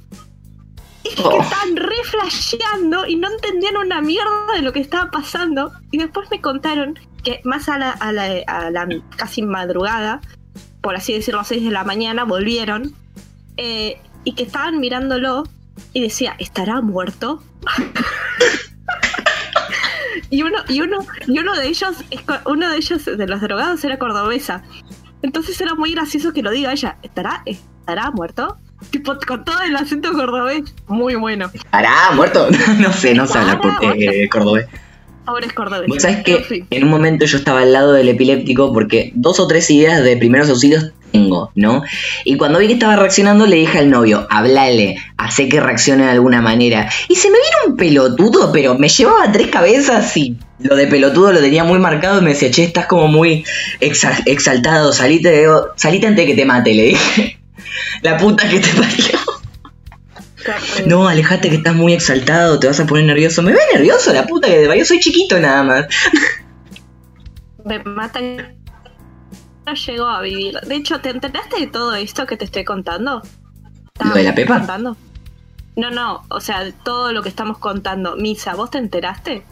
Y 1.02 1.12
que 1.12 1.22
Oh. 1.24 1.42
estaban 1.42 1.74
re 1.74 1.96
flasheando 2.04 3.04
y 3.08 3.16
no 3.16 3.28
entendían 3.32 3.76
una 3.76 4.00
mierda 4.00 4.52
de 4.54 4.62
lo 4.62 4.72
que 4.72 4.78
estaba 4.78 5.10
pasando. 5.10 5.72
Y 5.90 5.98
después 5.98 6.30
me 6.30 6.40
contaron 6.40 7.00
que 7.24 7.40
más 7.42 7.68
a 7.68 7.78
la, 7.78 7.90
a 7.90 8.12
la, 8.12 8.26
a 8.46 8.70
la 8.70 8.86
casi 9.16 9.42
madrugada, 9.42 10.20
por 10.82 10.94
así 10.94 11.14
decirlo, 11.14 11.40
a 11.40 11.44
6 11.44 11.64
de 11.64 11.70
la 11.72 11.82
mañana, 11.82 12.22
volvieron 12.22 12.94
eh, 13.56 14.00
y 14.22 14.36
que 14.36 14.44
estaban 14.44 14.78
mirándolo 14.78 15.42
y 15.92 16.00
decía, 16.00 16.36
¿estará 16.38 16.80
muerto? 16.80 17.42
y 20.34 20.42
uno, 20.42 20.58
y 20.68 20.80
uno, 20.80 20.98
y 21.28 21.38
uno 21.38 21.54
de 21.54 21.68
ellos, 21.68 21.96
uno 22.46 22.70
de 22.70 22.76
ellos, 22.76 23.04
de 23.04 23.26
los 23.26 23.40
drogados, 23.40 23.84
era 23.84 23.98
cordobesa. 23.98 24.62
Entonces 25.22 25.60
era 25.60 25.74
muy 25.74 25.92
gracioso 25.92 26.32
que 26.32 26.42
lo 26.42 26.50
diga 26.50 26.72
ella, 26.72 26.96
¿estará, 27.02 27.42
estará 27.46 28.10
muerto? 28.10 28.58
Tipo, 28.90 29.16
con 29.26 29.44
todo 29.44 29.60
el 29.62 29.76
acento 29.76 30.12
cordobés. 30.12 30.74
Muy 30.88 31.14
bueno. 31.14 31.50
¿Pará, 31.70 32.10
muerto? 32.14 32.48
no 32.78 32.92
sé, 32.92 33.14
no 33.14 33.26
se 33.26 33.38
habla 33.38 33.60
por, 33.60 33.76
Pará, 33.76 33.94
eh, 33.96 34.28
cordobés. 34.28 34.66
Ahora 35.24 35.46
es 35.46 35.52
cordobés. 35.52 35.88
Vos 35.88 36.02
sabés 36.02 36.24
que 36.24 36.66
en 36.68 36.84
un 36.84 36.90
momento 36.90 37.24
yo 37.26 37.38
estaba 37.38 37.60
al 37.60 37.72
lado 37.72 37.92
del 37.92 38.08
epiléptico 38.08 38.72
porque 38.72 39.12
dos 39.14 39.38
o 39.38 39.46
tres 39.46 39.70
ideas 39.70 40.02
de 40.02 40.16
primeros 40.16 40.50
auxilios 40.50 40.92
tengo, 41.14 41.52
¿no? 41.54 41.82
Y 42.24 42.36
cuando 42.36 42.58
vi 42.58 42.66
que 42.66 42.72
estaba 42.74 42.96
reaccionando 42.96 43.46
le 43.46 43.56
dije 43.56 43.78
al 43.78 43.88
novio, 43.88 44.26
hablale, 44.30 44.96
hace 45.16 45.48
que 45.48 45.60
reaccione 45.60 46.04
de 46.04 46.10
alguna 46.10 46.42
manera. 46.42 46.90
Y 47.08 47.14
se 47.14 47.30
me 47.30 47.38
vino 47.38 47.72
un 47.72 47.76
pelotudo, 47.76 48.50
pero 48.52 48.76
me 48.76 48.88
llevaba 48.88 49.30
tres 49.30 49.46
cabezas 49.46 50.16
y 50.16 50.36
lo 50.58 50.74
de 50.74 50.88
pelotudo 50.88 51.32
lo 51.32 51.40
tenía 51.40 51.62
muy 51.62 51.78
marcado 51.78 52.20
y 52.20 52.24
me 52.24 52.30
decía, 52.30 52.50
che, 52.50 52.64
estás 52.64 52.86
como 52.86 53.06
muy 53.06 53.44
exa- 53.80 54.22
exaltado, 54.26 54.92
salite, 54.92 55.30
de, 55.30 55.48
salite 55.76 56.08
antes 56.08 56.26
de 56.26 56.32
que 56.32 56.36
te 56.36 56.44
mate, 56.44 56.74
le 56.74 56.82
dije. 56.86 57.38
La 58.02 58.16
puta 58.18 58.48
que 58.48 58.58
te 58.60 58.68
parió. 58.70 59.18
No, 60.84 61.08
alejate 61.08 61.48
que 61.48 61.56
estás 61.56 61.74
muy 61.74 61.94
exaltado, 61.94 62.58
te 62.58 62.66
vas 62.66 62.78
a 62.78 62.86
poner 62.86 63.04
nervioso. 63.06 63.40
Me 63.42 63.52
ve 63.52 63.58
nervioso, 63.72 64.12
la 64.12 64.26
puta 64.26 64.48
que 64.48 64.58
te 64.58 64.66
parió, 64.66 64.84
soy 64.84 64.98
chiquito 65.00 65.38
nada 65.40 65.62
más. 65.62 65.86
Me 67.64 67.78
mata 67.82 68.20
no 69.66 69.74
llegó 69.74 70.06
a 70.06 70.20
vivir. 70.22 70.58
De 70.66 70.76
hecho, 70.76 71.00
¿te 71.00 71.10
enteraste 71.10 71.60
de 71.60 71.66
todo 71.66 71.94
esto 71.94 72.26
que 72.26 72.36
te 72.36 72.44
estoy 72.44 72.64
contando? 72.64 73.22
¿Lo 74.04 74.14
de 74.14 74.22
la 74.24 74.34
Pepa? 74.34 74.58
Contando? 74.58 74.96
No, 75.76 75.90
no, 75.90 76.22
o 76.28 76.40
sea, 76.40 76.70
todo 76.84 77.12
lo 77.12 77.22
que 77.22 77.28
estamos 77.28 77.58
contando. 77.58 78.16
Misa, 78.16 78.54
¿vos 78.54 78.70
te 78.70 78.78
enteraste? 78.78 79.42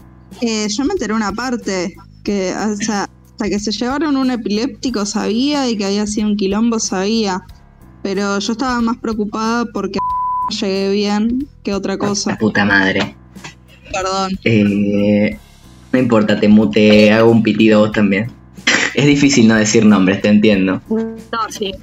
Eh, 0.41 0.67
yo 0.69 0.85
me 0.85 0.93
enteré 0.93 1.13
una 1.13 1.31
parte, 1.31 1.95
que 2.23 2.53
o 2.53 2.75
sea, 2.77 3.09
hasta 3.31 3.49
que 3.49 3.59
se 3.59 3.71
llevaron 3.71 4.15
un 4.15 4.31
epiléptico 4.31 5.05
sabía 5.05 5.69
y 5.69 5.77
que 5.77 5.85
había 5.85 6.07
sido 6.07 6.29
un 6.29 6.37
quilombo 6.37 6.79
sabía, 6.79 7.41
pero 8.01 8.39
yo 8.39 8.51
estaba 8.53 8.79
más 8.81 8.97
preocupada 8.97 9.65
porque 9.73 9.99
llegué 10.61 10.91
bien 10.91 11.47
que 11.63 11.73
otra 11.73 11.93
La 11.93 11.99
cosa. 11.99 12.35
puta 12.37 12.63
madre. 12.65 13.15
Perdón. 13.91 14.31
Eh, 14.45 15.37
no 15.91 15.99
importa, 15.99 16.39
te 16.39 16.47
mute, 16.47 17.11
hago 17.11 17.31
un 17.31 17.43
pitido 17.43 17.81
vos 17.81 17.91
también. 17.91 18.31
Es 18.93 19.05
difícil 19.05 19.47
no 19.47 19.55
decir 19.55 19.85
nombres, 19.85 20.21
te 20.21 20.29
entiendo. 20.29 20.81
No, 20.89 21.49
sí. 21.49 21.73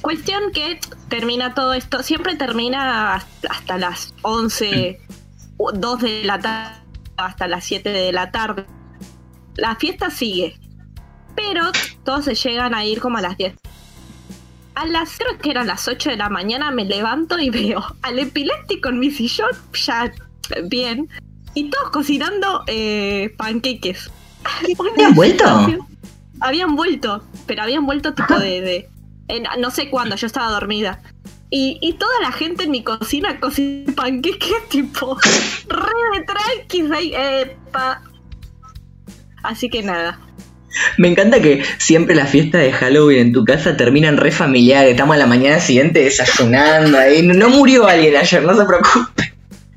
Cuestión 0.00 0.50
que 0.52 0.80
termina 1.08 1.54
todo 1.54 1.74
esto, 1.74 2.02
siempre 2.02 2.34
termina 2.36 3.14
hasta- 3.48 3.78
las 3.78 4.14
11, 4.22 5.00
o 5.58 5.72
2 5.72 6.00
de 6.00 6.24
la 6.24 6.38
tarde, 6.40 6.76
hasta 7.16 7.46
las 7.46 7.64
7 7.64 7.90
de 7.90 8.12
la 8.12 8.30
tarde. 8.30 8.64
La 9.56 9.76
fiesta 9.76 10.10
sigue, 10.10 10.58
pero 11.36 11.70
todos 12.04 12.24
se 12.24 12.34
llegan 12.34 12.74
a 12.74 12.84
ir 12.84 13.00
como 13.00 13.18
a 13.18 13.20
las 13.22 13.36
10. 13.36 13.54
A 14.74 14.86
las, 14.86 15.18
creo 15.18 15.38
que 15.38 15.50
eran 15.50 15.66
las 15.66 15.86
8 15.86 16.10
de 16.10 16.16
la 16.16 16.28
mañana, 16.30 16.70
me 16.70 16.84
levanto 16.86 17.38
y 17.38 17.50
veo 17.50 17.84
al 18.02 18.18
epiléptico 18.18 18.88
en 18.88 18.98
mi 18.98 19.10
sillón, 19.10 19.50
ya 19.74 20.10
bien, 20.64 21.08
y 21.54 21.68
todos 21.70 21.90
cocinando 21.90 22.64
eh, 22.66 23.34
panqueques. 23.36 24.10
¿Habían 24.96 25.14
vuelto? 25.14 25.44
Habían 26.42 26.76
vuelto, 26.76 27.22
pero 27.46 27.62
habían 27.62 27.86
vuelto 27.86 28.12
tipo 28.14 28.38
de... 28.38 28.60
de- 28.60 28.88
en- 29.28 29.46
no 29.60 29.70
sé 29.70 29.88
cuándo, 29.88 30.16
yo 30.16 30.26
estaba 30.26 30.50
dormida. 30.50 31.00
Y, 31.50 31.78
y 31.80 31.92
toda 31.94 32.18
la 32.22 32.32
gente 32.32 32.64
en 32.64 32.70
mi 32.70 32.82
cocina 32.82 33.38
cocina 33.38 33.92
panqueques 33.94 34.52
tipo 34.70 35.18
re 35.68 36.18
de 36.18 36.24
tranquis 36.24 36.90
ahí, 36.90 37.12
epa. 37.14 38.02
Así 39.42 39.68
que 39.68 39.82
nada. 39.82 40.18
Me 40.96 41.08
encanta 41.08 41.42
que 41.42 41.62
siempre 41.76 42.14
las 42.14 42.30
fiestas 42.30 42.62
de 42.62 42.72
Halloween 42.72 43.18
en 43.18 43.32
tu 43.34 43.44
casa 43.44 43.76
terminan 43.76 44.16
re 44.16 44.30
familiares. 44.32 44.92
Estamos 44.92 45.16
a 45.16 45.18
la 45.18 45.26
mañana 45.26 45.60
siguiente 45.60 46.00
desayunando 46.04 46.96
ahí. 46.96 47.22
No 47.26 47.50
murió 47.50 47.86
alguien 47.86 48.16
ayer, 48.16 48.42
no 48.42 48.54
se 48.56 48.64
preocupe. 48.64 49.11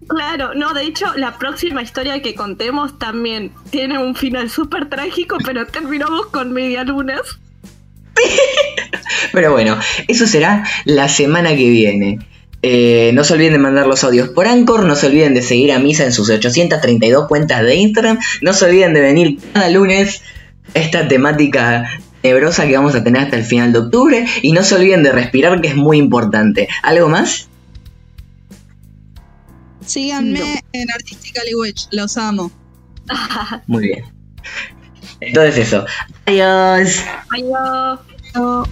Claro, 0.08 0.54
no, 0.54 0.74
de 0.74 0.84
hecho, 0.84 1.14
la 1.16 1.38
próxima 1.38 1.82
historia 1.82 2.22
que 2.22 2.36
contemos 2.36 3.00
también 3.00 3.52
tiene 3.72 3.98
un 3.98 4.16
final 4.16 4.50
súper 4.50 4.88
trágico, 4.90 5.38
pero 5.44 5.66
terminamos 5.66 6.28
con 6.28 6.54
medialunas. 6.54 7.40
Pero 9.34 9.52
bueno, 9.52 9.78
eso 10.08 10.26
será 10.26 10.64
la 10.86 11.10
semana 11.10 11.50
que 11.50 11.70
viene. 11.70 12.20
Eh, 12.62 13.12
no 13.14 13.24
se 13.24 13.34
olviden 13.34 13.54
de 13.54 13.60
mandar 13.60 13.88
los 13.88 14.04
audios 14.04 14.30
por 14.30 14.48
Anchor, 14.48 14.86
no 14.86 14.96
se 14.96 15.08
olviden 15.08 15.34
de 15.34 15.42
seguir 15.42 15.72
a 15.72 15.80
Misa 15.80 16.06
en 16.06 16.14
sus 16.14 16.30
832 16.30 17.28
cuentas 17.28 17.62
de 17.62 17.76
Instagram, 17.76 18.18
no 18.42 18.54
se 18.54 18.66
olviden 18.66 18.94
de 18.94 19.02
venir 19.02 19.38
cada 19.54 19.70
lunes 19.70 20.22
esta 20.74 21.08
temática 21.08 22.00
nebrosa 22.24 22.66
que 22.66 22.76
vamos 22.76 22.96
a 22.96 23.04
tener 23.04 23.22
hasta 23.22 23.38
el 23.38 23.44
final 23.44 23.72
de 23.72 23.80
octubre 23.80 24.26
y 24.42 24.52
no 24.54 24.64
se 24.64 24.76
olviden 24.76 25.04
de 25.04 25.12
respirar 25.12 25.62
que 25.62 25.68
es 25.68 25.76
muy 25.76 25.98
importante. 25.98 26.68
¿Algo 26.82 27.08
más? 27.08 27.50
Síganme 29.86 30.40
No. 30.40 30.46
en 30.74 30.92
Artistically 30.92 31.56
Witch, 31.56 31.88
los 31.92 32.18
amo. 32.18 32.52
Muy 33.68 33.88
bien. 33.88 34.06
Entonces 35.22 35.68
eso. 35.68 35.86
Adiós. 36.26 37.04
Adiós. 37.32 38.00
Chao. 38.34 38.68